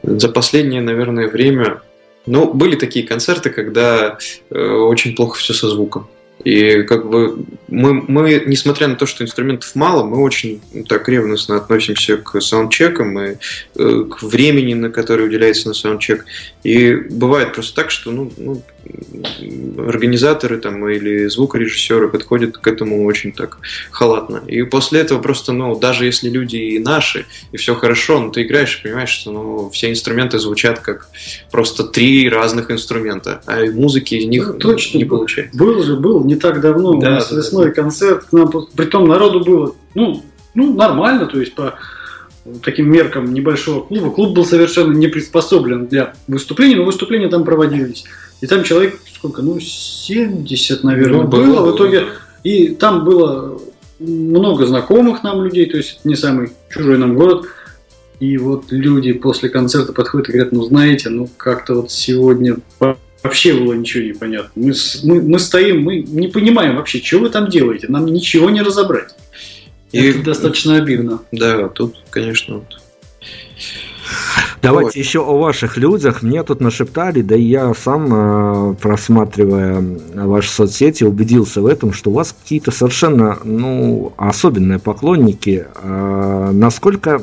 за 0.02 0.28
последнее, 0.28 0.80
наверное, 0.80 1.28
время... 1.28 1.82
Ну, 2.26 2.52
были 2.52 2.76
такие 2.76 3.06
концерты, 3.06 3.48
когда 3.48 4.18
э, 4.50 4.60
очень 4.60 5.16
плохо 5.16 5.38
все 5.38 5.54
со 5.54 5.68
звуком. 5.70 6.08
И 6.44 6.82
как 6.82 7.08
бы 7.08 7.44
мы, 7.68 7.94
мы, 7.94 8.42
несмотря 8.46 8.86
на 8.86 8.94
то, 8.94 9.06
что 9.06 9.24
инструментов 9.24 9.74
мало, 9.74 10.04
мы 10.04 10.22
очень 10.22 10.60
так 10.88 11.08
ревностно 11.08 11.56
относимся 11.56 12.16
к 12.16 12.40
саундчекам 12.40 13.18
и 13.18 13.36
э, 13.76 14.04
к 14.10 14.22
времени, 14.22 14.74
на 14.74 14.90
которое 14.90 15.24
уделяется 15.24 15.68
на 15.68 15.74
саундчек. 15.74 16.26
И 16.62 16.94
бывает 16.94 17.54
просто 17.54 17.74
так, 17.74 17.90
что 17.90 18.12
ну, 18.12 18.30
ну, 18.36 18.62
организаторы 19.78 20.58
там 20.58 20.88
или 20.88 21.26
звукорежиссеры 21.26 22.08
подходят 22.08 22.58
к 22.58 22.66
этому 22.66 23.04
очень 23.04 23.32
так 23.32 23.58
халатно. 23.90 24.42
И 24.46 24.62
после 24.62 25.00
этого 25.00 25.20
просто, 25.20 25.52
ну, 25.52 25.78
даже 25.78 26.04
если 26.04 26.28
люди 26.28 26.56
и 26.56 26.78
наши, 26.78 27.26
и 27.52 27.56
все 27.56 27.74
хорошо, 27.74 28.20
ну, 28.20 28.30
ты 28.30 28.42
играешь 28.42 28.78
и 28.78 28.82
понимаешь, 28.88 29.10
что 29.10 29.30
ну, 29.30 29.70
все 29.70 29.90
инструменты 29.90 30.38
звучат 30.38 30.80
как 30.80 31.08
просто 31.50 31.84
три 31.84 32.28
разных 32.28 32.70
инструмента, 32.70 33.40
а 33.46 33.64
музыки 33.66 34.14
из 34.14 34.26
них 34.26 34.46
ну, 34.46 34.58
точно 34.58 34.98
не 34.98 35.04
получается. 35.04 35.56
Был 35.56 35.82
же, 35.82 35.96
был 35.96 36.24
не 36.24 36.36
так 36.36 36.60
давно, 36.60 36.94
да, 36.94 37.08
у 37.08 37.10
нас 37.10 37.30
да, 37.30 37.36
весной 37.36 37.66
да. 37.66 37.72
концерт, 37.72 38.24
к 38.24 38.32
нам, 38.32 38.50
притом 38.74 39.08
народу 39.08 39.40
было, 39.40 39.74
ну, 39.94 40.24
ну, 40.54 40.74
нормально, 40.74 41.26
то 41.26 41.38
есть 41.38 41.54
по 41.54 41.78
таким 42.62 42.90
меркам 42.90 43.32
небольшого 43.32 43.82
клуба. 43.82 44.10
Клуб 44.10 44.34
был 44.34 44.44
совершенно 44.44 44.92
не 44.92 45.08
приспособлен 45.08 45.86
для 45.86 46.14
выступлений, 46.26 46.74
но 46.74 46.84
выступления 46.84 47.28
там 47.28 47.44
проводились. 47.44 48.04
И 48.40 48.46
там 48.46 48.62
человек, 48.62 49.00
сколько, 49.12 49.42
ну, 49.42 49.58
70, 49.58 50.84
наверное, 50.84 51.22
ну, 51.22 51.28
было, 51.28 51.44
было 51.44 51.72
в 51.72 51.76
итоге. 51.76 52.04
И 52.44 52.68
там 52.68 53.04
было 53.04 53.60
много 53.98 54.66
знакомых 54.66 55.22
нам 55.22 55.42
людей, 55.42 55.66
то 55.66 55.76
есть 55.76 56.04
не 56.04 56.14
самый 56.14 56.52
чужой 56.70 56.98
нам 56.98 57.16
город. 57.16 57.46
И 58.20 58.36
вот 58.36 58.70
люди 58.70 59.12
после 59.12 59.48
концерта 59.48 59.92
подходят 59.92 60.28
и 60.28 60.32
говорят, 60.32 60.52
ну 60.52 60.62
знаете, 60.62 61.08
ну 61.08 61.28
как-то 61.36 61.74
вот 61.74 61.90
сегодня 61.90 62.56
вообще 63.22 63.54
было 63.54 63.74
ничего 63.74 64.04
не 64.04 64.12
понятно. 64.12 64.50
Мы, 64.54 64.72
мы, 65.04 65.22
мы 65.22 65.38
стоим, 65.38 65.82
мы 65.82 66.00
не 66.00 66.28
понимаем 66.28 66.76
вообще, 66.76 67.00
что 67.00 67.18
вы 67.18 67.30
там 67.30 67.48
делаете, 67.48 67.86
нам 67.88 68.06
ничего 68.06 68.50
не 68.50 68.62
разобрать. 68.62 69.14
И, 69.92 69.98
Это 69.98 70.22
достаточно 70.22 70.76
обидно. 70.76 71.22
Да, 71.32 71.68
тут, 71.68 71.96
конечно, 72.10 72.56
вот. 72.56 72.80
Давайте 74.62 74.86
вот. 74.88 74.96
еще 74.96 75.20
о 75.20 75.38
ваших 75.38 75.76
людях. 75.76 76.22
Мне 76.22 76.42
тут 76.42 76.60
нашептали, 76.60 77.22
да 77.22 77.36
и 77.36 77.42
я 77.42 77.72
сам, 77.74 78.72
э, 78.72 78.74
просматривая 78.74 79.84
ваши 80.14 80.50
соцсети, 80.50 81.04
убедился 81.04 81.60
в 81.62 81.66
этом, 81.66 81.92
что 81.92 82.10
у 82.10 82.14
вас 82.14 82.34
какие-то 82.38 82.70
совершенно 82.70 83.38
ну, 83.44 84.12
особенные 84.16 84.78
поклонники. 84.78 85.66
Э, 85.82 86.50
насколько 86.52 87.22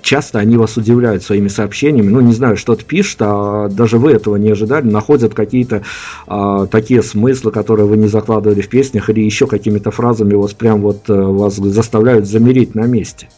часто 0.00 0.38
они 0.38 0.56
вас 0.56 0.76
удивляют 0.76 1.22
своими 1.22 1.48
сообщениями, 1.48 2.08
ну, 2.08 2.20
не 2.20 2.32
знаю, 2.32 2.56
что-то 2.56 2.84
пишут, 2.84 3.18
а 3.20 3.68
даже 3.68 3.98
вы 3.98 4.12
этого 4.12 4.36
не 4.36 4.50
ожидали, 4.50 4.86
находят 4.86 5.34
какие-то 5.34 5.82
а, 6.26 6.66
такие 6.66 7.02
смыслы, 7.02 7.52
которые 7.52 7.86
вы 7.86 7.96
не 7.96 8.08
закладывали 8.08 8.60
в 8.60 8.68
песнях, 8.68 9.10
или 9.10 9.20
еще 9.20 9.46
какими-то 9.46 9.90
фразами 9.90 10.34
вас 10.34 10.52
прям 10.54 10.80
вот 10.80 11.08
э, 11.08 11.12
вас 11.12 11.56
заставляют 11.56 12.26
замереть 12.26 12.74
на 12.74 12.86
месте. 12.86 13.28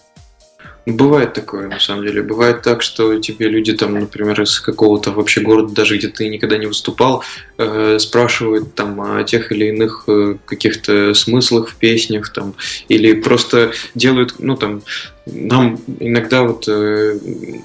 Бывает 0.84 1.32
такое, 1.32 1.68
на 1.68 1.78
самом 1.78 2.04
деле. 2.04 2.22
Бывает 2.22 2.62
так, 2.62 2.82
что 2.82 3.18
тебе 3.20 3.48
люди 3.48 3.72
там, 3.72 3.94
например, 3.94 4.42
из 4.42 4.58
какого-то 4.58 5.12
вообще 5.12 5.40
города, 5.40 5.72
даже 5.72 5.96
где 5.96 6.08
ты 6.08 6.28
никогда 6.28 6.58
не 6.58 6.66
выступал, 6.66 7.22
э, 7.56 7.98
спрашивают 8.00 8.74
там 8.74 9.00
о 9.00 9.22
тех 9.22 9.52
или 9.52 9.66
иных 9.66 10.04
э, 10.08 10.36
каких-то 10.44 11.14
смыслах 11.14 11.68
в 11.68 11.76
песнях, 11.76 12.32
там, 12.32 12.54
или 12.88 13.12
просто 13.12 13.72
делают, 13.94 14.34
ну 14.40 14.56
там, 14.56 14.82
нам 15.26 15.78
иногда 16.00 16.42
вот 16.42 16.66
э, 16.66 17.16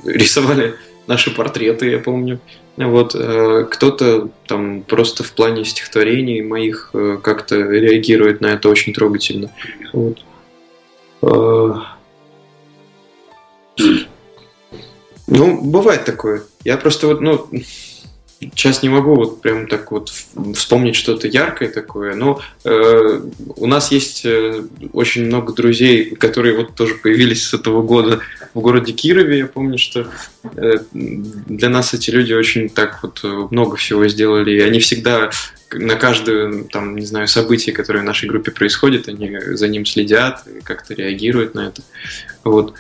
рисовали 0.05 0.75
наши 1.07 1.33
портреты, 1.33 1.89
я 1.89 1.97
помню. 1.97 2.39
Вот 2.75 3.15
э, 3.15 3.65
кто-то 3.71 4.29
там 4.45 4.83
просто 4.83 5.23
в 5.23 5.31
плане 5.31 5.65
стихотворений 5.65 6.43
моих 6.43 6.91
э, 6.93 7.17
как-то 7.23 7.55
реагирует 7.55 8.41
на 8.41 8.47
это 8.47 8.69
очень 8.69 8.93
трогательно. 8.93 9.51
Вот. 9.91 10.19
Ну, 15.27 15.61
бывает 15.61 16.05
такое. 16.05 16.43
Я 16.63 16.77
просто 16.77 17.07
вот, 17.07 17.21
ну, 17.21 17.49
сейчас 18.39 18.83
не 18.83 18.89
могу 18.89 19.15
вот 19.15 19.41
прям 19.41 19.67
так 19.67 19.91
вот 19.91 20.11
вспомнить 20.55 20.95
что-то 20.95 21.27
яркое 21.27 21.69
такое, 21.69 22.15
но 22.15 22.41
э, 22.63 23.21
у 23.55 23.67
нас 23.67 23.91
есть 23.91 24.25
э, 24.25 24.63
очень 24.93 25.25
много 25.25 25.53
друзей, 25.53 26.15
которые 26.15 26.55
вот 26.55 26.75
тоже 26.75 26.95
появились 26.95 27.47
с 27.47 27.53
этого 27.53 27.81
года 27.81 28.19
в 28.53 28.61
городе 28.61 28.93
Кирове. 28.93 29.39
Я 29.39 29.47
помню, 29.47 29.77
что 29.77 30.07
э, 30.55 30.77
для 30.93 31.69
нас 31.69 31.93
эти 31.93 32.11
люди 32.11 32.33
очень 32.33 32.69
так 32.69 32.99
вот 33.01 33.23
много 33.51 33.75
всего 33.75 34.07
сделали, 34.07 34.51
и 34.51 34.61
они 34.61 34.79
всегда 34.79 35.31
на 35.73 35.95
каждое, 35.95 36.63
там, 36.63 36.95
не 36.95 37.05
знаю, 37.05 37.27
событие, 37.27 37.75
которое 37.75 37.99
в 37.99 38.05
нашей 38.05 38.29
группе 38.29 38.51
происходит, 38.51 39.09
они 39.09 39.37
за 39.39 39.67
ним 39.67 39.85
следят 39.85 40.43
как-то 40.63 40.93
реагируют 40.93 41.55
на 41.55 41.67
это. 41.67 41.81
Вот. 42.43 42.75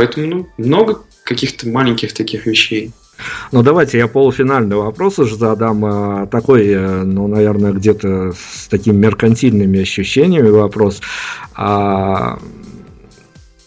Поэтому 0.00 0.26
ну, 0.26 0.48
много 0.56 1.02
каких-то 1.24 1.68
маленьких 1.68 2.14
таких 2.14 2.46
вещей. 2.46 2.90
Ну, 3.52 3.62
давайте 3.62 3.98
я 3.98 4.08
полуфинальный 4.08 4.76
вопрос 4.76 5.18
уже 5.18 5.36
задам. 5.36 5.84
А, 5.84 6.26
такой, 6.26 6.68
э, 6.68 7.02
ну, 7.02 7.26
наверное, 7.26 7.72
где-то 7.72 8.32
с 8.32 8.66
такими 8.68 8.96
меркантильными 8.96 9.78
ощущениями 9.78 10.48
вопрос. 10.48 11.02
А, 11.54 12.38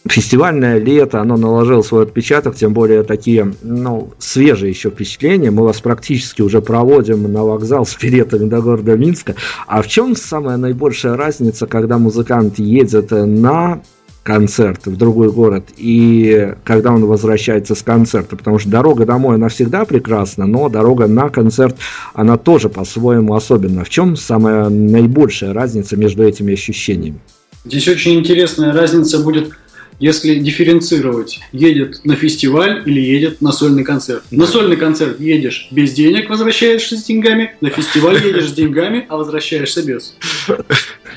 фестивальное 0.10 0.80
лето, 0.80 1.22
оно 1.22 1.38
наложило 1.38 1.84
свой 1.84 2.06
отпечаток, 2.06 2.56
тем 2.56 2.74
более 2.74 3.04
такие, 3.04 3.54
ну, 3.62 4.12
свежие 4.18 4.72
еще 4.72 4.90
впечатления. 4.90 5.52
Мы 5.52 5.64
вас 5.64 5.82
практически 5.82 6.42
уже 6.42 6.64
проводим 6.64 7.32
на 7.32 7.44
вокзал 7.44 7.86
с 7.86 7.96
билетами 7.96 8.50
до 8.50 8.60
города 8.60 8.98
Минска. 8.98 9.36
А 9.68 9.84
в 9.84 9.88
чем 9.88 10.16
самая 10.16 10.58
наибольшая 10.58 11.16
разница, 11.16 11.68
когда 11.68 12.00
музыкант 12.00 12.58
едет 12.58 13.12
на 13.12 13.84
концерт 14.24 14.86
в 14.86 14.96
другой 14.96 15.32
город, 15.32 15.66
и 15.78 16.54
когда 16.64 16.92
он 16.94 17.06
возвращается 17.06 17.76
с 17.76 17.84
концерта, 17.84 18.36
потому 18.38 18.58
что 18.58 18.70
дорога 18.70 19.06
домой, 19.06 19.36
она 19.36 19.50
всегда 19.50 19.86
прекрасна, 19.86 20.48
но 20.48 20.70
дорога 20.70 21.08
на 21.08 21.30
концерт, 21.30 21.76
она 22.14 22.38
тоже 22.38 22.70
по-своему 22.70 23.36
особенна. 23.36 23.84
В 23.84 23.90
чем 23.90 24.16
самая 24.16 24.70
наибольшая 24.70 25.54
разница 25.54 25.98
между 25.98 26.24
этими 26.24 26.54
ощущениями? 26.54 27.20
Здесь 27.66 27.88
очень 27.88 28.20
интересная 28.20 28.74
разница 28.74 29.20
будет 29.20 29.52
если 30.04 30.36
дифференцировать, 30.36 31.40
едет 31.54 32.04
на 32.04 32.18
фестиваль 32.18 32.84
или 32.86 33.00
едет 33.00 33.40
на 33.40 33.54
сольный 33.54 33.86
концерт. 33.86 34.22
На 34.32 34.46
сольный 34.46 34.76
концерт 34.76 35.18
едешь 35.22 35.70
без 35.72 35.94
денег, 35.94 36.30
возвращаешься 36.30 36.98
с 36.98 37.04
деньгами, 37.04 37.56
на 37.62 37.70
фестиваль 37.70 38.18
едешь 38.26 38.50
с 38.50 38.52
деньгами, 38.52 39.06
а 39.08 39.16
возвращаешься 39.16 39.82
без. 39.82 40.14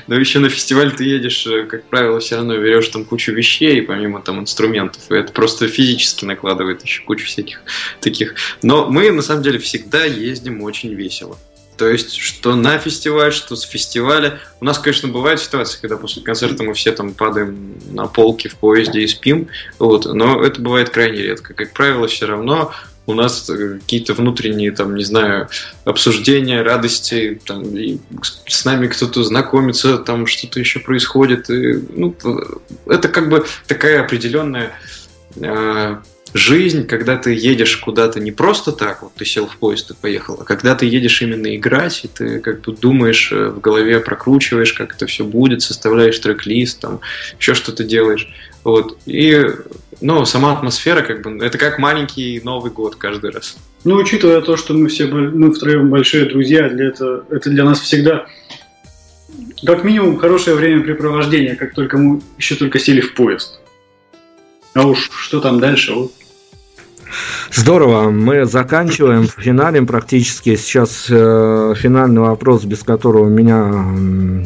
Но 0.07 0.15
еще 0.15 0.39
на 0.39 0.47
фестиваль 0.47 0.95
ты 0.95 1.03
едешь, 1.03 1.45
э, 1.47 1.65
как 1.65 1.83
правило, 1.89 2.21
все 2.21 2.37
равно 2.37 2.55
берешь 2.55 2.87
там 2.87 3.03
кучу 3.03 3.33
вещей, 3.33 3.81
помимо 3.81 4.21
там 4.21 4.39
инструментов, 4.39 5.01
и 5.11 5.15
это 5.15 5.33
просто 5.33 5.67
физически 5.67 6.23
накладывает 6.23 6.81
еще 6.81 7.03
кучу 7.03 7.25
всяких 7.25 7.63
таких. 7.99 8.35
Но 8.63 8.89
мы, 8.89 9.11
на 9.11 9.21
самом 9.21 9.43
деле, 9.43 9.59
всегда 9.59 10.05
ездим 10.05 10.61
очень 10.61 10.93
весело. 10.93 11.37
То 11.77 11.87
есть, 11.87 12.15
что 12.15 12.55
на 12.55 12.77
фестиваль, 12.79 13.31
что 13.31 13.55
с 13.55 13.63
фестиваля. 13.63 14.39
У 14.59 14.65
нас, 14.65 14.79
конечно, 14.79 15.09
бывают 15.09 15.39
ситуации, 15.39 15.79
когда 15.79 15.97
после 15.97 16.23
концерта 16.23 16.63
мы 16.63 16.73
все 16.73 16.91
там 16.91 17.13
падаем 17.13 17.75
на 17.91 18.07
полке 18.07 18.49
в 18.49 18.55
поезде 18.55 19.01
и 19.01 19.07
спим, 19.07 19.47
вот, 19.77 20.05
но 20.05 20.43
это 20.43 20.59
бывает 20.61 20.89
крайне 20.89 21.21
редко. 21.21 21.53
Как 21.53 21.73
правило, 21.73 22.07
все 22.07 22.25
равно 22.25 22.73
у 23.05 23.13
нас 23.13 23.49
э, 23.49 23.79
какие-то 23.79 24.13
внутренние, 24.13 24.71
там, 24.71 24.95
не 24.95 25.03
знаю, 25.03 25.47
обсуждения, 25.85 26.61
радости, 26.61 27.39
там, 27.45 27.63
и 27.75 27.99
с 28.47 28.65
нами 28.65 28.87
кто-то 28.87 29.23
знакомится, 29.23 29.97
там 29.97 30.27
что-то 30.27 30.59
еще 30.59 30.79
происходит. 30.79 31.49
И, 31.49 31.81
ну, 31.95 32.15
это 32.85 33.07
как 33.07 33.29
бы 33.29 33.45
такая 33.67 34.01
определенная 34.01 34.73
э, 35.37 35.97
жизнь, 36.33 36.85
когда 36.87 37.17
ты 37.17 37.33
едешь 37.33 37.77
куда-то 37.77 38.19
не 38.19 38.31
просто 38.31 38.71
так, 38.71 39.03
вот 39.03 39.13
ты 39.15 39.25
сел 39.25 39.47
в 39.47 39.57
поезд 39.57 39.91
и 39.91 39.93
поехал, 39.93 40.37
а 40.41 40.43
когда 40.43 40.75
ты 40.75 40.85
едешь 40.85 41.21
именно 41.21 41.55
играть, 41.55 42.03
и 42.03 42.07
ты 42.07 42.39
как 42.39 42.61
бы 42.61 42.73
думаешь 42.73 43.31
э, 43.31 43.49
в 43.49 43.59
голове, 43.59 43.99
прокручиваешь, 43.99 44.73
как 44.73 44.95
это 44.95 45.05
все 45.05 45.23
будет, 45.23 45.61
составляешь 45.61 46.19
трек-лист, 46.19 46.79
там, 46.79 46.99
еще 47.39 47.53
что-то 47.53 47.83
делаешь. 47.83 48.27
Вот. 48.63 48.97
И, 49.05 49.45
ну, 50.01 50.25
сама 50.25 50.53
атмосфера, 50.53 51.01
как 51.01 51.21
бы, 51.21 51.43
это 51.45 51.57
как 51.57 51.79
маленький 51.79 52.41
Новый 52.43 52.71
год 52.71 52.95
каждый 52.95 53.31
раз. 53.31 53.57
Ну, 53.83 53.95
учитывая 53.95 54.41
то, 54.41 54.57
что 54.57 54.73
мы 54.73 54.89
все, 54.89 55.07
мы 55.07 55.53
втроем 55.53 55.89
большие 55.89 56.25
друзья, 56.25 56.67
для 56.69 56.87
этого, 56.87 57.25
это 57.29 57.49
для 57.49 57.63
нас 57.63 57.79
всегда 57.79 58.27
как 59.65 59.83
минимум 59.83 60.17
хорошее 60.17 60.55
времяпрепровождение, 60.55 61.55
как 61.55 61.73
только 61.73 61.97
мы 61.97 62.21
еще 62.37 62.55
только 62.55 62.79
сели 62.79 63.01
в 63.01 63.13
поезд. 63.13 63.59
А 64.77 64.85
уж 64.85 65.09
что 65.11 65.41
там 65.41 65.59
дальше, 65.59 65.91
вот 65.93 66.11
Здорово, 67.51 68.11
мы 68.11 68.45
заканчиваем, 68.45 69.27
финалем 69.27 69.87
практически. 69.87 70.55
Сейчас 70.55 71.07
э, 71.09 71.73
финальный 71.75 72.21
вопрос, 72.21 72.65
без 72.65 72.83
которого 72.83 73.27
меня 73.27 73.71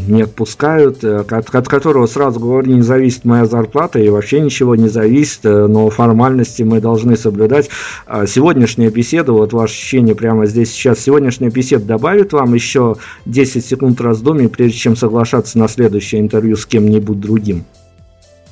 не 0.07 0.21
отпускают, 0.21 1.03
э, 1.03 1.17
от, 1.17 1.53
от 1.53 1.67
которого 1.67 2.05
сразу 2.05 2.39
говорю, 2.39 2.71
не 2.71 2.82
зависит 2.82 3.25
моя 3.25 3.45
зарплата 3.45 3.99
и 3.99 4.07
вообще 4.07 4.39
ничего 4.39 4.75
не 4.75 4.88
зависит, 4.88 5.39
э, 5.43 5.67
но 5.67 5.89
формальности 5.89 6.63
мы 6.63 6.79
должны 6.79 7.17
соблюдать. 7.17 7.69
А 8.05 8.25
сегодняшняя 8.25 8.89
беседа, 8.89 9.34
вот 9.34 9.51
ваше 9.51 9.73
ощущение 9.73 10.15
прямо 10.15 10.45
здесь 10.45 10.71
сейчас, 10.71 10.99
сегодняшняя 10.99 11.49
беседа 11.49 11.84
добавит 11.84 12.32
вам 12.32 12.53
еще 12.53 12.95
10 13.25 13.65
секунд 13.65 13.99
раздумий, 13.99 14.47
прежде 14.47 14.77
чем 14.77 14.95
соглашаться 14.95 15.59
на 15.59 15.67
следующее 15.67 16.21
интервью 16.21 16.55
с 16.55 16.65
кем-нибудь 16.65 17.19
другим? 17.19 17.65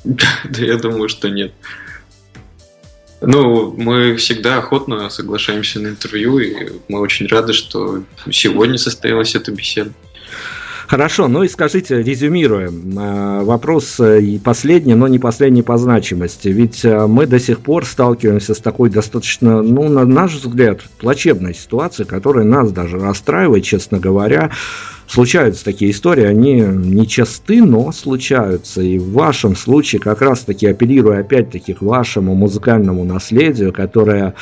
Да 0.04 0.64
я 0.64 0.76
думаю, 0.76 1.08
что 1.08 1.28
нет. 1.28 1.52
Ну, 3.20 3.74
мы 3.76 4.16
всегда 4.16 4.58
охотно 4.58 5.10
соглашаемся 5.10 5.78
на 5.78 5.88
интервью, 5.88 6.38
и 6.38 6.72
мы 6.88 7.00
очень 7.00 7.26
рады, 7.26 7.52
что 7.52 8.02
сегодня 8.30 8.78
состоялась 8.78 9.34
эта 9.34 9.52
беседа. 9.52 9.92
Хорошо, 10.90 11.28
ну 11.28 11.44
и 11.44 11.48
скажите, 11.48 12.02
резюмируем, 12.02 12.98
э, 12.98 13.44
вопрос 13.44 14.00
э, 14.00 14.40
последний, 14.42 14.96
но 14.96 15.06
не 15.06 15.20
последний 15.20 15.62
по 15.62 15.76
значимости. 15.76 16.48
Ведь 16.48 16.84
э, 16.84 17.06
мы 17.06 17.26
до 17.26 17.38
сих 17.38 17.60
пор 17.60 17.86
сталкиваемся 17.86 18.54
с 18.54 18.58
такой 18.58 18.90
достаточно, 18.90 19.62
ну, 19.62 19.88
на 19.88 20.04
наш 20.04 20.32
взгляд, 20.32 20.80
плачевной 20.98 21.54
ситуацией, 21.54 22.08
которая 22.08 22.44
нас 22.44 22.72
даже 22.72 22.98
расстраивает, 22.98 23.62
честно 23.62 24.00
говоря. 24.00 24.50
Случаются 25.10 25.64
такие 25.64 25.90
истории, 25.90 26.22
они 26.22 26.60
нечасты, 26.60 27.64
но 27.64 27.90
случаются. 27.90 28.80
И 28.80 28.96
в 28.96 29.10
вашем 29.10 29.56
случае, 29.56 30.00
как 30.00 30.22
раз-таки 30.22 30.68
апеллируя 30.68 31.22
опять-таки 31.22 31.74
к 31.74 31.82
вашему 31.82 32.36
музыкальному 32.36 33.02
наследию, 33.02 33.72
которое 33.72 34.34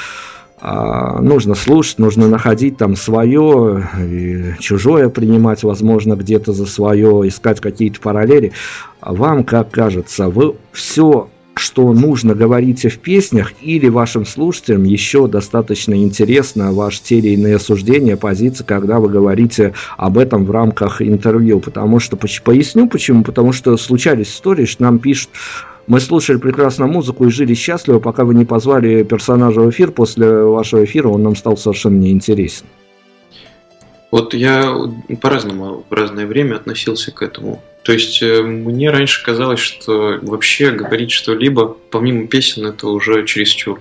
а, 0.60 1.22
нужно 1.22 1.54
слушать, 1.54 1.98
нужно 1.98 2.28
находить 2.28 2.76
там 2.76 2.96
свое, 2.96 3.88
и 3.98 4.56
чужое 4.60 5.08
принимать, 5.08 5.62
возможно, 5.62 6.16
где-то 6.16 6.52
за 6.52 6.66
свое, 6.66 7.26
искать 7.26 7.60
какие-то 7.60 8.00
параллели. 8.00 8.52
Вам, 9.00 9.44
как 9.44 9.70
кажется, 9.70 10.28
вы 10.28 10.56
все 10.72 11.30
что 11.58 11.92
нужно 11.92 12.34
говорите 12.34 12.88
в 12.88 12.98
песнях, 12.98 13.52
или 13.62 13.88
вашим 13.88 14.24
слушателям 14.24 14.84
еще 14.84 15.28
достаточно 15.28 15.94
интересно 15.94 16.72
ваши 16.72 17.02
те 17.02 17.18
или 17.18 17.30
иные 17.30 17.58
суждения, 17.58 18.16
позиции, 18.16 18.64
когда 18.64 18.98
вы 18.98 19.08
говорите 19.08 19.74
об 19.96 20.18
этом 20.18 20.44
в 20.44 20.50
рамках 20.50 21.02
интервью. 21.02 21.60
Потому 21.60 22.00
что, 22.00 22.16
поясню 22.16 22.88
почему, 22.88 23.24
потому 23.24 23.52
что 23.52 23.76
случались 23.76 24.28
истории, 24.28 24.64
что 24.64 24.82
нам 24.82 24.98
пишут 24.98 25.30
Мы 25.88 26.00
слушали 26.00 26.36
прекрасную 26.36 26.92
музыку 26.92 27.24
и 27.24 27.30
жили 27.30 27.54
счастливо, 27.54 27.98
пока 27.98 28.24
вы 28.24 28.34
не 28.34 28.44
позвали 28.44 29.04
персонажа 29.04 29.62
в 29.62 29.70
эфир. 29.70 29.90
После 29.90 30.42
вашего 30.44 30.84
эфира 30.84 31.08
он 31.08 31.22
нам 31.22 31.34
стал 31.34 31.56
совершенно 31.56 31.96
неинтересен. 31.96 32.66
Вот 34.10 34.32
я 34.32 34.74
по-разному 35.20 35.84
в 35.88 35.92
разное 35.92 36.26
время 36.26 36.56
относился 36.56 37.12
к 37.12 37.22
этому. 37.22 37.62
То 37.82 37.92
есть 37.92 38.22
э, 38.22 38.42
мне 38.42 38.90
раньше 38.90 39.22
казалось, 39.22 39.60
что 39.60 40.18
вообще 40.22 40.70
говорить 40.70 41.10
что-либо 41.10 41.76
помимо 41.90 42.26
песен 42.26 42.66
это 42.66 42.88
уже 42.88 43.26
чересчур. 43.26 43.80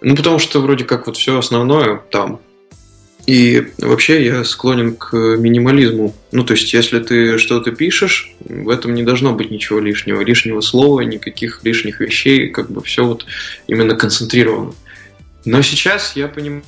Ну, 0.00 0.14
потому 0.14 0.38
что 0.38 0.60
вроде 0.60 0.84
как 0.84 1.06
вот 1.06 1.16
все 1.16 1.38
основное 1.38 2.00
там. 2.10 2.40
И 3.26 3.72
вообще 3.76 4.24
я 4.24 4.42
склонен 4.42 4.96
к 4.96 5.14
минимализму. 5.14 6.14
Ну, 6.32 6.44
то 6.44 6.54
есть, 6.54 6.72
если 6.72 6.98
ты 6.98 7.36
что-то 7.36 7.72
пишешь, 7.72 8.32
в 8.40 8.70
этом 8.70 8.94
не 8.94 9.02
должно 9.02 9.34
быть 9.34 9.50
ничего 9.50 9.80
лишнего. 9.80 10.22
Лишнего 10.22 10.62
слова, 10.62 11.00
никаких 11.00 11.60
лишних 11.62 12.00
вещей, 12.00 12.48
как 12.48 12.70
бы 12.70 12.82
все 12.82 13.04
вот 13.04 13.26
именно 13.66 13.96
концентрировано. 13.96 14.72
Но 15.44 15.60
сейчас 15.60 16.16
я 16.16 16.26
понимаю, 16.28 16.62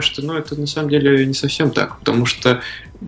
что 0.00 0.22
ну, 0.22 0.34
это 0.34 0.58
на 0.58 0.66
самом 0.66 0.90
деле 0.90 1.26
не 1.26 1.34
совсем 1.34 1.70
так, 1.70 1.98
потому 1.98 2.26
что 2.26 2.62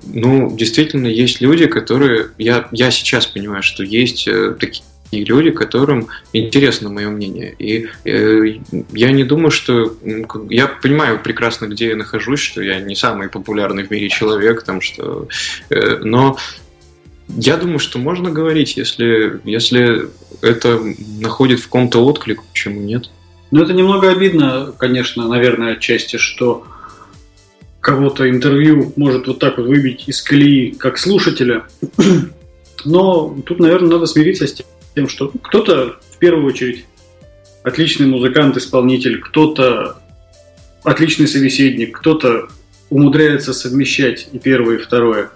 ну, 0.04 0.54
действительно 0.54 1.06
есть 1.06 1.40
люди, 1.40 1.66
которые... 1.66 2.30
Я, 2.38 2.68
я 2.72 2.90
сейчас 2.90 3.26
понимаю, 3.26 3.62
что 3.62 3.82
есть 3.82 4.28
э, 4.28 4.54
такие 4.58 4.84
и 5.12 5.24
люди, 5.24 5.50
которым 5.50 6.08
интересно 6.32 6.90
мое 6.90 7.08
мнение. 7.08 7.54
И 7.58 7.88
э, 8.04 8.58
я 8.92 9.12
не 9.12 9.24
думаю, 9.24 9.50
что... 9.50 9.96
Я 10.50 10.66
понимаю 10.66 11.20
прекрасно, 11.22 11.66
где 11.66 11.88
я 11.88 11.96
нахожусь, 11.96 12.40
что 12.40 12.60
я 12.60 12.80
не 12.80 12.96
самый 12.96 13.28
популярный 13.28 13.84
в 13.84 13.90
мире 13.90 14.08
человек, 14.08 14.64
там, 14.64 14.80
что... 14.80 15.28
Э, 15.70 15.98
но 16.02 16.36
я 17.28 17.56
думаю, 17.56 17.78
что 17.78 17.98
можно 17.98 18.30
говорить, 18.30 18.76
если, 18.76 19.40
если 19.44 20.08
это 20.42 20.80
находит 21.20 21.60
в 21.60 21.64
каком-то 21.64 22.04
отклик, 22.04 22.42
почему 22.42 22.80
нет. 22.80 23.10
Ну, 23.51 23.62
это 23.62 23.72
немного 23.72 24.11
обидно, 24.11 24.72
конечно, 24.76 25.28
наверное, 25.28 25.74
отчасти, 25.74 26.16
что 26.16 26.66
кого-то 27.80 28.28
интервью 28.28 28.92
может 28.97 29.28
вот 29.28 29.38
так 29.38 29.59
вот 29.59 29.66
выбить 29.66 30.09
из 30.09 30.20
колеи 30.20 30.72
как 30.72 30.99
слушателя. 30.99 31.66
Но 32.84 33.36
тут, 33.47 33.61
наверное, 33.61 33.90
надо 33.90 34.07
смириться 34.07 34.47
с 34.47 34.62
тем, 34.94 35.09
что 35.09 35.28
кто-то 35.28 35.97
в 36.11 36.18
первую 36.18 36.47
очередь 36.47 36.86
отличный 37.62 38.07
музыкант, 38.07 38.57
исполнитель, 38.57 39.20
кто-то 39.20 39.97
отличный 40.82 41.28
собеседник, 41.28 41.99
кто-то 41.99 42.49
умудряется 42.90 43.53
совмещать 43.53 44.28
и 44.32 44.38
первое, 44.38 44.76
и 44.76 44.82
второе. 44.82 45.30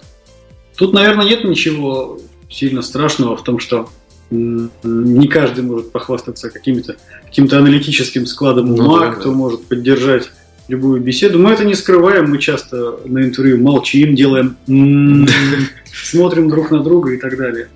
Тут, 0.75 0.93
наверное, 0.93 1.25
нет 1.25 1.43
ничего 1.43 2.19
сильно 2.49 2.81
страшного 2.81 3.37
в 3.37 3.43
том, 3.43 3.59
что 3.59 3.89
не 4.31 5.27
каждый 5.27 5.63
может 5.63 5.91
похвастаться 5.91 6.49
каким-то 6.49 6.95
каким 7.25 7.49
аналитическим 7.51 8.25
складом 8.25 8.67
ну 8.67 8.75
ума, 8.75 8.85
ну, 8.85 8.99
да, 8.99 9.11
кто 9.11 9.31
да. 9.31 9.35
может 9.35 9.65
поддержать 9.65 10.31
любую 10.67 11.01
беседу. 11.01 11.37
Мы 11.37 11.51
это 11.51 11.65
не 11.65 11.75
скрываем, 11.75 12.29
мы 12.29 12.37
часто 12.37 12.99
на 13.05 13.19
интервью 13.19 13.61
молчим, 13.61 14.15
делаем 14.15 14.57
смотрим 15.93 16.49
друг 16.49 16.71
на 16.71 16.81
друга 16.81 17.11
и 17.11 17.17
так 17.17 17.37
далее. 17.37 17.67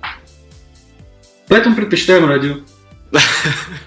Поэтому 1.48 1.76
предпочитаем 1.76 2.26
радио. 2.26 2.56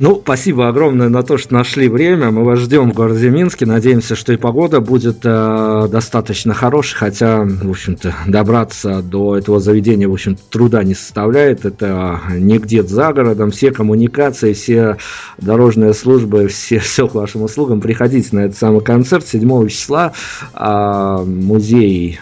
Ну, 0.00 0.18
спасибо 0.18 0.66
огромное 0.66 1.10
на 1.10 1.22
то, 1.22 1.36
что 1.36 1.52
нашли 1.52 1.86
время. 1.86 2.30
Мы 2.30 2.42
вас 2.42 2.58
ждем 2.60 2.90
в 2.90 2.94
городе 2.94 3.28
Минске. 3.28 3.66
Надеемся, 3.66 4.16
что 4.16 4.32
и 4.32 4.38
погода 4.38 4.80
будет 4.80 5.18
э, 5.24 5.88
достаточно 5.92 6.54
хорошей, 6.54 6.96
хотя, 6.96 7.44
в 7.44 7.68
общем-то, 7.68 8.14
добраться 8.26 9.02
до 9.02 9.36
этого 9.36 9.60
заведения, 9.60 10.08
в 10.08 10.12
общем 10.14 10.38
труда 10.48 10.84
не 10.84 10.94
составляет. 10.94 11.66
Это 11.66 12.18
не 12.30 12.56
где-то 12.56 12.88
за 12.88 13.12
городом. 13.12 13.50
Все 13.50 13.72
коммуникации, 13.72 14.54
все 14.54 14.96
дорожные 15.36 15.92
службы, 15.92 16.48
все, 16.48 16.78
все 16.78 17.06
к 17.06 17.14
вашим 17.14 17.42
услугам. 17.42 17.82
Приходите 17.82 18.34
на 18.34 18.46
этот 18.46 18.56
самый 18.56 18.80
концерт 18.80 19.26
7 19.26 19.68
числа. 19.68 20.14
Э, 20.54 21.22
музей 21.26 22.20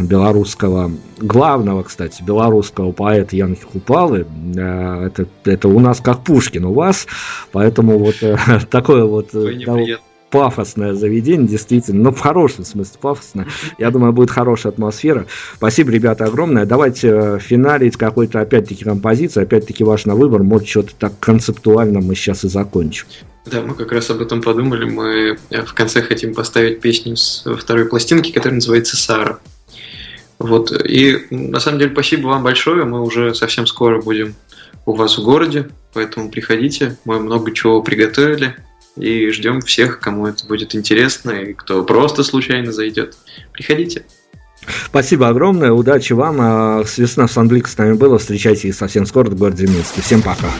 белорусского 0.00 0.90
главного, 1.18 1.82
кстати, 1.82 2.22
белорусского 2.22 2.92
поэта 2.92 3.36
Янки 3.36 3.64
Купалы. 3.64 4.26
Э, 4.56 5.06
это, 5.06 5.26
это 5.44 5.68
у 5.68 5.78
нас 5.80 6.00
как 6.00 6.24
Пушкин 6.24 6.64
у 6.64 6.72
вас, 6.72 7.06
поэтому 7.52 7.98
вот 7.98 8.16
э, 8.22 8.36
такое 8.70 9.04
вот 9.04 9.34
э, 9.34 9.98
пафосное 10.30 10.94
заведение, 10.94 11.46
действительно, 11.46 12.04
но 12.04 12.12
в 12.12 12.20
хорошем 12.20 12.64
смысле 12.64 12.98
пафосное. 13.00 13.46
Я 13.78 13.90
думаю, 13.90 14.12
будет 14.12 14.30
хорошая 14.30 14.72
атмосфера. 14.72 15.26
Спасибо, 15.54 15.90
ребята, 15.92 16.24
огромное. 16.24 16.66
Давайте 16.66 17.38
финалить 17.38 17.96
какой-то, 17.96 18.40
опять-таки, 18.40 18.84
композицию, 18.84 19.44
опять-таки, 19.44 19.84
ваш 19.84 20.04
на 20.04 20.14
выбор, 20.14 20.42
может, 20.42 20.68
что-то 20.68 20.94
так 20.98 21.12
концептуально 21.20 22.00
мы 22.00 22.14
сейчас 22.14 22.44
и 22.44 22.48
закончим. 22.48 23.06
Да, 23.46 23.62
мы 23.62 23.74
как 23.74 23.92
раз 23.92 24.10
об 24.10 24.20
этом 24.20 24.42
подумали. 24.42 24.84
Мы 24.84 25.38
в 25.64 25.72
конце 25.74 26.02
хотим 26.02 26.34
поставить 26.34 26.80
песню 26.80 27.16
с 27.16 27.44
второй 27.56 27.86
пластинки, 27.86 28.32
которая 28.32 28.56
называется 28.56 28.96
«Сара». 28.96 29.38
Вот. 30.38 30.72
И 30.72 31.26
на 31.30 31.60
самом 31.60 31.78
деле 31.78 31.92
спасибо 31.92 32.28
вам 32.28 32.42
большое. 32.42 32.84
Мы 32.84 33.02
уже 33.02 33.34
совсем 33.34 33.66
скоро 33.66 34.00
будем 34.00 34.34
у 34.84 34.94
вас 34.94 35.18
в 35.18 35.24
городе, 35.24 35.68
поэтому 35.92 36.30
приходите. 36.30 36.96
Мы 37.04 37.18
много 37.18 37.52
чего 37.52 37.82
приготовили 37.82 38.56
и 38.96 39.30
ждем 39.30 39.60
всех, 39.60 40.00
кому 40.00 40.26
это 40.26 40.46
будет 40.46 40.74
интересно 40.74 41.30
и 41.30 41.52
кто 41.52 41.84
просто 41.84 42.22
случайно 42.22 42.72
зайдет. 42.72 43.16
Приходите. 43.52 44.04
Спасибо 44.86 45.28
огромное, 45.28 45.72
удачи 45.72 46.12
вам. 46.12 46.38
А, 46.40 46.84
с 46.84 46.98
весна 46.98 47.26
в 47.26 47.32
Санблик 47.32 47.68
с 47.68 47.76
нами 47.78 47.94
было. 47.94 48.18
Встречайте 48.18 48.72
совсем 48.72 49.06
скоро 49.06 49.30
в 49.30 49.36
городе 49.36 49.66
Минске. 49.66 50.02
Всем 50.02 50.22
пока. 50.22 50.50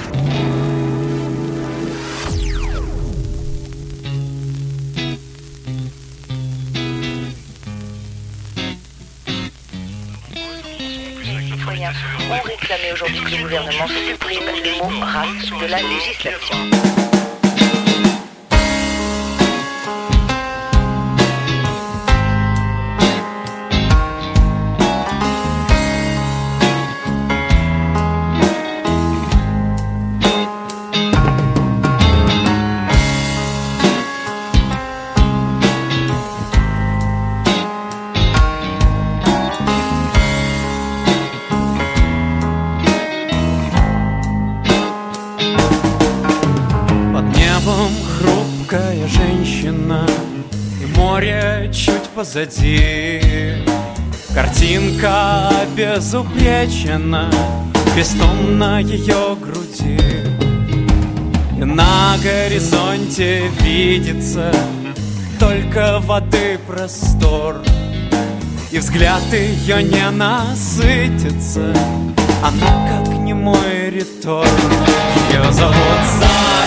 Позади. 52.36 53.20
Картинка 54.34 55.50
безупречена 55.74 57.30
Крестом 57.94 58.58
на 58.58 58.80
ее 58.80 59.36
груди. 59.40 59.98
И 61.58 61.64
на 61.64 62.16
горизонте 62.22 63.48
видится 63.62 64.52
Только 65.40 66.00
воды 66.00 66.58
простор 66.66 67.56
И 68.70 68.78
взгляд 68.78 69.22
ее 69.32 69.82
не 69.82 70.10
насытится. 70.10 71.72
Она 72.44 73.02
как 73.06 73.16
не 73.16 73.32
мой 73.32 73.88
ритор 73.90 74.46
Ее 75.32 75.50
зовут 75.52 76.02
Сара 76.20 76.66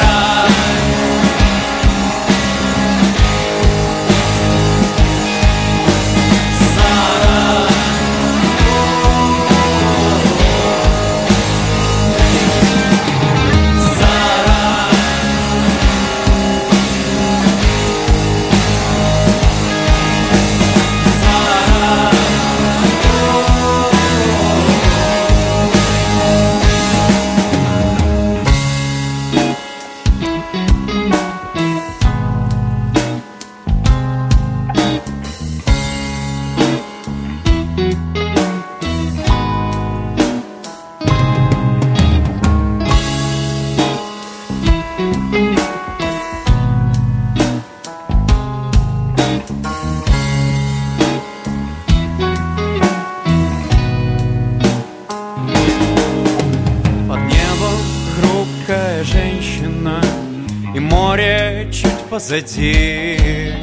позади 62.40 63.54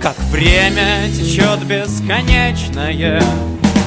Как 0.00 0.18
время 0.30 1.08
течет 1.10 1.60
бесконечное 1.64 3.22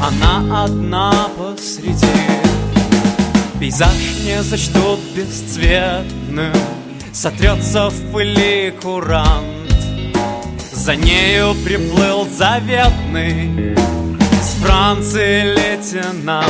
Она 0.02 0.64
одна 0.64 1.30
посреди. 1.38 2.08
Пейзаж 3.60 3.92
не 4.24 4.42
сочтут 4.44 5.00
бесцветным 5.16 6.54
Сотрется 7.12 7.90
в 7.90 8.12
пыли 8.12 8.72
курант. 8.82 9.74
За 10.72 10.96
нею 10.96 11.56
приплыл 11.66 12.28
заветный 12.30 13.76
С 14.40 14.62
Франции 14.62 15.56
лейтенант. 15.56 16.48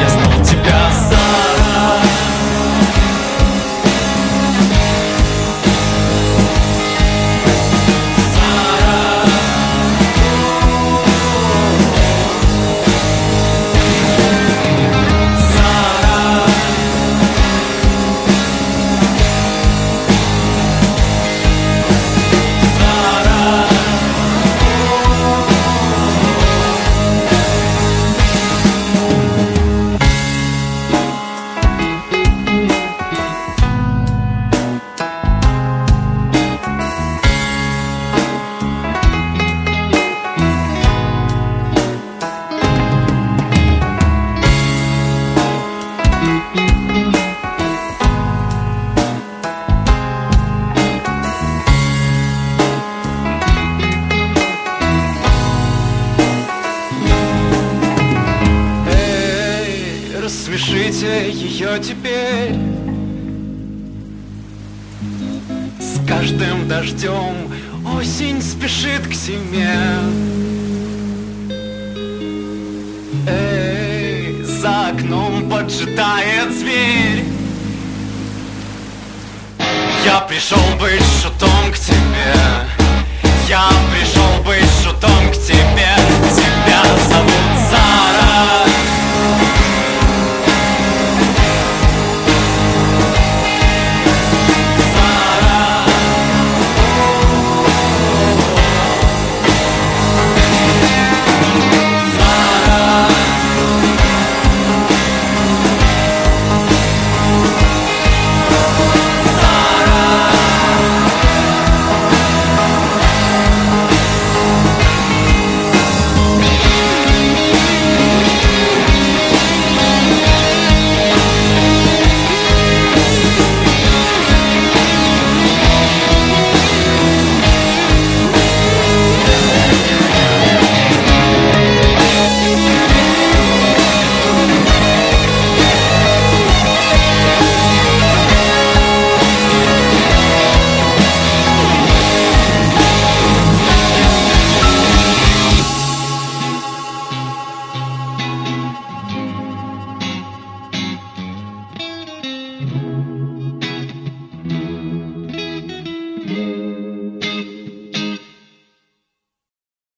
Я 0.00 0.08
знал 0.10 0.44
тебя, 0.44 0.90
Сара 1.08 2.33